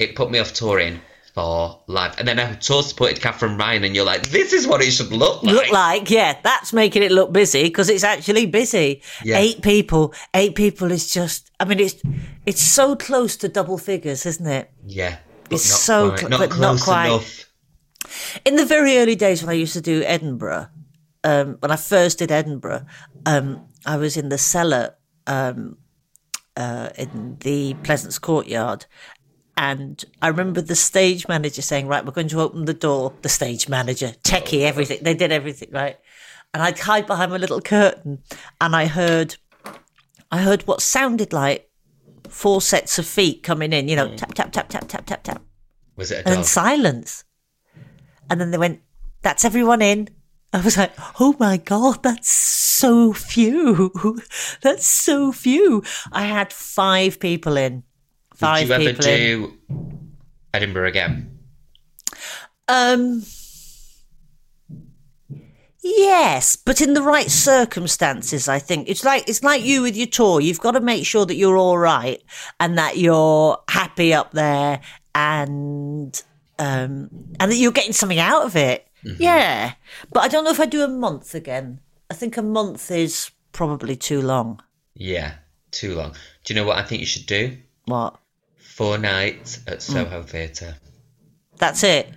It 0.00 0.16
put 0.16 0.30
me 0.30 0.40
off 0.40 0.52
touring 0.52 1.00
for 1.34 1.82
life. 1.88 2.14
And 2.18 2.28
then 2.28 2.38
I 2.38 2.54
tour 2.54 2.82
supported 2.82 3.20
Katherine 3.20 3.58
Ryan, 3.58 3.84
and 3.84 3.94
you're 3.94 4.04
like, 4.04 4.30
this 4.30 4.52
is 4.52 4.68
what 4.68 4.80
it 4.80 4.92
should 4.92 5.10
look 5.10 5.42
like. 5.42 5.54
Look 5.54 5.72
like, 5.72 6.10
yeah, 6.10 6.38
that's 6.42 6.72
making 6.72 7.02
it 7.02 7.10
look 7.10 7.32
busy 7.32 7.64
because 7.64 7.90
it's 7.90 8.04
actually 8.04 8.46
busy. 8.46 9.02
Yeah. 9.24 9.38
Eight 9.38 9.60
people, 9.60 10.14
eight 10.32 10.54
people 10.54 10.92
is 10.92 11.12
just. 11.12 11.50
I 11.58 11.64
mean, 11.64 11.80
it's 11.80 12.00
it's 12.46 12.62
so 12.62 12.94
close 12.94 13.36
to 13.38 13.48
double 13.48 13.78
figures, 13.78 14.24
isn't 14.24 14.46
it? 14.46 14.70
Yeah. 14.86 15.18
It's 15.50 15.64
so 15.64 16.08
quite, 16.08 16.20
cl- 16.20 16.30
not 16.30 16.38
but 16.40 16.58
not 16.58 16.80
quite. 16.80 17.06
enough. 17.06 17.50
In 18.44 18.56
the 18.56 18.64
very 18.64 18.98
early 18.98 19.16
days 19.16 19.42
when 19.42 19.50
I 19.50 19.54
used 19.54 19.72
to 19.72 19.80
do 19.80 20.02
Edinburgh, 20.04 20.68
um, 21.24 21.56
when 21.58 21.70
I 21.70 21.76
first 21.76 22.18
did 22.18 22.30
Edinburgh, 22.30 22.86
um, 23.26 23.66
I 23.84 23.96
was 23.96 24.16
in 24.16 24.28
the 24.28 24.38
cellar 24.38 24.94
um, 25.26 25.78
uh, 26.56 26.90
in 26.96 27.38
the 27.40 27.74
Pleasance 27.82 28.18
Courtyard. 28.18 28.86
And 29.56 30.04
I 30.20 30.28
remember 30.28 30.60
the 30.60 30.74
stage 30.74 31.28
manager 31.28 31.62
saying, 31.62 31.86
Right, 31.86 32.04
we're 32.04 32.12
going 32.12 32.28
to 32.28 32.40
open 32.40 32.64
the 32.64 32.74
door. 32.74 33.14
The 33.22 33.28
stage 33.28 33.68
manager, 33.68 34.14
techie, 34.22 34.62
everything. 34.62 34.98
They 35.02 35.14
did 35.14 35.32
everything, 35.32 35.68
right? 35.70 35.96
And 36.52 36.62
I'd 36.62 36.78
hide 36.78 37.06
behind 37.06 37.30
my 37.30 37.36
little 37.36 37.60
curtain 37.60 38.22
and 38.60 38.76
I 38.76 38.86
heard 38.86 39.36
I 40.30 40.38
heard 40.38 40.66
what 40.66 40.80
sounded 40.80 41.32
like 41.32 41.70
four 42.28 42.60
sets 42.60 42.98
of 42.98 43.06
feet 43.06 43.42
coming 43.42 43.72
in, 43.72 43.88
you 43.88 43.96
know, 43.96 44.08
hmm. 44.08 44.16
tap, 44.16 44.34
tap, 44.34 44.52
tap, 44.52 44.68
tap, 44.68 44.88
tap, 44.88 45.06
tap, 45.06 45.22
tap 45.22 45.42
Was 45.96 46.10
it 46.10 46.26
a 46.26 46.30
and 46.30 46.44
silence. 46.44 47.24
And 48.28 48.40
then 48.40 48.50
they 48.50 48.58
went, 48.58 48.80
That's 49.22 49.44
everyone 49.44 49.82
in. 49.82 50.08
I 50.52 50.60
was 50.60 50.76
like, 50.76 50.92
Oh 51.20 51.36
my 51.38 51.56
God, 51.56 52.02
that's 52.02 52.28
so 52.28 53.12
few. 53.12 53.92
That's 54.62 54.86
so 54.86 55.32
few. 55.32 55.82
I 56.12 56.24
had 56.24 56.52
five 56.52 57.20
people 57.20 57.56
in. 57.56 57.84
Five 58.34 58.68
Would 58.68 58.82
you 58.82 58.88
ever 58.88 58.92
people 58.92 59.06
in. 59.06 59.18
do 59.18 59.58
Edinburgh 60.52 60.88
again? 60.88 61.38
Um, 62.68 63.22
yes, 65.82 66.56
but 66.56 66.80
in 66.80 66.94
the 66.94 67.02
right 67.02 67.30
circumstances, 67.30 68.48
I 68.48 68.58
think 68.58 68.88
it's 68.88 69.04
like 69.04 69.28
it's 69.28 69.42
like 69.42 69.62
you 69.62 69.82
with 69.82 69.96
your 69.96 70.06
tour. 70.06 70.40
You've 70.40 70.60
got 70.60 70.72
to 70.72 70.80
make 70.80 71.06
sure 71.06 71.26
that 71.26 71.36
you're 71.36 71.56
all 71.56 71.78
right 71.78 72.22
and 72.58 72.78
that 72.78 72.96
you're 72.96 73.58
happy 73.68 74.14
up 74.14 74.32
there, 74.32 74.80
and 75.14 76.20
um, 76.58 77.10
and 77.38 77.52
that 77.52 77.56
you're 77.56 77.72
getting 77.72 77.92
something 77.92 78.18
out 78.18 78.44
of 78.46 78.56
it. 78.56 78.86
Yeah, 79.18 79.74
but 80.12 80.22
I 80.22 80.28
don't 80.28 80.44
know 80.44 80.50
if 80.50 80.60
I 80.60 80.66
do 80.66 80.82
a 80.82 80.88
month 80.88 81.34
again. 81.34 81.80
I 82.10 82.14
think 82.14 82.36
a 82.36 82.42
month 82.42 82.90
is 82.90 83.30
probably 83.52 83.96
too 83.96 84.22
long. 84.22 84.62
Yeah, 84.94 85.34
too 85.70 85.94
long. 85.94 86.14
Do 86.44 86.54
you 86.54 86.60
know 86.60 86.66
what 86.66 86.78
I 86.78 86.82
think 86.84 87.00
you 87.00 87.06
should 87.06 87.26
do? 87.26 87.58
What? 87.84 88.16
Four 88.74 88.98
nights 88.98 89.60
at 89.68 89.82
Soho 89.82 90.22
Theatre. 90.24 90.74
That's 91.58 91.84
it. 91.84 92.08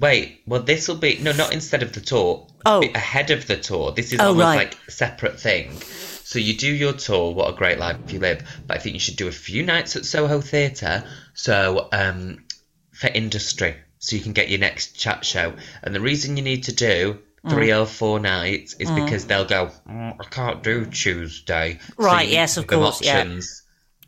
Wait, 0.00 0.40
well, 0.46 0.62
this 0.62 0.88
will 0.88 0.96
be 0.96 1.18
no, 1.20 1.32
not 1.32 1.52
instead 1.52 1.82
of 1.82 1.92
the 1.92 2.00
tour. 2.00 2.46
Oh. 2.64 2.82
Ahead 2.94 3.30
of 3.30 3.46
the 3.46 3.56
tour. 3.58 3.92
This 3.92 4.12
is 4.14 4.18
Oh, 4.20 4.28
almost 4.28 4.44
right. 4.44 4.56
like 4.56 4.78
a 4.88 4.90
separate 4.90 5.38
thing. 5.38 5.78
So 6.24 6.38
you 6.38 6.54
do 6.56 6.72
your 6.72 6.94
tour. 6.94 7.34
What 7.34 7.52
a 7.52 7.56
great 7.56 7.78
life 7.78 7.96
you 8.08 8.18
live! 8.18 8.42
But 8.66 8.78
I 8.78 8.80
think 8.80 8.94
you 8.94 9.00
should 9.00 9.16
do 9.16 9.28
a 9.28 9.32
few 9.32 9.62
nights 9.62 9.94
at 9.96 10.06
Soho 10.06 10.40
Theatre. 10.40 11.04
So 11.34 11.88
um, 11.92 12.44
for 12.92 13.08
industry, 13.08 13.76
so 13.98 14.16
you 14.16 14.22
can 14.22 14.32
get 14.32 14.48
your 14.48 14.60
next 14.60 14.92
chat 14.98 15.22
show. 15.24 15.52
And 15.82 15.94
the 15.94 16.00
reason 16.00 16.36
you 16.38 16.42
need 16.42 16.64
to 16.64 16.72
do 16.72 17.18
Mm. 17.44 17.50
three 17.50 17.72
or 17.72 17.86
four 17.86 18.18
nights 18.18 18.74
is 18.80 18.90
because 18.90 19.26
they'll 19.26 19.44
go. 19.44 19.70
"Mm, 19.88 20.16
I 20.18 20.24
can't 20.24 20.60
do 20.64 20.86
Tuesday. 20.86 21.78
Right, 21.96 22.26
need 22.26 22.32
yes, 22.32 22.56
of 22.56 22.66
course, 22.66 23.00
yeah. 23.00 23.38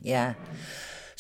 Yeah. 0.03 0.35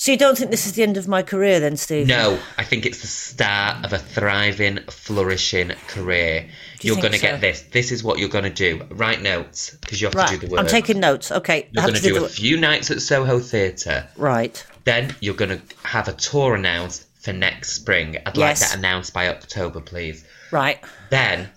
So 0.00 0.12
you 0.12 0.16
don't 0.16 0.38
think 0.38 0.50
this 0.50 0.64
is 0.64 0.72
the 0.72 0.82
end 0.82 0.96
of 0.96 1.08
my 1.08 1.22
career, 1.22 1.60
then, 1.60 1.76
Steve? 1.76 2.06
No, 2.06 2.40
I 2.56 2.64
think 2.64 2.86
it's 2.86 3.02
the 3.02 3.06
start 3.06 3.84
of 3.84 3.92
a 3.92 3.98
thriving, 3.98 4.78
flourishing 4.88 5.72
career. 5.88 6.48
You 6.80 6.94
You're 6.94 7.02
going 7.02 7.12
to 7.12 7.18
so? 7.18 7.26
get 7.26 7.42
this. 7.42 7.60
This 7.70 7.92
is 7.92 8.02
what 8.02 8.18
you're 8.18 8.30
going 8.30 8.44
to 8.44 8.50
do. 8.50 8.82
Write 8.88 9.20
notes 9.20 9.76
because 9.78 10.00
you 10.00 10.08
have 10.08 10.26
to 10.26 10.38
do 10.38 10.46
the 10.46 10.50
work. 10.50 10.60
I'm 10.60 10.66
taking 10.66 11.00
notes. 11.00 11.30
Okay, 11.30 11.68
You're 11.72 11.82
going 11.82 11.96
to 11.96 12.00
do 12.00 12.18
the 12.18 12.24
a 12.24 12.28
few 12.30 12.56
nights 12.56 12.90
at 12.90 13.02
Soho 13.02 13.40
Theatre. 13.40 14.08
Right. 14.16 14.66
Then 14.84 15.14
you're 15.20 15.34
going 15.34 15.60
to 15.60 15.76
have 15.86 16.08
a 16.08 16.14
tour 16.14 16.54
announced 16.54 17.06
for 17.20 17.34
next 17.34 17.74
spring. 17.74 18.16
I'd 18.24 18.38
like 18.38 18.58
that 18.58 18.74
announced 18.74 19.12
by 19.12 19.28
October, 19.28 19.82
please. 19.82 20.24
Right. 20.50 20.82
Then 21.10 21.50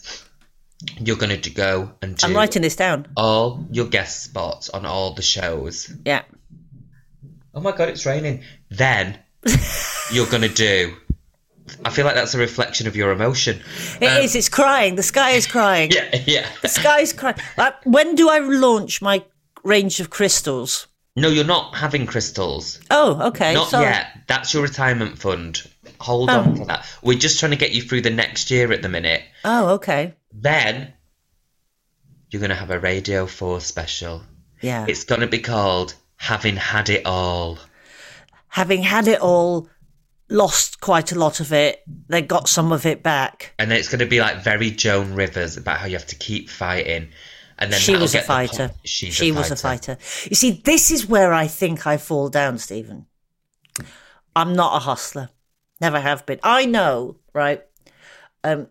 you're 0.99 1.15
going 1.15 1.41
to 1.41 1.49
go 1.49 1.93
and 2.01 2.17
do 2.17 2.27
I'm 2.27 2.35
writing 2.35 2.61
this 2.61 2.75
down. 2.75 3.07
all 3.15 3.65
your 3.71 3.85
guest 3.85 4.21
spots 4.21 4.69
on 4.69 4.85
all 4.85 5.13
the 5.13 5.21
shows. 5.21 5.89
Yeah. 6.03 6.23
Oh 7.53 7.61
my 7.61 7.71
god, 7.71 7.89
it's 7.89 8.05
raining. 8.05 8.43
Then 8.69 9.19
you're 10.11 10.27
going 10.27 10.41
to 10.43 10.49
do. 10.53 10.95
I 11.85 11.89
feel 11.91 12.05
like 12.05 12.15
that's 12.15 12.33
a 12.33 12.37
reflection 12.39 12.87
of 12.87 12.95
your 12.95 13.11
emotion. 13.11 13.61
It 14.01 14.23
is. 14.23 14.35
It's 14.35 14.49
crying. 14.49 14.95
The 14.95 15.03
sky 15.03 15.31
is 15.31 15.47
crying. 15.47 15.91
Um, 15.91 15.97
Yeah, 16.13 16.21
yeah. 16.25 16.49
The 16.61 16.67
sky's 16.67 17.13
crying. 17.13 17.37
When 17.85 18.15
do 18.15 18.29
I 18.29 18.39
launch 18.39 19.01
my 19.01 19.23
range 19.63 19.99
of 19.99 20.09
crystals? 20.09 20.87
No, 21.15 21.29
you're 21.29 21.45
not 21.45 21.75
having 21.75 22.05
crystals. 22.05 22.79
Oh, 22.89 23.27
okay. 23.29 23.53
Not 23.53 23.69
sorry. 23.69 23.85
yet. 23.85 24.07
That's 24.27 24.53
your 24.53 24.63
retirement 24.63 25.17
fund. 25.19 25.61
Hold 26.01 26.29
Oh. 26.31 26.39
on 26.39 26.55
for 26.57 26.65
that. 26.65 26.85
We're 27.03 27.17
just 27.19 27.39
trying 27.39 27.51
to 27.51 27.57
get 27.57 27.71
you 27.71 27.81
through 27.81 28.01
the 28.01 28.09
next 28.09 28.49
year 28.51 28.71
at 28.73 28.81
the 28.81 28.89
minute. 28.89 29.21
Oh, 29.45 29.69
okay. 29.75 30.15
Then 30.33 30.91
you're 32.29 32.39
going 32.39 32.49
to 32.49 32.55
have 32.55 32.71
a 32.71 32.79
Radio 32.79 33.25
4 33.27 33.61
special. 33.61 34.23
Yeah. 34.61 34.85
It's 34.89 35.03
going 35.03 35.21
to 35.21 35.27
be 35.27 35.39
called 35.39 35.93
Having 36.23 36.55
Had 36.55 36.89
It 36.89 37.05
All. 37.05 37.59
Having 38.47 38.83
had 38.83 39.09
it 39.09 39.19
all, 39.19 39.67
lost 40.29 40.79
quite 40.79 41.11
a 41.11 41.19
lot 41.19 41.41
of 41.41 41.51
it, 41.51 41.83
they 42.07 42.21
got 42.21 42.47
some 42.47 42.71
of 42.71 42.85
it 42.85 43.03
back. 43.03 43.53
And 43.59 43.69
then 43.69 43.77
it's 43.77 43.89
going 43.89 43.99
to 43.99 44.05
be 44.05 44.21
like 44.21 44.41
very 44.41 44.71
Joan 44.71 45.15
Rivers 45.15 45.57
about 45.57 45.79
how 45.79 45.85
you 45.87 45.97
have 45.97 46.07
to 46.07 46.15
keep 46.15 46.49
fighting. 46.49 47.09
And 47.57 47.73
then 47.73 47.79
She 47.81 47.97
was 47.97 48.15
a 48.15 48.21
fighter. 48.21 48.71
She's 48.85 49.13
she 49.13 49.31
a 49.31 49.33
was 49.33 49.51
a 49.51 49.57
fighter. 49.57 49.95
fighter. 49.95 50.27
You 50.29 50.35
see, 50.37 50.61
this 50.63 50.91
is 50.91 51.05
where 51.05 51.33
I 51.33 51.47
think 51.47 51.85
I 51.85 51.97
fall 51.97 52.29
down, 52.29 52.57
Stephen. 52.57 53.05
I'm 54.33 54.53
not 54.53 54.77
a 54.77 54.79
hustler. 54.79 55.29
Never 55.81 55.99
have 55.99 56.25
been. 56.25 56.39
I 56.41 56.65
know, 56.65 57.17
right? 57.33 57.61
Um, 58.45 58.67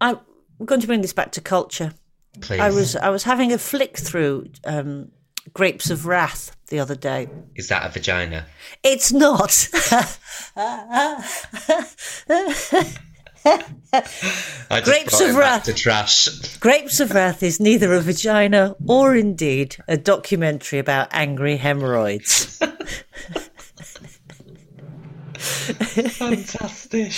I, 0.00 0.18
we're 0.58 0.66
going 0.66 0.82
to 0.82 0.86
bring 0.86 1.00
this 1.00 1.12
back 1.12 1.32
to 1.32 1.40
culture. 1.40 1.94
Please. 2.40 2.60
I 2.60 2.70
was 2.70 2.94
I 2.94 3.08
was 3.10 3.24
having 3.24 3.52
a 3.52 3.58
flick 3.58 3.96
through 3.96 4.50
um, 4.64 5.10
Grapes 5.54 5.88
of 5.88 6.06
Wrath 6.06 6.50
the 6.66 6.80
other 6.80 6.96
day. 6.96 7.28
Is 7.54 7.68
that 7.68 7.86
a 7.86 7.88
vagina? 7.88 8.46
It's 8.82 9.12
not. 9.12 9.68
Grapes 14.84 15.20
of 15.20 15.36
Wrath. 15.36 15.64
to 15.64 15.74
trash. 15.74 16.26
Grapes 16.58 16.98
of 16.98 17.12
Wrath 17.12 17.44
is 17.44 17.60
neither 17.60 17.94
a 17.94 18.00
vagina 18.00 18.74
or 18.88 19.14
indeed 19.14 19.76
a 19.86 19.96
documentary 19.96 20.80
about 20.80 21.08
angry 21.12 21.56
hemorrhoids. 21.56 22.58
Fantastic. 25.38 27.12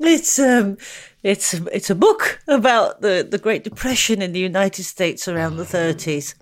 It's 0.00 0.38
um, 0.38 0.76
it's 1.24 1.54
it's 1.72 1.88
a 1.88 1.94
book 1.94 2.38
about 2.46 3.00
the 3.00 3.26
the 3.28 3.38
Great 3.38 3.64
Depression 3.64 4.20
in 4.20 4.32
the 4.32 4.40
United 4.40 4.84
States 4.84 5.26
around 5.26 5.56
the 5.56 5.64
thirties, 5.64 6.34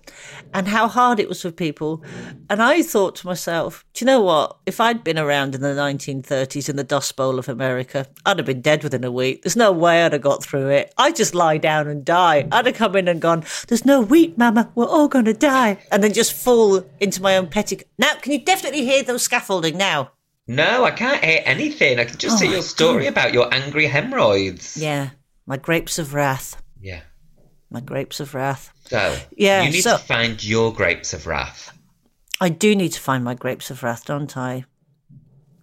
and 0.52 0.66
how 0.66 0.88
hard 0.88 1.20
it 1.20 1.28
was 1.28 1.40
for 1.40 1.52
people. 1.52 2.04
And 2.50 2.60
I 2.60 2.82
thought 2.82 3.14
to 3.16 3.26
myself, 3.26 3.84
do 3.94 4.04
you 4.04 4.06
know 4.06 4.20
what? 4.20 4.58
If 4.66 4.80
I'd 4.80 5.04
been 5.04 5.20
around 5.20 5.54
in 5.54 5.60
the 5.60 5.72
nineteen 5.72 6.20
thirties 6.20 6.68
in 6.68 6.74
the 6.74 6.84
Dust 6.84 7.14
Bowl 7.14 7.38
of 7.38 7.48
America, 7.48 8.08
I'd 8.26 8.38
have 8.38 8.46
been 8.46 8.60
dead 8.60 8.82
within 8.82 9.04
a 9.04 9.12
week. 9.12 9.42
There's 9.42 9.56
no 9.56 9.70
way 9.70 10.04
I'd 10.04 10.14
have 10.14 10.20
got 10.20 10.42
through 10.42 10.70
it. 10.70 10.92
I'd 10.98 11.14
just 11.14 11.34
lie 11.34 11.58
down 11.58 11.86
and 11.86 12.04
die. 12.04 12.48
I'd 12.50 12.66
have 12.66 12.74
come 12.74 12.96
in 12.96 13.06
and 13.06 13.20
gone, 13.20 13.44
"There's 13.68 13.86
no 13.86 14.00
wheat, 14.00 14.36
Mama. 14.36 14.72
We're 14.74 14.86
all 14.86 15.06
going 15.06 15.26
to 15.26 15.32
die," 15.32 15.78
and 15.92 16.02
then 16.02 16.12
just 16.12 16.32
fall 16.32 16.84
into 16.98 17.22
my 17.22 17.36
own 17.36 17.46
petticoat. 17.46 17.86
Now, 17.98 18.14
can 18.20 18.32
you 18.32 18.44
definitely 18.44 18.84
hear 18.84 19.04
those 19.04 19.22
scaffolding 19.22 19.78
now? 19.78 20.10
No, 20.46 20.84
I 20.84 20.90
can't 20.90 21.24
hear 21.24 21.40
anything. 21.44 21.98
I 21.98 22.04
can 22.04 22.18
just 22.18 22.42
hear 22.42 22.50
oh 22.50 22.54
your 22.54 22.62
story 22.62 23.06
about 23.06 23.32
your 23.32 23.52
angry 23.52 23.86
hemorrhoids. 23.86 24.76
Yeah, 24.76 25.10
my 25.46 25.56
grapes 25.56 25.98
of 25.98 26.14
wrath. 26.14 26.60
Yeah. 26.80 27.00
My 27.70 27.80
grapes 27.80 28.20
of 28.20 28.34
wrath. 28.34 28.70
So, 28.86 29.16
Yeah, 29.36 29.62
you 29.62 29.70
need 29.70 29.82
so- 29.82 29.96
to 29.96 30.02
find 30.02 30.42
your 30.44 30.74
grapes 30.74 31.14
of 31.14 31.26
wrath. 31.26 31.72
I 32.40 32.48
do 32.48 32.74
need 32.74 32.92
to 32.92 33.00
find 33.00 33.22
my 33.22 33.34
grapes 33.34 33.70
of 33.70 33.82
wrath, 33.82 34.04
don't 34.04 34.36
I? 34.36 34.64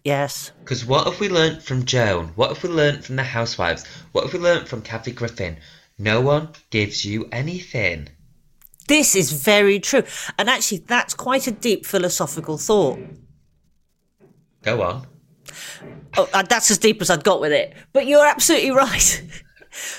Yes. 0.06 0.52
Because 0.62 0.86
what 0.86 1.06
have 1.06 1.20
we 1.20 1.28
learnt 1.28 1.62
from 1.62 1.84
Joan? 1.84 2.30
What 2.36 2.50
have 2.50 2.64
we 2.64 2.70
learnt 2.70 3.04
from 3.04 3.18
the 3.18 3.24
housewives? 3.24 3.86
What 4.14 4.24
have 4.24 4.34
we 4.34 4.40
learnt 4.40 4.70
from 4.70 4.82
Kathy 4.82 5.12
Griffin? 5.12 5.58
No 5.98 6.22
one 6.22 6.50
gives 6.70 7.04
you 7.04 7.28
anything. 7.34 8.08
This 8.88 9.14
is 9.14 9.34
very 9.34 9.80
true. 9.80 10.04
And 10.38 10.50
actually, 10.50 10.80
that's 10.80 11.14
quite 11.14 11.48
a 11.48 11.52
deep 11.52 11.86
philosophical 11.86 12.58
thought. 12.58 12.98
Go 14.62 14.82
on. 14.82 15.08
Oh, 16.18 16.30
uh, 16.34 16.44
that's 16.44 16.70
as 16.72 16.78
deep 16.78 17.02
as 17.02 17.10
I'd 17.10 17.24
got 17.24 17.40
with 17.42 17.52
it. 17.52 17.74
But 17.94 18.08
you're 18.08 18.26
absolutely 18.26 18.72
right. 18.86 19.24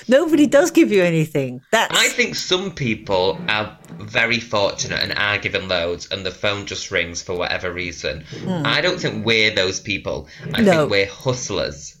Nobody 0.07 0.47
does 0.47 0.69
give 0.71 0.91
you 0.91 1.01
anything. 1.01 1.61
That's 1.71 1.97
I 1.97 2.09
think 2.09 2.35
some 2.35 2.71
people 2.71 3.39
are 3.47 3.77
very 3.89 4.39
fortunate 4.39 5.01
and 5.01 5.13
are 5.17 5.37
given 5.37 5.67
loads, 5.69 6.09
and 6.11 6.25
the 6.25 6.31
phone 6.31 6.65
just 6.65 6.91
rings 6.91 7.21
for 7.23 7.35
whatever 7.37 7.71
reason. 7.71 8.25
I 8.47 8.81
don't 8.81 8.99
think 8.99 9.25
we're 9.25 9.55
those 9.55 9.79
people. 9.79 10.27
I 10.53 10.61
No. 10.61 10.71
think 10.71 10.91
we're 10.91 11.09
hustlers. 11.09 11.97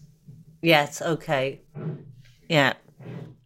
yes, 0.61 1.01
okay, 1.01 1.61
yeah. 2.49 2.73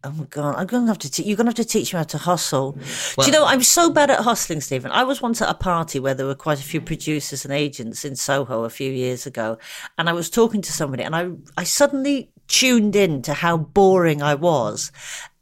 Oh 0.06 0.12
my 0.12 0.24
god, 0.26 0.54
I'm 0.54 0.68
gonna 0.68 0.86
have 0.86 0.98
to. 0.98 1.10
Te- 1.10 1.24
you're 1.24 1.36
gonna 1.36 1.48
have 1.48 1.56
to 1.56 1.64
teach 1.64 1.92
me 1.92 1.96
how 1.96 2.04
to 2.04 2.18
hustle. 2.18 2.78
Do 3.18 3.26
you 3.26 3.32
know 3.32 3.44
I'm 3.44 3.64
so 3.64 3.90
bad 3.90 4.08
at 4.08 4.20
hustling, 4.20 4.60
Stephen? 4.60 4.92
I 4.92 5.02
was 5.02 5.20
once 5.20 5.42
at 5.42 5.48
a 5.48 5.54
party 5.54 5.98
where 5.98 6.14
there 6.14 6.26
were 6.26 6.36
quite 6.36 6.60
a 6.60 6.62
few 6.62 6.80
producers 6.80 7.44
and 7.44 7.52
agents 7.52 8.04
in 8.04 8.14
Soho 8.14 8.62
a 8.62 8.70
few 8.70 8.92
years 8.92 9.26
ago, 9.26 9.58
and 9.98 10.08
I 10.08 10.12
was 10.12 10.30
talking 10.30 10.62
to 10.62 10.72
somebody, 10.72 11.02
and 11.02 11.16
I 11.16 11.30
I 11.56 11.64
suddenly 11.64 12.30
tuned 12.46 12.94
in 12.94 13.20
to 13.22 13.34
how 13.34 13.56
boring 13.56 14.22
I 14.22 14.36
was. 14.36 14.92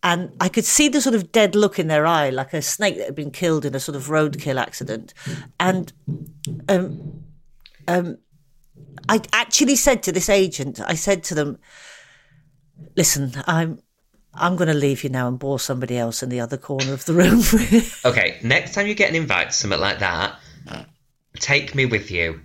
And 0.03 0.33
I 0.41 0.49
could 0.49 0.65
see 0.65 0.89
the 0.89 1.03
sort 1.03 1.15
of 1.15 1.31
dead 1.31 1.55
look 1.55 1.79
in 1.79 1.89
their 1.89 2.07
eye, 2.07 2.31
like 2.31 2.55
a 2.55 2.63
snake 2.63 2.97
that 2.97 3.07
had 3.07 3.15
been 3.15 3.31
killed 3.31 3.67
in 3.67 3.75
a 3.75 3.81
sort 3.81 3.97
of 3.97 4.09
roadkill 4.09 4.61
accident. 4.61 5.13
And 5.61 5.93
um, 6.71 7.25
um, 7.87 8.17
I 9.11 9.21
actually 9.35 9.77
said 9.77 10.03
to 10.05 10.13
this 10.13 10.31
agent, 10.31 10.81
I 10.81 10.95
said 10.95 11.23
to 11.25 11.35
them, 11.35 11.59
"Listen, 12.97 13.33
I'm 13.47 13.81
I'm 14.37 14.57
going 14.57 14.69
to 14.69 14.75
leave 14.75 15.05
you 15.05 15.11
now 15.11 15.29
and 15.29 15.39
bore 15.39 15.59
somebody 15.59 15.97
else 15.99 16.23
in 16.23 16.29
the 16.29 16.41
other 16.41 16.57
corner 16.57 16.93
of 16.93 17.05
the 17.05 17.13
room." 17.15 17.43
Okay, 18.05 18.39
next 18.43 18.75
time 18.75 18.87
you 18.87 18.95
get 18.95 19.11
an 19.11 19.17
invite 19.17 19.49
to 19.51 19.53
something 19.57 19.81
like 19.81 19.99
that, 20.01 20.37
take 21.39 21.75
me 21.75 21.87
with 21.87 22.11
you. 22.11 22.41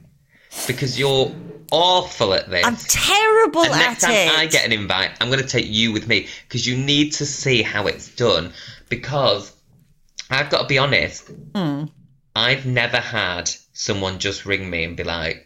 Because 0.67 0.97
you're 0.97 1.31
awful 1.71 2.33
at 2.33 2.49
this. 2.49 2.65
I'm 2.65 2.75
terrible 2.75 3.61
and 3.61 3.71
at 3.73 3.77
next 3.77 4.01
time 4.01 4.11
it. 4.13 4.37
I 4.39 4.45
get 4.47 4.65
an 4.65 4.71
invite, 4.73 5.11
I'm 5.21 5.27
going 5.27 5.41
to 5.41 5.47
take 5.47 5.67
you 5.67 5.91
with 5.91 6.07
me 6.07 6.27
because 6.47 6.65
you 6.65 6.75
need 6.75 7.11
to 7.13 7.25
see 7.25 7.61
how 7.61 7.85
it's 7.85 8.13
done. 8.15 8.51
Because 8.89 9.53
I've 10.29 10.49
got 10.49 10.61
to 10.63 10.67
be 10.67 10.77
honest, 10.79 11.29
Hmm. 11.53 11.85
I've 12.35 12.65
never 12.65 12.97
had 12.97 13.49
someone 13.73 14.17
just 14.19 14.45
ring 14.45 14.69
me 14.69 14.83
and 14.85 14.97
be 14.97 15.03
like, 15.03 15.45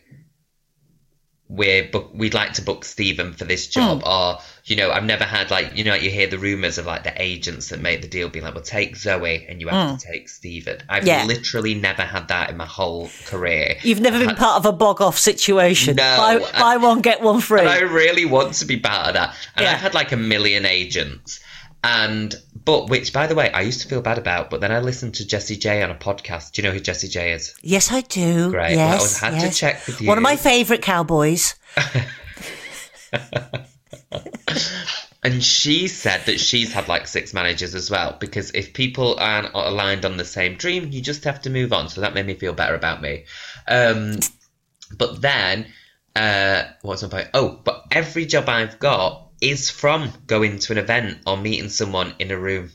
"We're 1.50 1.84
book- 1.84 2.12
we'd 2.14 2.34
like 2.34 2.54
to 2.54 2.62
book 2.62 2.84
Stephen 2.86 3.34
for 3.34 3.46
this 3.46 3.68
job," 3.68 4.02
Hmm. 4.04 4.08
or 4.10 4.40
you 4.66 4.78
know, 4.78 4.92
I've 4.92 5.04
never 5.04 5.26
had 5.26 5.52
like 5.52 5.76
you 5.76 5.84
know, 5.84 5.94
you 5.94 6.10
hear 6.10 6.26
the 6.28 6.38
rumors 6.38 6.78
of 6.78 6.86
like 6.86 7.04
the 7.04 7.14
agents 7.22 7.68
that 7.70 7.82
make 7.82 8.02
the 8.02 8.08
deal 8.08 8.30
being 8.30 8.46
like, 8.46 8.56
"Well, 8.56 8.64
take 8.64 8.96
Zoe 8.96 9.46
and 9.50 9.60
you 9.60 9.68
have 9.68 10.00
to 10.00 10.08
take 10.08 10.30
Stephen." 10.30 10.78
I've. 10.90 11.06
Yeah. 11.06 11.26
literally 11.26 11.74
never 11.76 12.04
had 12.04 12.30
that 12.30 12.50
in 12.50 12.58
my 12.58 12.66
whole 12.66 13.10
career. 13.26 13.76
You've 13.84 14.00
never 14.00 14.20
been 14.26 14.36
part 14.36 14.58
of 14.58 14.66
a 14.66 14.72
bog 14.72 15.02
off 15.02 15.20
situation. 15.20 15.96
No, 15.98 16.04
buy, 16.18 16.36
I- 16.54 16.60
buy 16.60 16.78
one 16.78 17.02
get 17.02 17.22
one 17.22 17.42
free. 17.42 17.62
I 17.62 17.80
really 17.80 18.26
want 18.26 18.54
to 18.56 18.66
be 18.66 18.78
part 18.78 19.08
of 19.10 19.14
that. 19.16 19.36
And 19.56 19.66
Yeah. 19.66 19.74
I've 19.74 19.80
had 19.82 19.94
like 19.94 20.12
a 20.12 20.18
million 20.18 20.66
agents. 20.66 21.40
And 21.84 22.34
but 22.66 22.90
which 22.90 23.12
by 23.14 23.28
the 23.28 23.36
way, 23.36 23.52
I 23.52 23.62
used 23.62 23.82
to 23.82 23.88
feel 23.88 24.02
bad 24.02 24.18
about, 24.18 24.50
but 24.50 24.62
then 24.62 24.72
I 24.72 24.80
listened 24.80 25.16
to 25.16 25.28
Jessie 25.28 25.58
J 25.58 25.82
on 25.84 25.92
a 25.92 25.96
podcast. 25.96 26.52
Do 26.54 26.62
you 26.62 26.68
know 26.68 26.74
who 26.74 26.80
Jessie 26.80 27.08
J 27.08 27.34
is? 27.34 27.54
yes, 27.62 27.92
I 27.92 28.02
do. 28.02 28.52
Great. 28.52 28.76
Well, 28.78 28.88
I 28.90 28.92
Yes, 28.94 29.02
was- 29.02 29.20
had 29.20 29.40
to 29.42 29.52
check 29.56 29.86
with 29.88 30.02
you. 30.02 30.08
One 30.08 30.18
of 30.18 30.22
my 30.24 30.36
favourite 30.36 30.82
cowboys. 30.82 31.56
And 35.26 35.42
she 35.42 35.88
said 35.88 36.26
that 36.26 36.38
she's 36.38 36.74
had 36.74 36.90
like 36.90 37.08
six 37.08 37.34
managers 37.34 37.76
as 37.76 37.90
well, 37.90 38.18
because 38.20 38.52
if 38.52 38.74
people 38.74 39.16
aren't 39.18 39.54
aligned 39.54 40.04
on 40.04 40.18
the 40.18 40.26
same 40.26 40.56
dream, 40.56 40.90
you 40.92 41.02
just 41.02 41.24
have 41.24 41.42
to 41.44 41.50
move 41.50 41.72
on. 41.72 41.88
So 41.88 42.02
that 42.02 42.14
made 42.14 42.26
me 42.26 42.34
feel 42.34 42.52
better 42.52 42.76
about 42.76 43.02
me. 43.02 43.24
Um, 43.66 44.18
but 44.98 45.22
then, 45.22 45.68
uh, 46.14 46.64
what's 46.82 47.04
my 47.04 47.08
point? 47.08 47.30
Oh, 47.34 47.58
but 47.64 47.86
every 47.90 48.26
job 48.26 48.50
I've 48.50 48.80
got 48.80 49.23
is 49.44 49.70
from 49.70 50.12
going 50.28 50.60
to 50.60 50.72
an 50.72 50.78
event 50.80 51.20
or 51.28 51.38
meeting 51.38 51.70
someone 51.70 52.14
in 52.20 52.32
a 52.32 52.38
room. 52.38 52.72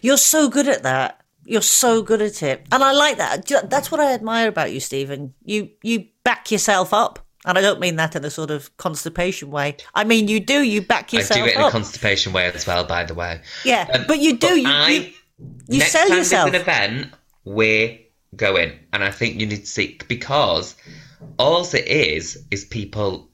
You're 0.00 0.16
so 0.16 0.48
good 0.48 0.68
at 0.68 0.82
that. 0.84 1.20
You're 1.44 1.60
so 1.62 2.02
good 2.02 2.22
at 2.22 2.40
it, 2.42 2.64
and 2.70 2.84
I 2.84 2.92
like 2.92 3.16
that. 3.18 3.46
That's 3.68 3.90
what 3.90 4.00
I 4.00 4.12
admire 4.12 4.46
about 4.48 4.72
you, 4.72 4.78
Stephen. 4.78 5.34
You 5.44 5.70
you 5.82 6.06
back 6.22 6.52
yourself 6.52 6.94
up, 6.94 7.18
and 7.44 7.58
I 7.58 7.60
don't 7.60 7.80
mean 7.80 7.96
that 7.96 8.14
in 8.14 8.24
a 8.24 8.30
sort 8.30 8.52
of 8.52 8.74
constipation 8.76 9.50
way. 9.50 9.76
I 9.92 10.04
mean 10.04 10.28
you 10.28 10.38
do. 10.38 10.62
You 10.62 10.82
back 10.82 11.12
I 11.12 11.16
yourself 11.18 11.40
do 11.40 11.46
it 11.46 11.56
in 11.56 11.60
up. 11.62 11.68
a 11.70 11.72
constipation 11.72 12.32
way 12.32 12.46
as 12.46 12.64
well, 12.64 12.84
by 12.84 13.02
the 13.02 13.14
way. 13.14 13.40
yeah, 13.64 13.88
Um, 13.92 14.04
but 14.06 14.20
you 14.20 14.36
do. 14.38 14.46
but 14.48 14.56
you, 14.56 14.68
I, 14.68 14.88
you 14.90 15.12
you 15.68 15.78
next 15.80 15.90
sell 15.92 16.06
time 16.08 16.18
yourself. 16.18 16.48
an 16.50 16.54
event, 16.54 17.08
we're 17.44 17.98
going, 18.36 18.78
and 18.92 19.02
I 19.02 19.10
think 19.10 19.40
you 19.40 19.46
need 19.46 19.62
to 19.62 19.66
see 19.66 19.98
because 20.06 20.76
all 21.40 21.62
it 21.64 21.86
is 21.88 22.44
is 22.52 22.64
people 22.64 23.31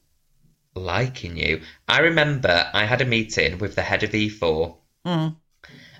liking 0.78 1.36
you. 1.36 1.62
I 1.88 2.00
remember 2.00 2.70
I 2.72 2.84
had 2.84 3.00
a 3.00 3.04
meeting 3.06 3.58
with 3.58 3.74
the 3.74 3.82
head 3.82 4.02
of 4.02 4.14
E4. 4.14 4.76
Mm. 5.06 5.36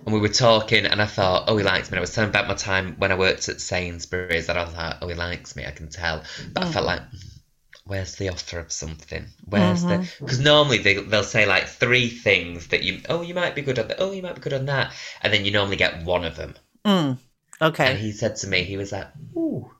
And 0.04 0.14
we 0.14 0.20
were 0.20 0.28
talking, 0.28 0.86
and 0.86 1.02
I 1.02 1.06
thought, 1.06 1.44
oh, 1.48 1.56
he 1.56 1.64
likes 1.64 1.90
me. 1.90 1.94
And 1.96 1.98
I 1.98 2.00
was 2.00 2.14
telling 2.14 2.30
about 2.30 2.48
my 2.48 2.54
time 2.54 2.94
when 2.98 3.12
I 3.12 3.16
worked 3.16 3.48
at 3.48 3.60
Sainsbury's, 3.60 4.48
and 4.48 4.58
I 4.58 4.64
was 4.64 4.74
like, 4.74 4.96
oh, 5.02 5.08
he 5.08 5.14
likes 5.14 5.54
me, 5.56 5.66
I 5.66 5.70
can 5.72 5.88
tell. 5.88 6.22
But 6.52 6.62
I 6.64 6.66
felt 6.66 6.86
like, 6.86 7.02
"Mm, 7.02 7.40
where's 7.84 8.16
the 8.16 8.28
offer 8.30 8.58
of 8.60 8.72
something? 8.72 9.26
Where's 9.44 9.84
Mm-hmm. 9.84 10.02
the? 10.02 10.08
Because 10.20 10.38
normally 10.40 10.78
they 10.78 10.94
they'll 10.94 11.24
say 11.24 11.46
like 11.46 11.66
three 11.68 12.08
things 12.08 12.68
that 12.68 12.82
you, 12.84 13.02
oh, 13.08 13.22
you 13.22 13.34
might 13.34 13.54
be 13.54 13.62
good 13.62 13.78
on 13.78 13.88
that, 13.88 14.00
oh, 14.00 14.12
you 14.12 14.22
might 14.22 14.36
be 14.36 14.40
good 14.40 14.52
on 14.54 14.66
that, 14.66 14.92
and 15.22 15.32
then 15.32 15.44
you 15.44 15.50
normally 15.52 15.76
get 15.76 16.04
one 16.04 16.24
of 16.24 16.36
them. 16.36 16.54
And 16.84 17.18
okay. 17.60 17.86
And 17.92 17.98
he 17.98 18.12
said 18.12 18.36
to 18.36 18.46
me, 18.46 18.62
he 18.64 18.76
was 18.76 18.92
like, 18.92 19.08
ooh, 19.36 19.70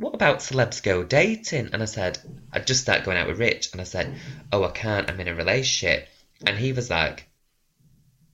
what 0.00 0.14
about 0.14 0.38
celebs 0.38 0.82
go 0.82 1.04
dating? 1.04 1.70
And 1.72 1.82
I 1.82 1.86
said, 1.86 2.18
I 2.52 2.58
just 2.58 2.80
started 2.80 3.04
going 3.04 3.18
out 3.18 3.28
with 3.28 3.38
Rich, 3.38 3.72
and 3.72 3.80
I 3.80 3.84
said, 3.84 4.14
oh, 4.50 4.64
I 4.64 4.70
can't, 4.70 5.10
I'm 5.10 5.20
in 5.20 5.28
a 5.28 5.34
relationship. 5.34 6.08
And 6.46 6.58
he 6.58 6.72
was 6.72 6.88
like, 6.88 7.28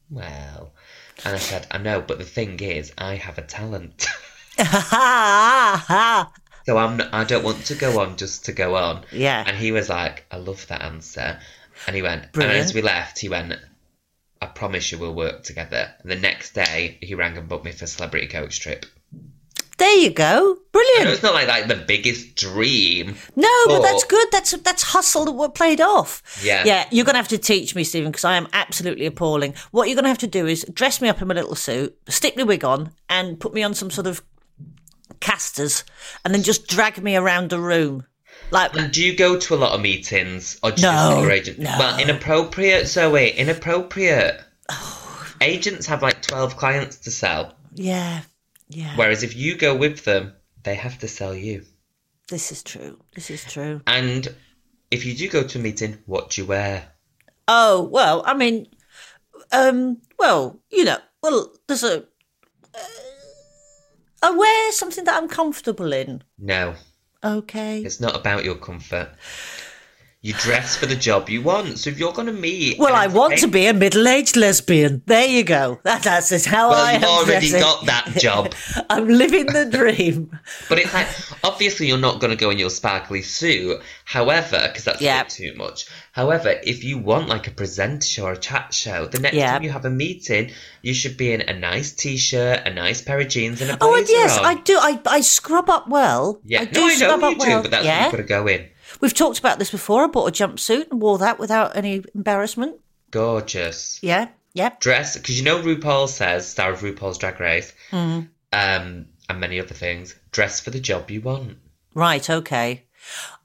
well, 0.09 0.73
and 1.25 1.35
I 1.35 1.39
said, 1.39 1.67
I 1.71 1.79
know, 1.79 2.01
but 2.01 2.19
the 2.19 2.25
thing 2.25 2.61
is, 2.61 2.93
I 2.97 3.17
have 3.17 3.39
a 3.39 3.43
talent. 3.43 4.07
So 6.67 6.77
I'm 6.77 6.97
not, 6.97 7.15
I 7.15 7.23
don't 7.23 7.45
want 7.45 7.65
to 7.67 7.77
go 7.77 8.01
on 8.01 8.17
just 8.17 8.47
to 8.47 8.53
go 8.53 8.75
on. 8.75 9.05
Yeah. 9.13 9.45
And 9.47 9.57
he 9.57 9.71
was 9.71 9.89
like, 9.89 10.27
I 10.33 10.37
love 10.39 10.67
that 10.67 10.83
answer. 10.83 11.39
And 11.87 11.95
he 11.95 12.03
went, 12.03 12.33
Brilliant. 12.33 12.57
and 12.57 12.65
as 12.65 12.75
we 12.75 12.83
left, 12.83 13.21
he 13.21 13.29
went, 13.29 13.55
I 14.43 14.47
promise 14.47 14.91
you 14.91 14.99
we'll 14.99 15.15
work 15.15 15.45
together. 15.45 15.95
And 16.01 16.11
the 16.11 16.17
next 16.17 16.55
day, 16.55 16.99
he 17.01 17.15
rang 17.15 17.39
and 17.39 17.49
booked 17.49 17.65
me 17.65 17.71
for 17.71 17.85
a 17.85 17.89
celebrity 17.89 18.27
coach 18.27 18.59
trip. 18.59 18.85
There 19.79 19.97
you 19.99 20.11
go. 20.11 20.59
Brilliant. 20.73 21.09
it's 21.11 21.23
not 21.23 21.35
like, 21.35 21.49
like 21.49 21.69
the 21.69 21.77
biggest 21.77 22.35
dream. 22.37 23.15
No, 23.35 23.49
but 23.67 23.79
But- 23.79 23.83
that's 23.83 24.05
good. 24.05 24.29
That's 24.33 24.53
that's 24.59 24.83
hustle 24.83 25.25
that 25.27 25.33
were 25.33 25.49
played 25.49 25.81
off. 25.81 26.23
Yeah. 26.43 26.63
Yeah, 26.65 26.87
you're 26.91 27.05
going 27.05 27.15
to 27.15 27.19
have 27.19 27.29
to 27.29 27.39
teach 27.39 27.75
me, 27.75 27.85
Stephen, 27.85 28.11
because 28.11 28.25
I 28.25 28.37
am 28.37 28.49
absolutely 28.53 29.07
appalling. 29.07 29.55
What 29.73 29.89
you're 29.89 29.95
going 29.97 30.05
to 30.05 30.09
have 30.11 30.19
to 30.19 30.27
do 30.27 30.47
is 30.47 30.65
dress 30.73 31.01
me 31.01 31.09
up 31.09 31.21
in 31.23 31.29
my 31.29 31.35
little 31.35 31.55
suit, 31.55 31.97
stick 32.09 32.37
my 32.37 32.43
wig 32.43 32.65
on, 32.65 32.93
and 33.09 33.39
put 33.41 33.53
me 33.55 33.63
on 33.63 33.75
some 33.75 33.91
sort 33.91 34.07
of 34.07 34.23
casters, 35.21 35.85
and 36.25 36.35
then 36.35 36.43
just 36.43 36.67
drag 36.69 37.03
me 37.03 37.17
around 37.17 37.51
the 37.51 37.61
room. 37.61 38.05
Like, 38.51 38.77
And 38.77 38.93
do 38.93 39.03
you 39.05 39.17
go 39.17 39.39
to 39.39 39.55
a 39.55 39.57
lot 39.57 39.73
of 39.73 39.81
meetings 39.81 40.59
or 40.63 40.71
do 40.71 40.83
No, 40.83 40.91
you 40.91 40.97
just 40.97 41.15
see 41.17 41.23
your 41.23 41.31
agent? 41.33 41.59
no. 41.59 41.77
Well, 41.79 41.99
inappropriate, 41.99 42.87
Zoe, 42.87 43.31
inappropriate. 43.31 44.41
Agents 45.41 45.87
have 45.87 46.03
like 46.03 46.23
12 46.23 46.57
clients 46.57 46.97
to 46.99 47.11
sell. 47.11 47.55
yeah, 47.75 48.23
yeah, 48.69 48.97
Whereas 48.97 49.23
if 49.23 49.37
you 49.37 49.57
go 49.57 49.75
with 49.77 50.05
them, 50.05 50.35
they 50.63 50.75
have 50.75 50.99
to 51.01 51.09
sell 51.09 51.35
you. 51.35 51.65
this 52.29 52.51
is 52.53 52.63
true. 52.63 52.99
This 53.15 53.31
is 53.31 53.45
true. 53.45 53.81
And 53.87 54.35
if 54.91 55.05
you 55.07 55.15
do 55.15 55.29
go 55.29 55.43
to 55.45 55.59
a 55.59 55.63
meeting, 55.63 55.99
what 56.07 56.31
do 56.31 56.41
you 56.43 56.47
wear? 56.47 56.89
Oh 57.49 57.83
well, 57.83 58.23
I 58.27 58.35
mean, 58.35 58.67
um, 59.53 59.99
well, 60.19 60.61
you 60.71 60.85
know, 60.85 60.99
well, 61.23 61.53
there's 61.69 61.85
a. 61.85 61.99
Uh, 62.75 62.79
I 64.23 64.31
wear 64.31 64.73
something 64.73 65.05
that 65.05 65.17
I'm 65.23 65.29
comfortable 65.29 65.93
in. 65.93 66.23
No, 66.39 66.75
Okay. 67.23 67.83
it's 67.83 68.01
not 68.01 68.17
about 68.17 68.45
your 68.45 68.57
comfort. 68.57 69.11
You 70.23 70.33
dress 70.33 70.75
for 70.75 70.87
the 70.87 70.97
job 70.97 71.29
you 71.29 71.41
want. 71.41 71.79
So 71.79 71.89
if 71.91 71.99
you're 72.01 72.13
going 72.13 72.27
to 72.27 72.33
meet. 72.33 72.79
Well, 72.81 72.97
I 72.97 73.07
want 73.07 73.39
to 73.39 73.47
be 73.47 73.67
a 73.67 73.75
middle-aged 73.75 74.35
lesbian. 74.35 75.03
There 75.07 75.27
you 75.27 75.45
go. 75.45 75.79
That, 75.85 76.03
that's 76.03 76.31
just 76.31 76.47
how 76.47 76.71
Well, 76.71 76.85
I 76.85 76.95
you've 76.95 77.03
am 77.05 77.09
already 77.09 77.51
dressing. 77.51 77.61
got 77.61 77.87
that 77.87 78.07
job. 78.19 78.53
I'm 78.91 79.07
living 79.07 79.47
the 79.47 79.67
dream. 79.67 80.37
But 80.69 80.79
it's 80.81 80.93
like, 80.93 81.07
obviously, 81.45 81.87
you're 81.87 81.99
not 81.99 82.19
going 82.19 82.31
to 82.33 82.37
go 82.37 82.51
in 82.51 82.59
your 82.59 82.71
sparkly 82.71 83.23
suit. 83.23 83.81
However, 84.05 84.63
because 84.67 84.85
that's 84.85 85.01
Yeah. 85.01 85.21
a 85.21 85.25
bit 85.25 85.31
too 85.31 85.55
much. 85.57 85.87
However, 86.11 86.59
if 86.65 86.83
you 86.83 86.99
want 86.99 87.29
like 87.29 87.47
a 87.47 87.51
presenter 87.53 88.07
show 88.07 88.25
or 88.25 88.33
a 88.33 88.37
chat 88.37 88.75
show, 88.75 89.07
the 89.07 89.21
next 89.21 89.37
Yeah. 89.37 89.53
time 89.53 89.63
you 89.63 89.71
have 89.71 89.85
a 89.85 89.91
meeting, 89.91 90.51
you 90.83 90.95
should 90.95 91.17
be 91.17 91.33
in 91.35 91.43
a 91.43 91.53
nice 91.57 91.93
t-shirt, 91.93 92.67
a 92.67 92.73
nice 92.75 93.01
pair 93.01 93.21
of 93.21 93.29
jeans, 93.29 93.61
and 93.61 93.71
a 93.71 93.79
Oh, 93.81 93.91
blazer 93.91 94.01
and 94.01 94.09
yes, 94.09 94.39
on. 94.39 94.45
I 94.45 94.55
do. 94.55 94.77
I, 94.81 94.99
I 95.07 95.21
scrub 95.21 95.71
up 95.71 95.89
well. 95.89 96.41
Yeah, 96.45 96.63
I 96.63 96.65
do 96.65 96.81
no, 96.81 96.87
I 96.87 97.17
know 97.17 97.29
you 97.29 97.37
well. 97.39 97.63
do, 97.63 97.69
but 97.69 97.71
that's 97.71 97.87
what 97.87 98.03
you've 98.03 98.11
got 98.13 98.17
to 98.17 98.23
go 98.25 98.47
in. 98.49 98.67
We've 99.01 99.15
talked 99.15 99.39
about 99.39 99.59
this 99.59 99.71
before. 99.71 100.05
I 100.05 100.07
bought 100.07 100.29
a 100.29 100.33
jumpsuit 100.47 100.91
and 100.91 101.01
wore 101.01 101.19
that 101.19 101.39
without 101.39 101.77
any 101.77 102.03
embarrassment. 102.15 102.77
Gorgeous. 103.11 103.99
Yeah, 104.03 104.29
yep. 104.55 104.81
Dress, 104.81 105.17
because 105.17 105.39
you 105.39 105.45
know 105.45 105.61
RuPaul 105.63 106.09
says, 106.09 106.49
star 106.49 106.73
of 106.73 106.81
RuPaul's 106.81 107.19
Drag 107.19 107.39
Race, 107.41 107.73
Mm. 107.91 108.29
um, 108.53 109.07
and 109.29 109.41
many 109.41 109.61
other 109.61 109.75
things, 109.75 110.15
dress 110.33 110.61
for 110.61 110.71
the 110.71 110.81
job 110.81 111.11
you 111.11 111.21
want. 111.21 111.59
Right, 111.95 112.29
okay. 112.29 112.85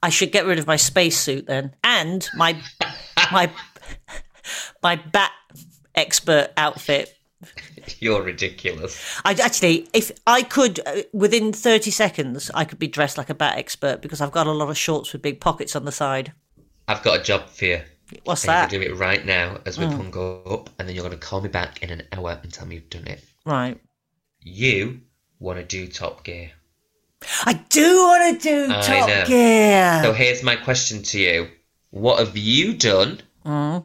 I 0.02 0.08
should 0.10 0.32
get 0.32 0.46
rid 0.46 0.58
of 0.58 0.66
my 0.66 0.76
spacesuit 0.76 1.46
then, 1.46 1.74
and 1.84 2.26
my 2.34 2.60
my 3.32 3.50
my 4.82 4.96
bat 4.96 5.30
expert 5.94 6.50
outfit. 6.56 7.14
You're 8.00 8.22
ridiculous. 8.22 9.20
I 9.24 9.32
actually, 9.34 9.88
if 9.92 10.12
I 10.26 10.42
could, 10.42 10.80
uh, 10.86 11.02
within 11.12 11.52
thirty 11.52 11.90
seconds, 11.90 12.50
I 12.54 12.64
could 12.64 12.78
be 12.78 12.88
dressed 12.88 13.18
like 13.18 13.30
a 13.30 13.34
bat 13.34 13.58
expert 13.58 14.02
because 14.02 14.20
I've 14.20 14.32
got 14.32 14.46
a 14.46 14.52
lot 14.52 14.68
of 14.70 14.76
shorts 14.78 15.12
with 15.12 15.22
big 15.22 15.40
pockets 15.40 15.74
on 15.76 15.84
the 15.84 15.92
side. 15.92 16.32
I've 16.88 17.02
got 17.02 17.20
a 17.20 17.22
job 17.22 17.48
for 17.48 17.64
you. 17.64 17.80
What's 18.24 18.44
And 18.44 18.50
that? 18.50 18.68
Mm. 18.68 18.72
you're 18.72 18.80
going 18.80 18.90
to 18.90 18.96
do 18.96 19.02
it 19.02 19.06
right 19.06 19.24
now 19.24 19.58
as 19.64 19.78
we 19.78 19.86
hung 19.86 20.14
up, 20.46 20.68
and 20.78 20.86
then 20.88 20.94
you're 20.94 21.04
going 21.04 21.18
to 21.18 21.26
call 21.26 21.40
me 21.40 21.48
back 21.48 21.82
in 21.82 21.90
an 21.90 22.02
hour 22.12 22.38
and 22.42 22.52
tell 22.52 22.66
me 22.66 22.74
you've 22.74 22.90
done 22.90 23.06
it. 23.06 23.24
Right. 23.46 23.80
You 24.40 25.00
want 25.38 25.58
to 25.58 25.64
do 25.64 25.86
Top 25.88 26.24
Gear. 26.24 26.50
I 27.44 27.54
do 27.68 27.96
want 27.98 28.40
to 28.42 28.48
do 28.66 28.72
I 28.74 28.80
Top 28.82 29.08
know. 29.08 29.24
Gear. 29.26 30.00
So 30.02 30.12
here's 30.12 30.42
my 30.42 30.56
question 30.56 31.02
to 31.04 31.18
you: 31.20 31.48
What 31.90 32.18
have 32.18 32.36
you 32.36 32.74
done 32.74 33.20
Mm. 33.46 33.84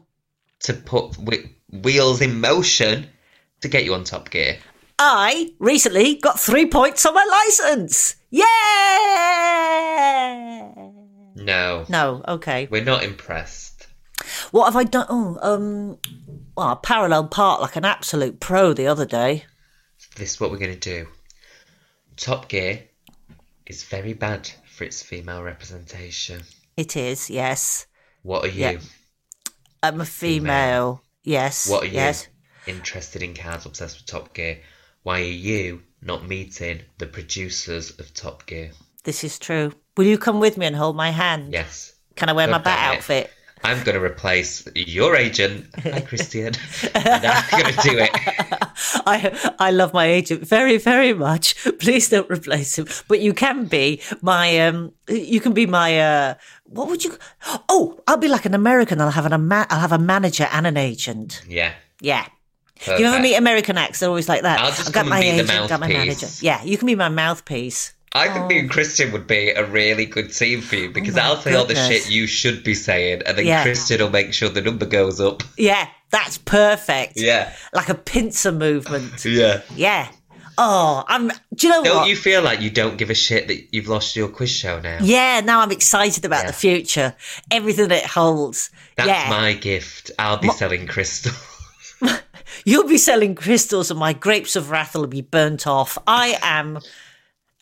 to 0.60 0.72
put 0.74 1.14
whe- 1.16 1.50
wheels 1.72 2.20
in 2.20 2.40
motion 2.40 3.08
to 3.60 3.68
get 3.68 3.84
you 3.84 3.94
on 3.94 4.04
Top 4.04 4.30
Gear? 4.30 4.58
I 4.98 5.52
recently 5.58 6.16
got 6.16 6.40
three 6.40 6.66
points 6.66 7.06
on 7.06 7.14
my 7.14 7.24
license. 7.24 8.16
Yeah. 9.38 10.72
No, 11.36 11.84
No, 11.88 12.22
okay. 12.26 12.66
we're 12.70 12.82
not 12.84 13.04
impressed. 13.04 13.86
What 14.50 14.66
have 14.66 14.76
I 14.76 14.84
done? 14.84 15.06
Oh, 15.08 15.38
um, 15.40 15.98
well, 16.56 16.68
I 16.68 16.74
parallel 16.82 17.28
parked 17.28 17.62
like 17.62 17.76
an 17.76 17.84
absolute 17.84 18.40
pro 18.40 18.72
the 18.72 18.86
other 18.88 19.06
day. 19.06 19.44
This 20.16 20.32
is 20.34 20.40
what 20.40 20.50
we're 20.50 20.58
going 20.58 20.78
to 20.78 21.02
do. 21.02 21.06
Top 22.16 22.48
Gear 22.48 22.82
is 23.66 23.84
very 23.84 24.14
bad 24.14 24.50
for 24.66 24.82
its 24.84 25.02
female 25.02 25.42
representation. 25.42 26.42
It 26.76 26.96
is, 26.96 27.30
yes. 27.30 27.86
What 28.22 28.44
are 28.44 28.48
you? 28.48 28.60
Yeah. 28.60 28.78
I'm 29.82 30.00
a 30.00 30.04
female. 30.04 31.02
Yes. 31.22 31.68
What 31.70 31.84
are 31.84 31.86
you? 31.86 31.92
Yes. 31.92 32.26
Interested 32.68 33.22
in 33.22 33.34
cars, 33.34 33.66
obsessed 33.66 33.96
with 33.96 34.06
Top 34.06 34.34
Gear. 34.34 34.60
Why 35.02 35.20
are 35.20 35.24
you 35.24 35.82
not 36.02 36.28
meeting 36.28 36.82
the 36.98 37.06
producers 37.06 37.98
of 37.98 38.12
Top 38.12 38.46
Gear? 38.46 38.72
This 39.04 39.24
is 39.24 39.38
true. 39.38 39.72
Will 39.96 40.04
you 40.06 40.18
come 40.18 40.38
with 40.38 40.58
me 40.58 40.66
and 40.66 40.76
hold 40.76 40.94
my 40.94 41.10
hand? 41.10 41.52
Yes. 41.52 41.94
Can 42.14 42.28
I 42.28 42.32
wear 42.34 42.46
Go 42.46 42.52
my 42.52 42.58
bat 42.58 42.94
outfit? 42.94 43.30
I'm 43.64 43.82
going 43.82 43.98
to 43.98 44.04
replace 44.04 44.68
your 44.74 45.16
agent, 45.16 45.66
hi 45.82 46.00
Christian, 46.00 46.54
and 46.94 47.26
I'm 47.26 47.44
going 47.50 47.74
to 47.74 47.80
do 47.82 47.98
it. 47.98 48.10
I 49.06 49.54
I 49.58 49.70
love 49.70 49.92
my 49.92 50.06
agent 50.06 50.46
very 50.46 50.76
very 50.78 51.12
much. 51.12 51.56
Please 51.78 52.08
don't 52.08 52.30
replace 52.30 52.78
him. 52.78 52.86
But 53.08 53.20
you 53.20 53.32
can 53.34 53.66
be 53.66 54.00
my 54.20 54.60
um. 54.60 54.92
You 55.08 55.40
can 55.40 55.54
be 55.54 55.66
my 55.66 55.98
uh. 55.98 56.34
What 56.64 56.88
would 56.88 57.02
you? 57.02 57.16
Oh, 57.68 57.98
I'll 58.06 58.18
be 58.18 58.28
like 58.28 58.44
an 58.44 58.54
American. 58.54 59.00
I'll 59.00 59.10
have 59.10 59.26
an 59.26 59.52
I'll 59.52 59.80
have 59.80 59.92
a 59.92 59.98
manager 59.98 60.48
and 60.52 60.66
an 60.66 60.76
agent. 60.76 61.42
Yeah. 61.48 61.72
Yeah. 62.00 62.28
You 62.86 62.92
ever 62.92 63.02
perfect. 63.04 63.22
meet 63.22 63.34
American 63.36 63.78
acts? 63.78 64.00
They're 64.00 64.08
always 64.08 64.28
like 64.28 64.42
that. 64.42 64.60
I'll 64.60 64.68
just 64.70 64.88
I've 64.88 64.92
got 64.94 65.00
come 65.00 65.08
my 65.10 65.18
and 65.20 65.38
be 65.38 65.42
the 65.42 65.52
agent, 65.52 65.68
got 65.68 65.80
my 65.80 65.88
mouthpiece. 65.88 66.22
manager. 66.22 66.26
Yeah, 66.46 66.62
you 66.62 66.78
can 66.78 66.86
be 66.86 66.94
my 66.94 67.08
mouthpiece. 67.08 67.92
I 68.14 68.28
think 68.32 68.46
me 68.46 68.58
and 68.60 68.70
oh. 68.70 68.72
Christian 68.72 69.12
would 69.12 69.26
be 69.26 69.50
a 69.50 69.66
really 69.66 70.06
good 70.06 70.32
team 70.32 70.62
for 70.62 70.76
you 70.76 70.88
oh 70.88 70.92
because 70.92 71.16
Oh 71.18 71.20
I'll 71.20 71.36
say 71.36 71.54
all 71.54 71.66
the 71.66 71.74
shit 71.74 72.10
you 72.10 72.26
should 72.26 72.64
be 72.64 72.74
saying, 72.74 73.22
and 73.26 73.36
then 73.36 73.46
Yeah. 73.46 73.62
Christian 73.62 74.00
will 74.00 74.10
make 74.10 74.32
sure 74.32 74.48
the 74.48 74.62
number 74.62 74.86
goes 74.86 75.20
up. 75.20 75.42
Yeah, 75.58 75.86
that's 76.10 76.38
perfect. 76.38 77.14
Yeah. 77.16 77.52
Like 77.74 77.88
a 77.88 77.94
pincer 77.94 78.52
movement. 78.52 79.24
Yeah. 79.24 79.60
Yeah. 79.74 80.08
Oh, 80.60 81.04
I'm. 81.06 81.28
Do 81.54 81.66
you 81.66 81.72
know 81.72 81.84
Don't 81.84 81.96
what? 81.98 82.08
you 82.08 82.16
feel 82.16 82.42
like 82.42 82.60
you 82.60 82.70
don't 82.70 82.96
give 82.98 83.10
a 83.10 83.14
shit 83.14 83.46
that 83.46 83.72
you've 83.72 83.86
lost 83.86 84.16
your 84.16 84.28
quiz 84.28 84.50
show 84.50 84.80
now? 84.80 84.98
Yeah, 85.00 85.40
now 85.40 85.60
I'm 85.60 85.70
excited 85.70 86.24
about 86.24 86.42
Yeah. 86.44 86.46
the 86.48 86.52
future. 86.52 87.14
Everything 87.50 87.90
it 87.92 88.04
holds. 88.04 88.70
That's 88.96 89.06
yeah. 89.08 89.30
my 89.30 89.52
gift. 89.52 90.10
I'll 90.18 90.38
be 90.38 90.48
selling 90.50 90.88
crystal. 90.88 91.32
You'll 92.64 92.88
be 92.88 92.98
selling 92.98 93.34
crystals 93.34 93.90
and 93.90 94.00
my 94.00 94.12
grapes 94.12 94.56
of 94.56 94.70
wrath 94.70 94.94
will 94.94 95.06
be 95.06 95.20
burnt 95.20 95.66
off. 95.66 95.98
I 96.06 96.38
am. 96.42 96.80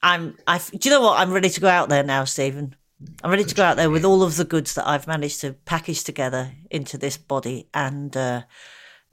I'm. 0.03 0.37
I. 0.47 0.59
Do 0.59 0.89
you 0.89 0.91
know 0.91 1.01
what? 1.01 1.19
I'm 1.19 1.33
ready 1.33 1.51
to 1.51 1.61
go 1.61 1.69
out 1.69 1.89
there 1.89 2.03
now, 2.03 2.25
Stephen. 2.25 2.75
I'm 3.23 3.31
ready 3.31 3.45
to 3.45 3.55
go 3.55 3.63
out 3.63 3.77
there 3.77 3.91
with 3.91 4.05
all 4.05 4.23
of 4.23 4.37
the 4.37 4.45
goods 4.45 4.75
that 4.75 4.87
I've 4.87 5.07
managed 5.07 5.41
to 5.43 5.53
package 5.53 6.05
together 6.05 6.53
into 6.71 6.97
this 6.97 7.17
body 7.17 7.69
and 7.75 8.17
uh, 8.17 8.43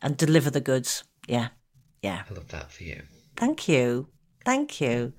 and 0.02 0.16
deliver 0.16 0.50
the 0.50 0.62
goods. 0.62 1.04
Yeah, 1.28 1.50
yeah. 2.02 2.24
I 2.30 2.34
love 2.34 2.48
that 2.50 2.72
for 2.72 2.84
you. 2.84 3.02
Thank 3.36 3.68
you, 3.68 4.08
thank 4.46 4.80
you. 4.80 5.14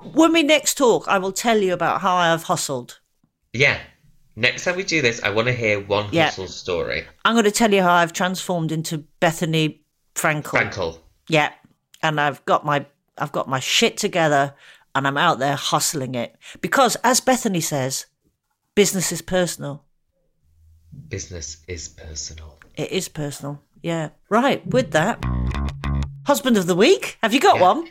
When 0.00 0.32
we 0.32 0.42
next 0.42 0.78
talk, 0.78 1.06
I 1.06 1.18
will 1.18 1.32
tell 1.32 1.58
you 1.58 1.72
about 1.72 2.00
how 2.00 2.16
I 2.16 2.26
have 2.26 2.44
hustled. 2.44 3.00
Yeah. 3.52 3.78
Next 4.34 4.64
time 4.64 4.76
we 4.76 4.82
do 4.84 5.02
this, 5.02 5.22
I 5.22 5.30
want 5.30 5.48
to 5.48 5.52
hear 5.52 5.78
one 5.80 6.08
Yeah. 6.12 6.24
hustle 6.26 6.46
story. 6.48 7.04
I'm 7.24 7.34
going 7.34 7.44
to 7.44 7.50
tell 7.50 7.72
you 7.72 7.82
how 7.82 7.92
I've 7.92 8.12
transformed 8.12 8.72
into 8.72 9.04
Bethenny 9.20 9.80
Frankel. 10.14 10.42
Frankel. 10.44 10.98
Yeah, 11.28 11.52
and 12.02 12.20
I've 12.20 12.44
got 12.44 12.64
my 12.64 12.86
I've 13.18 13.32
got 13.32 13.46
my 13.46 13.60
shit 13.60 13.98
together, 13.98 14.54
and 14.94 15.06
I'm 15.06 15.18
out 15.18 15.38
there 15.38 15.54
hustling 15.54 16.14
it 16.14 16.34
because, 16.62 16.96
as 17.04 17.20
Bethany 17.20 17.60
says, 17.60 18.06
business 18.74 19.12
is 19.12 19.20
personal. 19.20 19.84
Business 21.08 21.58
is 21.68 21.88
personal. 21.88 22.58
It 22.74 22.90
is 22.90 23.08
personal. 23.10 23.62
Yeah. 23.82 24.10
Right. 24.30 24.66
With 24.66 24.92
that, 24.92 25.22
husband 26.26 26.56
of 26.56 26.66
the 26.66 26.74
week. 26.74 27.18
Have 27.22 27.34
you 27.34 27.40
got 27.40 27.56
Yeah. 27.56 27.62
one? 27.62 27.88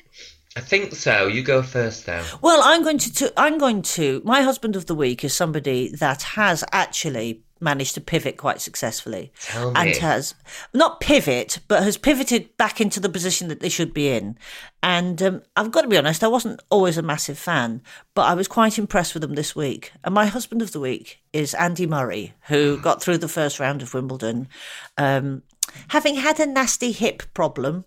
I 0.56 0.60
think 0.62 0.93
so. 0.95 1.28
You 1.28 1.43
go 1.43 1.64
first, 1.64 2.06
though. 2.06 2.24
Well, 2.41 2.62
I'm 2.64 2.84
going 2.84 2.97
to, 2.97 3.14
to. 3.14 3.34
I'm 3.38 3.58
going 3.58 3.82
to. 3.84 4.22
My 4.26 4.41
husband 4.41 4.76
of 4.76 4.86
the 4.86 4.95
week 4.95 5.24
is 5.24 5.34
somebody 5.34 5.89
that 5.95 6.22
has 6.24 6.64
actually 6.74 7.43
managed 7.62 7.93
to 7.93 8.02
pivot 8.02 8.38
quite 8.38 8.60
successfully, 8.60 9.32
Tell 9.39 9.72
me. 9.72 9.80
and 9.80 9.95
has 9.97 10.34
not 10.74 10.99
pivot, 10.99 11.60
but 11.68 11.84
has 11.84 11.95
pivoted 11.95 12.58
back 12.58 12.82
into 12.82 12.99
the 12.99 13.08
position 13.08 13.47
that 13.47 13.60
they 13.60 13.70
should 13.70 13.93
be 13.93 14.10
in. 14.10 14.38
And 14.82 15.22
um, 15.22 15.43
I've 15.56 15.72
got 15.72 15.84
to 15.84 15.88
be 15.88 15.97
honest, 15.97 16.24
I 16.24 16.28
wasn't 16.28 16.60
always 16.70 16.97
a 16.97 17.04
massive 17.04 17.38
fan, 17.38 17.82
but 18.16 18.24
I 18.24 18.34
was 18.34 18.47
quite 18.47 18.80
impressed 18.80 19.14
with 19.14 19.22
them 19.22 19.36
this 19.36 19.56
week. 19.56 19.93
And 20.04 20.14
my 20.14 20.26
husband 20.26 20.62
of 20.64 20.72
the 20.72 20.80
week 20.80 21.20
is 21.32 21.54
Andy 21.54 21.86
Murray, 21.86 22.34
who 22.47 22.78
got 22.82 23.02
through 23.02 23.20
the 23.20 23.28
first 23.28 23.60
round 23.60 23.84
of 23.84 23.93
Wimbledon, 23.93 24.49
um, 24.97 25.43
having 25.89 26.16
had 26.16 26.39
a 26.39 26.47
nasty 26.47 26.91
hip 26.91 27.24
problem 27.34 27.86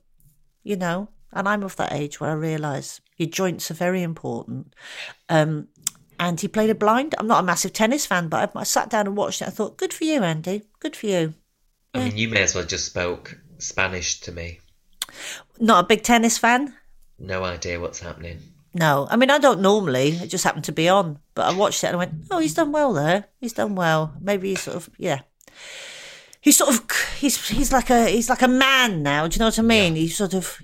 you 0.64 0.76
know, 0.76 1.08
and 1.34 1.48
I'm 1.48 1.62
of 1.62 1.76
that 1.76 1.92
age 1.92 2.20
where 2.20 2.30
I 2.30 2.34
realise 2.34 3.00
your 3.16 3.28
joints 3.28 3.70
are 3.70 3.74
very 3.74 4.02
important. 4.02 4.74
Um, 5.28 5.68
and 6.18 6.40
he 6.40 6.48
played 6.48 6.70
a 6.70 6.74
blind. 6.74 7.14
I'm 7.18 7.26
not 7.26 7.40
a 7.42 7.46
massive 7.46 7.72
tennis 7.72 8.06
fan, 8.06 8.28
but 8.28 8.56
I, 8.56 8.60
I 8.60 8.64
sat 8.64 8.88
down 8.88 9.06
and 9.06 9.16
watched 9.16 9.42
it. 9.42 9.48
I 9.48 9.50
thought, 9.50 9.76
good 9.76 9.92
for 9.92 10.04
you, 10.04 10.22
Andy. 10.22 10.62
Good 10.80 10.96
for 10.96 11.06
you. 11.06 11.34
I 11.92 12.04
mean, 12.04 12.16
you 12.16 12.28
may 12.28 12.42
as 12.42 12.54
well 12.54 12.64
just 12.64 12.86
spoke 12.86 13.38
Spanish 13.58 14.20
to 14.20 14.32
me. 14.32 14.60
Not 15.60 15.84
a 15.84 15.86
big 15.86 16.02
tennis 16.02 16.38
fan. 16.38 16.74
No 17.18 17.44
idea 17.44 17.80
what's 17.80 18.00
happening. 18.00 18.40
No, 18.76 19.06
I 19.08 19.14
mean 19.16 19.30
I 19.30 19.38
don't 19.38 19.60
normally. 19.60 20.08
It 20.08 20.26
just 20.26 20.42
happened 20.42 20.64
to 20.64 20.72
be 20.72 20.88
on, 20.88 21.20
but 21.34 21.46
I 21.46 21.56
watched 21.56 21.84
it 21.84 21.88
and 21.88 21.96
I 21.96 21.98
went, 21.98 22.14
"Oh, 22.30 22.40
he's 22.40 22.54
done 22.54 22.72
well 22.72 22.92
there. 22.92 23.26
He's 23.40 23.52
done 23.52 23.76
well. 23.76 24.12
Maybe 24.20 24.48
he's 24.48 24.62
sort 24.62 24.76
of 24.76 24.90
yeah. 24.98 25.20
He's 26.40 26.56
sort 26.56 26.74
of 26.74 26.90
he's 27.16 27.48
he's 27.48 27.72
like 27.72 27.88
a 27.90 28.08
he's 28.08 28.28
like 28.28 28.42
a 28.42 28.48
man 28.48 29.04
now. 29.04 29.28
Do 29.28 29.36
you 29.36 29.38
know 29.38 29.46
what 29.46 29.58
I 29.60 29.62
mean? 29.62 29.94
He's 29.94 30.16
sort 30.16 30.34
of 30.34 30.58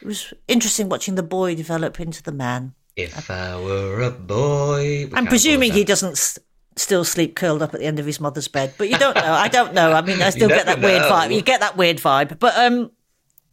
it 0.00 0.06
was 0.06 0.32
interesting 0.48 0.88
watching 0.88 1.14
the 1.14 1.22
boy 1.22 1.54
develop 1.54 1.98
into 2.00 2.22
the 2.22 2.32
man. 2.32 2.74
If 2.96 3.30
I 3.30 3.56
were 3.60 4.00
a 4.02 4.10
boy. 4.10 5.08
I'm 5.12 5.26
presuming 5.26 5.72
he 5.72 5.84
doesn't 5.84 6.12
s- 6.12 6.38
still 6.76 7.04
sleep 7.04 7.36
curled 7.36 7.62
up 7.62 7.74
at 7.74 7.80
the 7.80 7.86
end 7.86 7.98
of 7.98 8.06
his 8.06 8.20
mother's 8.20 8.48
bed. 8.48 8.74
But 8.78 8.88
you 8.88 8.96
don't 8.98 9.14
know. 9.16 9.32
I 9.32 9.48
don't 9.48 9.74
know. 9.74 9.92
I 9.92 10.00
mean, 10.02 10.22
I 10.22 10.30
still 10.36 10.48
get 10.48 10.66
that 10.66 10.78
never 10.80 10.92
weird 10.92 11.02
vibe. 11.02 11.34
You 11.34 11.42
get 11.42 11.60
that 11.60 11.76
weird 11.76 11.98
vibe. 11.98 12.38
But 12.38 12.56
um, 12.56 12.90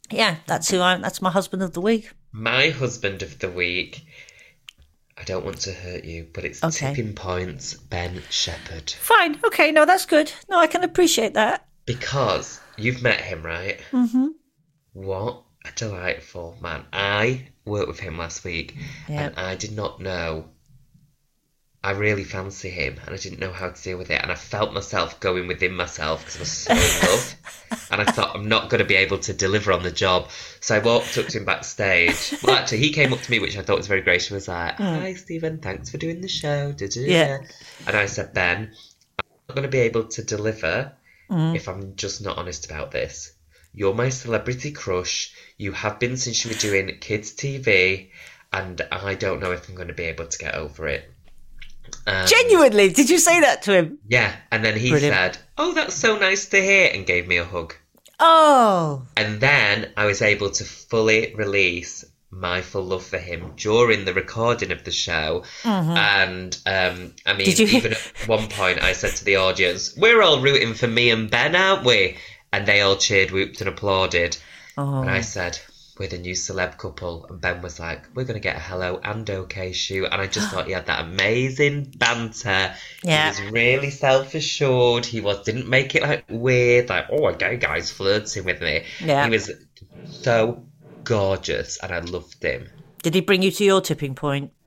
yeah, 0.10 0.38
that's 0.48 0.70
who 0.70 0.80
I. 0.80 0.94
am. 0.94 1.02
That's 1.02 1.22
my 1.22 1.30
husband 1.32 1.62
of 1.62 1.74
the 1.74 1.82
week. 1.82 2.12
My 2.32 2.70
husband 2.70 3.22
of 3.22 3.39
the 3.39 3.50
week. 3.52 4.06
I 5.18 5.24
don't 5.26 5.46
want 5.46 5.58
to 5.62 5.72
hurt 5.74 6.06
you, 6.06 6.28
but 6.34 6.44
it's 6.44 6.64
Okay. 6.64 6.89
tipping 6.94 7.14
points. 7.14 7.76
Ben 7.76 8.22
Shephard, 8.30 8.89
Fine. 8.91 9.39
Okay. 9.46 9.72
No, 9.72 9.86
that's 9.86 10.06
good. 10.06 10.32
No, 10.50 10.58
I 10.58 10.68
can 10.68 10.84
appreciate 10.84 11.34
that. 11.36 11.68
because 11.86 12.60
you've 12.78 13.02
met 13.04 13.22
him, 13.22 13.44
right? 13.44 13.80
Mm-hmm. 13.91 14.28
What 14.94 15.43
a 15.66 15.72
delightful 15.76 16.57
man! 16.61 16.86
I 16.91 17.47
worked 17.66 17.88
with 17.88 17.99
him 17.99 18.18
last 18.18 18.43
week, 18.43 18.76
Yeah. 19.07 19.28
and 19.28 19.39
I 19.39 19.55
did 19.55 19.76
not 19.76 20.01
know. 20.01 20.49
I 21.86 21.91
really 21.91 22.24
fancy 22.24 22.70
him, 22.70 22.97
and 23.05 23.14
I 23.14 23.18
didn't 23.18 23.39
know 23.39 23.51
how 23.51 23.70
to 23.70 23.84
deal 23.84 23.97
with 23.97 24.09
it, 24.09 24.22
and 24.22 24.32
I 24.32 24.36
felt 24.36 24.74
myself 24.74 25.20
going 25.20 25.47
within 25.47 25.76
myself 25.76 26.22
because 26.22 26.38
I 26.38 26.39
was 26.39 26.51
so 26.51 26.74
in 26.74 27.11
love, 27.11 27.36
and 27.91 28.01
I 28.01 28.05
thought 28.05 28.36
I'm 28.36 28.47
not 28.47 28.70
going 28.70 28.80
to 28.80 28.86
be 28.86 28.95
able 28.95 29.18
to 29.20 29.34
deliver 29.34 29.74
on 29.74 29.84
the 29.84 29.91
job. 29.91 30.30
So 30.61 30.76
I 30.76 30.80
walked 30.80 31.18
up 31.18 31.28
to 31.28 31.38
him 31.38 31.45
backstage. 31.45 32.36
Well, 32.43 32.55
actually, 32.55 32.80
he 32.80 32.91
came 32.91 33.11
up 33.14 33.20
to 33.22 33.32
me, 33.32 33.39
which 33.39 33.57
I 33.57 33.61
thought 33.61 33.78
was 33.78 33.88
very 33.88 34.01
gracious. 34.01 34.32
Was 34.32 34.47
like, 34.47 34.80
oh. 34.80 34.84
"Hi, 34.84 35.14
Stephen, 35.14 35.59
thanks 35.59 35.89
for 35.89 35.97
doing 35.97 36.22
the 36.22 36.28
show." 36.30 36.72
da-da-da-da." 36.72 37.11
Yeah. 37.11 37.38
And 37.86 37.95
I 37.97 38.05
said, 38.05 38.34
Ben, 38.34 38.72
I'm 39.20 39.26
not 39.49 39.55
going 39.55 39.64
to 39.64 39.72
be 39.72 39.80
able 39.80 40.05
to 40.05 40.24
deliver 40.24 40.93
mm. 41.30 41.55
if 41.55 41.68
I'm 41.68 41.95
just 41.95 42.22
not 42.22 42.38
honest 42.38 42.66
about 42.66 42.91
this. 42.91 43.32
You're 43.74 43.93
my 43.93 44.09
celebrity 44.09 44.71
crush. 44.71 45.34
You 45.57 45.71
have 45.71 45.99
been 45.99 46.17
since 46.17 46.43
you 46.43 46.51
were 46.51 46.57
doing 46.57 46.97
kids' 46.99 47.34
TV, 47.34 48.09
and 48.51 48.82
I 48.91 49.15
don't 49.15 49.39
know 49.39 49.51
if 49.51 49.67
I'm 49.69 49.76
going 49.76 49.88
to 49.88 49.93
be 49.93 50.03
able 50.03 50.28
to 50.28 50.38
get 50.38 50.55
over 50.55 50.88
it. 50.88 51.09
Um, 52.05 52.28
Genuinely, 52.28 52.89
did 52.91 53.09
you 53.09 53.17
say 53.17 53.39
that 53.41 53.63
to 53.63 53.74
him? 53.74 53.99
yeah, 54.07 54.36
and 54.51 54.63
then 54.63 54.78
he 54.78 54.89
Brilliant. 54.89 55.15
said, 55.15 55.38
"Oh, 55.57 55.74
that's 55.74 55.95
so 55.95 56.17
nice 56.17 56.47
to 56.49 56.61
hear," 56.61 56.89
and 56.93 57.05
gave 57.05 57.28
me 57.28 57.38
a 57.38 57.45
hug. 57.45 57.76
Oh, 58.19 59.05
And 59.17 59.39
then 59.41 59.91
I 59.97 60.05
was 60.05 60.21
able 60.21 60.49
to 60.51 60.63
fully 60.63 61.34
release 61.36 62.05
my 62.30 62.61
full 62.61 62.84
love 62.86 63.05
for 63.05 63.17
him 63.17 63.53
during 63.57 64.05
the 64.05 64.13
recording 64.13 64.71
of 64.71 64.84
the 64.84 64.91
show. 64.91 65.43
And 65.63 66.57
um, 66.65 67.13
I 67.26 67.34
mean, 67.34 67.45
Mm-hmm. 67.47 67.49
Did 67.49 67.59
you- 67.59 67.78
even 67.78 67.93
at 67.93 67.99
one 68.28 68.47
point, 68.49 68.82
I 68.82 68.93
said 68.93 69.11
to 69.17 69.26
the 69.26 69.38
audience, 69.38 69.95
"We're 69.97 70.21
all 70.21 70.41
rooting 70.41 70.74
for 70.74 70.88
me 70.88 71.09
and 71.09 71.30
Ben, 71.30 71.55
aren't 71.55 71.86
we?" 71.86 72.17
And 72.54 72.66
they 72.66 72.80
all 72.82 72.95
cheered, 72.95 73.32
whooped, 73.32 73.60
and 73.60 73.68
applauded. 73.68 74.38
oh. 74.78 75.01
And 75.01 75.10
I 75.10 75.22
said, 75.22 75.60
"We're 75.99 76.08
the 76.08 76.20
new 76.20 76.34
celeb 76.36 76.78
couple." 76.78 77.26
And 77.26 77.41
Ben 77.41 77.62
was 77.62 77.80
like, 77.80 78.04
"We're 78.16 78.24
going 78.24 78.36
to 78.36 78.39
get 78.39 78.56
a 78.56 78.60
hello 78.60 79.01
and 79.04 79.30
okay 79.30 79.74
shoot." 79.74 80.06
And 80.06 80.22
I 80.22 80.28
just 80.28 80.49
thought 80.51 80.68
he 80.68 80.74
had 80.74 80.86
that 80.86 81.01
amazing 81.06 81.91
banter. 81.97 82.74
Yeah. 83.04 83.34
He 83.34 83.43
was 83.43 83.51
really 83.51 83.89
self 83.89 84.36
assured. 84.36 85.06
He 85.06 85.20
was 85.20 85.43
didn't 85.43 85.68
make 85.68 85.95
it 85.95 86.04
like 86.04 86.26
weird, 86.30 86.89
like 86.89 87.08
oh, 87.12 87.28
a 87.28 87.34
gay 87.36 87.58
guy's 87.58 87.89
flirting 87.91 88.45
with 88.45 88.62
me. 88.62 88.86
Yeah. 89.04 89.26
He 89.26 89.32
was 89.32 89.51
so 90.06 90.64
gorgeous, 91.04 91.80
and 91.82 91.91
I 91.91 91.99
loved 91.99 92.41
him. 92.43 92.70
Did 93.01 93.16
he 93.16 93.22
bring 93.22 93.41
you 93.41 93.51
to 93.51 93.64
your 93.66 93.82
tipping 93.82 94.16
point? 94.16 94.51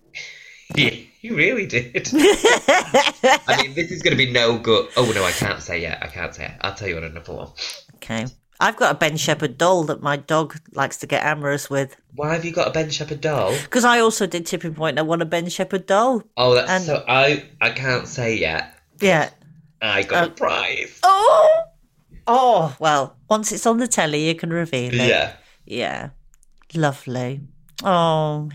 Yeah, 0.75 0.91
he 1.27 1.35
really 1.35 1.67
did. 1.67 2.09
I 2.15 3.63
mean, 3.63 3.75
this 3.75 3.91
is 3.91 4.01
going 4.03 4.17
to 4.17 4.25
be 4.25 4.31
no 4.31 4.59
good. 4.59 4.89
Oh 4.97 5.11
no, 5.15 5.25
I 5.25 5.33
can't 5.33 5.61
say 5.61 5.81
yet. 5.81 5.99
I 6.03 6.07
can't 6.07 6.35
say 6.35 6.45
it. 6.47 6.53
I'll 6.61 6.75
tell 6.75 6.89
you 6.89 6.97
on 6.97 7.05
another 7.05 7.35
one. 7.35 7.49
Okay. 7.97 8.27
I've 8.61 8.77
got 8.77 8.95
a 8.95 8.99
Ben 8.99 9.17
Shephard 9.17 9.59
doll 9.59 9.85
that 9.85 10.03
my 10.03 10.17
dog 10.17 10.57
likes 10.73 10.97
to 10.99 11.07
get 11.07 11.25
amorous 11.25 11.69
with. 11.69 11.97
Why 12.15 12.33
have 12.33 12.45
you 12.45 12.53
got 12.53 12.69
a 12.69 12.71
Ben 12.71 12.91
Shephard 12.91 13.21
doll? 13.21 13.53
Because 13.63 13.85
I 13.85 13.99
also 13.99 14.27
did 14.27 14.47
tipping 14.47 14.75
point 14.75 14.93
and 14.93 15.01
I 15.01 15.03
won 15.03 15.21
a 15.21 15.27
Ben 15.27 15.49
Shephard 15.49 15.87
doll. 15.87 16.23
Oh, 16.37 16.55
that's 16.55 16.71
And- 16.71 16.85
so. 16.85 17.05
I 17.09 17.45
I 17.61 17.71
can't 17.71 18.07
say 18.07 18.37
yet. 18.39 18.73
Yeah. 19.01 19.31
I 19.83 20.05
got 20.05 20.29
a 20.29 20.31
uh, 20.31 20.35
prize. 20.35 21.01
Oh! 21.03 21.63
Oh, 22.29 22.77
well, 22.79 23.17
once 23.29 23.53
it's 23.53 23.67
on 23.67 23.79
the 23.79 23.87
telly, 23.87 24.27
you 24.29 24.35
can 24.35 24.51
reveal 24.51 24.95
it. 24.95 25.09
Yeah. 25.09 25.33
Yeah. 25.67 26.11
Lovely. 26.75 27.41
Oh. 27.85 28.49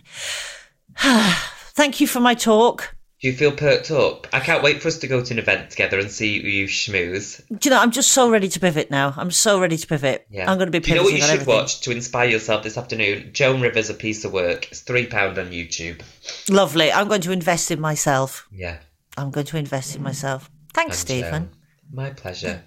Thank 1.74 2.00
you 2.02 2.08
for 2.08 2.20
my 2.20 2.34
talk. 2.36 2.96
Do 3.22 3.28
you 3.28 3.34
feel 3.36 3.52
perked 3.52 3.92
up? 3.92 4.26
I 4.34 4.40
can't 4.40 4.64
wait 4.64 4.82
for 4.82 4.88
us 4.88 4.98
to 4.98 5.08
go 5.08 5.24
to 5.24 5.32
an 5.34 5.38
event 5.38 5.70
together 5.70 6.00
and 6.00 6.10
see 6.10 6.40
you 6.42 6.66
schmooze. 6.68 7.40
Do 7.50 7.70
you 7.70 7.76
know, 7.76 7.80
I'm 7.80 7.92
just 7.92 8.10
so 8.14 8.32
ready 8.32 8.48
to 8.50 8.60
pivot 8.60 8.90
now. 8.90 9.14
I'm 9.16 9.30
so 9.30 9.60
ready 9.62 9.78
to 9.78 9.86
pivot. 9.86 10.26
Yeah. 10.32 10.50
I'm 10.50 10.58
going 10.58 10.66
to 10.68 10.72
be 10.72 10.80
Do 10.80 10.90
you 10.90 10.96
pivoting 10.96 10.98
know 10.98 11.04
what 11.04 11.14
you 11.14 11.22
should 11.22 11.30
everything. 11.42 11.56
watch 11.56 11.82
to 11.82 11.92
inspire 11.92 12.28
yourself 12.30 12.64
this 12.64 12.80
afternoon? 12.80 13.30
Joan 13.32 13.62
Rivers, 13.62 13.92
A 13.92 13.94
Piece 13.94 14.26
of 14.26 14.34
Work. 14.34 14.72
It's 14.72 14.82
£3 14.84 15.14
on 15.38 15.52
YouTube. 15.52 16.02
Lovely. 16.50 16.92
I'm 16.92 17.08
going 17.08 17.22
to 17.22 17.32
invest 17.32 17.70
in 17.70 17.80
myself. 17.80 18.48
Yeah. 18.52 18.78
I'm 19.18 19.30
going 19.30 19.46
to 19.48 19.58
invest 19.58 19.96
in 19.96 20.02
myself. 20.02 20.50
Thanks, 20.74 21.00
And, 21.02 21.08
Stephen. 21.08 21.36
um, 21.36 21.50
my 21.94 22.10
pleasure. 22.10 22.64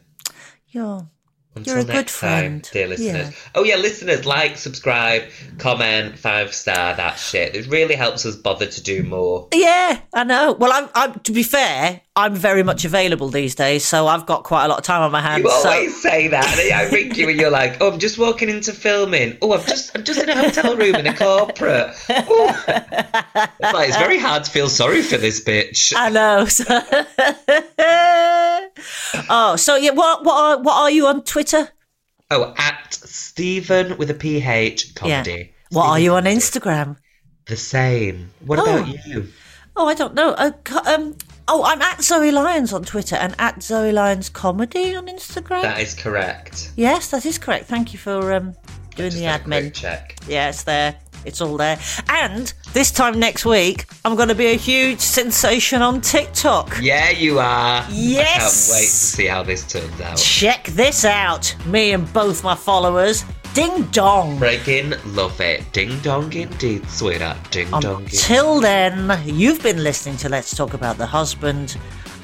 You're 0.69 1.09
Until 1.57 1.75
You're 1.75 1.83
a 1.85 1.87
next 1.87 1.99
good 1.99 2.11
friend. 2.11 2.65
time, 2.65 2.73
dear 2.73 2.89
listeners. 2.89 3.29
Yeah. 3.29 3.51
Oh 3.55 3.63
yeah, 3.63 3.77
listeners, 3.77 4.27
like, 4.27 4.57
subscribe, 4.57 5.23
comment, 5.59 6.19
five 6.19 6.53
star, 6.53 6.97
that 6.97 7.15
shit. 7.17 7.55
It 7.55 7.69
really 7.69 7.95
helps 7.95 8.27
us 8.27 8.35
bother 8.35 8.67
to 8.67 8.83
do 8.83 9.05
more. 9.05 9.47
Yeah, 9.55 10.01
I 10.13 10.25
know. 10.25 10.53
Well, 10.55 10.73
I'm, 10.73 10.89
I'm. 10.97 11.21
To 11.21 11.31
be 11.33 11.45
fair, 11.45 12.01
I'm 12.17 12.35
very 12.35 12.65
much 12.65 12.85
available 12.85 13.29
these 13.29 13.55
days, 13.55 13.85
so 13.85 14.09
I've 14.09 14.27
got 14.27 14.43
quite 14.43 14.65
a 14.65 14.69
lot 14.69 14.79
of 14.79 14.85
time 14.85 15.03
on 15.03 15.13
my 15.13 15.21
hands. 15.21 15.45
You 15.45 15.51
so- 15.51 15.69
always 15.69 16.03
say 16.03 16.27
that. 16.27 16.45
and 16.59 16.73
I 16.73 16.91
ring 16.91 17.15
you 17.15 17.29
and 17.29 17.39
you're 17.39 17.51
like, 17.53 17.77
"Oh, 17.81 17.93
I'm 17.93 18.01
just 18.01 18.19
walking 18.19 18.49
into 18.49 18.73
filming. 18.73 19.39
Oh, 19.41 19.53
I'm 19.53 19.65
just, 19.65 19.97
I'm 19.97 20.03
just 20.03 20.21
in 20.21 20.29
a 20.29 20.37
hotel 20.37 20.77
room 20.77 20.97
in 20.97 21.07
a 21.07 21.17
corporate." 21.17 21.95
Oh. 22.09 22.65
It's 22.67 23.73
like 23.73 23.89
it's 23.89 23.97
very 23.97 24.19
hard 24.19 24.43
to 24.45 24.51
feel 24.51 24.69
sorry 24.69 25.03
for 25.03 25.19
this 25.19 25.43
bitch. 25.43 25.93
I 25.97 26.11
know. 26.11 26.47
oh, 29.31 29.57
so 29.57 29.77
yeah. 29.77 29.91
What 29.91 30.25
what 30.25 30.35
are, 30.35 30.63
what 30.63 30.77
are 30.83 30.91
you 30.91 31.07
on 31.07 31.23
Twitter? 31.23 31.44
Oh, 32.31 32.55
at 32.57 32.95
Stephen 32.95 33.97
with 33.99 34.11
a 34.11 34.15
PH 34.15 34.87
Yeah. 34.87 34.93
comedy. 35.23 35.53
What 35.71 35.87
are 35.87 35.99
you 35.99 36.15
on 36.15 36.25
Instagram? 36.25 36.97
The 37.47 37.57
same. 37.57 38.31
What 38.45 38.59
Oh. 38.59 38.63
about 38.63 39.07
you? 39.07 39.29
Oh, 39.77 39.87
I 39.89 39.95
don't 39.95 40.15
know. 40.15 40.31
Uh, 40.31 40.53
um. 40.87 41.17
Oh, 41.47 41.63
I'm 41.65 41.83
at 41.83 42.03
Zoe 42.03 42.31
Lyons 42.31 42.73
on 42.73 42.85
Twitter 42.85 43.17
and 43.17 43.35
at 43.39 43.63
Zoe 43.63 43.93
Lyons 43.93 44.31
Comedy 44.31 44.95
on 44.97 45.07
Instagram. 45.09 45.61
That 45.63 45.81
is 45.81 45.93
correct. 45.95 46.71
yes, 46.77 47.09
that 47.09 47.27
is 47.27 47.37
correct. 47.39 47.67
Thank 47.67 47.93
you 47.93 47.99
for 47.99 48.33
um 48.33 48.55
doing 48.97 49.11
Just 49.11 49.19
the 49.23 49.25
admin. 49.29 49.75
check. 49.75 50.17
Yeah, 50.27 50.49
it's 50.49 50.63
there. 50.63 50.95
It's 51.25 51.41
all 51.41 51.57
there. 51.57 51.79
And 52.09 52.53
this 52.73 52.91
time 52.91 53.19
next 53.19 53.45
week, 53.45 53.87
I'm 54.05 54.17
going 54.17 54.29
to 54.29 54.35
be 54.35 54.47
a 54.47 54.57
huge 54.57 55.01
sensation 55.01 55.83
on 55.83 56.01
TikTok. 56.01 56.79
Yeah, 56.81 57.11
you 57.11 57.39
are. 57.39 57.83
I 57.83 57.87
Yes. 57.91 58.67
can't 58.69 58.77
wait 58.77 58.87
to 58.87 58.91
see 58.91 59.27
how 59.27 59.43
this 59.43 59.65
turns 59.67 60.01
out. 60.01 60.17
Check 60.17 60.67
this 60.69 61.05
out. 61.05 61.55
Me 61.67 61.93
and 61.93 62.11
both 62.13 62.43
my 62.45 62.55
followers. 62.55 63.25
Ding 63.55 63.83
dong. 63.93 64.39
Breaking, 64.39 64.95
love 65.15 65.41
it. 65.41 65.63
Ding 65.73 65.99
dong 66.01 66.33
indeed, 66.33 66.89
sweetheart. 66.91 67.37
Ding 67.53 67.71
dong. 67.81 68.05
Till 68.07 68.61
then, 68.61 69.17
you've 69.25 69.63
been 69.63 69.83
listening 69.85 70.17
to 70.19 70.29
Let's 70.29 70.57
Talk 70.57 70.75
About 70.75 70.99
the 70.99 71.07
Husband. 71.07 71.77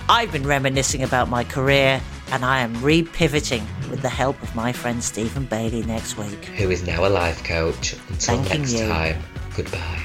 I've 0.09 0.32
been 0.32 0.44
reminiscing 0.44 1.05
about 1.05 1.28
my 1.28 1.44
career, 1.44 2.01
and 2.32 2.44
I 2.44 2.61
am 2.62 2.74
repivoting 2.76 3.62
with 3.91 4.03
the 4.03 4.09
help 4.09 4.41
of 4.43 4.55
my 4.55 4.72
friend 4.72 5.03
Stephen 5.03 5.45
Bailey 5.45 5.82
next 5.82 6.16
week. 6.16 6.45
Who 6.57 6.70
is 6.70 6.86
now 6.86 7.07
a 7.07 7.09
life 7.09 7.43
coach. 7.45 7.95
Until 8.09 8.36
Thanking 8.36 8.61
next 8.61 8.72
you. 8.72 8.88
time, 8.88 9.22
goodbye. 9.57 10.03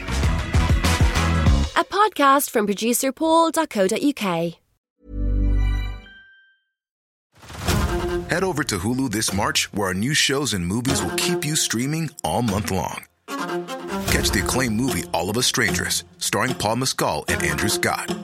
A 1.78 1.84
podcast 1.84 2.50
from 2.50 2.66
producer 2.66 3.12
Paul.co.uk. 3.12 4.56
Head 8.30 8.44
over 8.44 8.64
to 8.64 8.80
Hulu 8.80 9.12
this 9.12 9.32
March, 9.34 9.72
where 9.72 9.90
our 9.90 9.94
new 9.94 10.14
shows 10.14 10.54
and 10.54 10.66
movies 10.66 11.02
will 11.02 11.16
keep 11.16 11.46
you 11.46 11.56
streaming 11.56 12.10
all 12.24 12.42
month 12.42 12.72
long. 12.72 13.06
Catch 13.28 14.32
the 14.32 14.42
acclaimed 14.44 14.76
movie 14.76 15.04
All 15.14 15.30
of 15.30 15.38
Us 15.38 15.46
Strangers, 15.46 16.04
starring 16.18 16.56
Paul 16.56 16.78
Mescal 16.78 17.26
and 17.28 17.44
Andrew 17.44 17.70
Scott. 17.70 18.16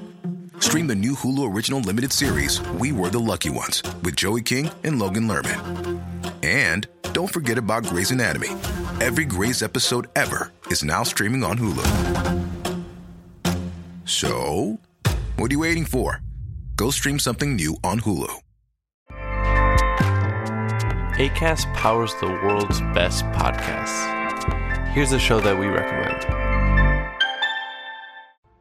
Stream 0.62 0.86
the 0.86 0.94
new 0.94 1.16
Hulu 1.16 1.52
original 1.52 1.80
limited 1.80 2.14
series 2.14 2.62
We 2.74 2.92
Were 2.92 3.10
the 3.10 3.20
Lucky 3.20 3.50
Ones 3.50 3.82
with 4.04 4.16
Joey 4.16 4.44
King 4.44 4.70
and 4.84 5.00
Logan 5.00 5.28
Lerman. 5.28 6.00
And 6.44 6.88
don't 7.14 7.34
forget 7.34 7.58
about 7.58 7.84
Grey's 7.84 8.12
Anatomy. 8.12 8.50
Every 9.02 9.26
Grey's 9.26 9.64
episode 9.64 10.08
ever 10.16 10.52
is 10.68 10.84
now 10.84 11.02
streaming 11.02 11.44
on 11.44 11.58
Hulu. 11.58 12.46
So, 14.06 14.78
what 15.38 15.50
are 15.50 15.54
you 15.54 15.60
waiting 15.60 15.84
for? 15.84 16.22
Go 16.76 16.92
stream 16.92 17.18
something 17.18 17.56
new 17.56 17.76
on 17.84 18.00
Hulu. 18.00 18.32
ACAST 21.18 21.74
powers 21.74 22.14
the 22.22 22.28
world's 22.28 22.82
best 22.94 23.26
podcasts. 23.34 24.88
Here's 24.90 25.12
a 25.12 25.20
show 25.20 25.40
that 25.42 25.58
we 25.58 25.66
recommend. 25.66 26.41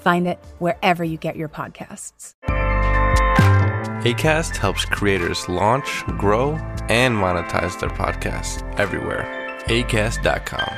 Find 0.00 0.26
it 0.26 0.38
wherever 0.58 1.04
you 1.04 1.16
get 1.16 1.36
your 1.36 1.48
podcasts. 1.48 2.34
ACAST 4.02 4.56
helps 4.56 4.84
creators 4.86 5.48
launch, 5.48 6.04
grow, 6.18 6.52
and 6.88 7.14
monetize 7.14 7.78
their 7.78 7.90
podcasts 7.90 8.62
everywhere. 8.78 9.26
ACAST.com. 9.66 10.74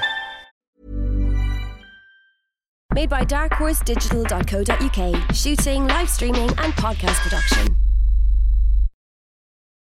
Made 2.94 3.08
by 3.08 3.24
darkhorse 3.24 3.82
Digital.co.uk. 3.84 5.34
Shooting, 5.34 5.86
live 5.86 6.10
streaming, 6.10 6.48
and 6.48 6.72
podcast 6.74 7.16
production. 7.22 7.81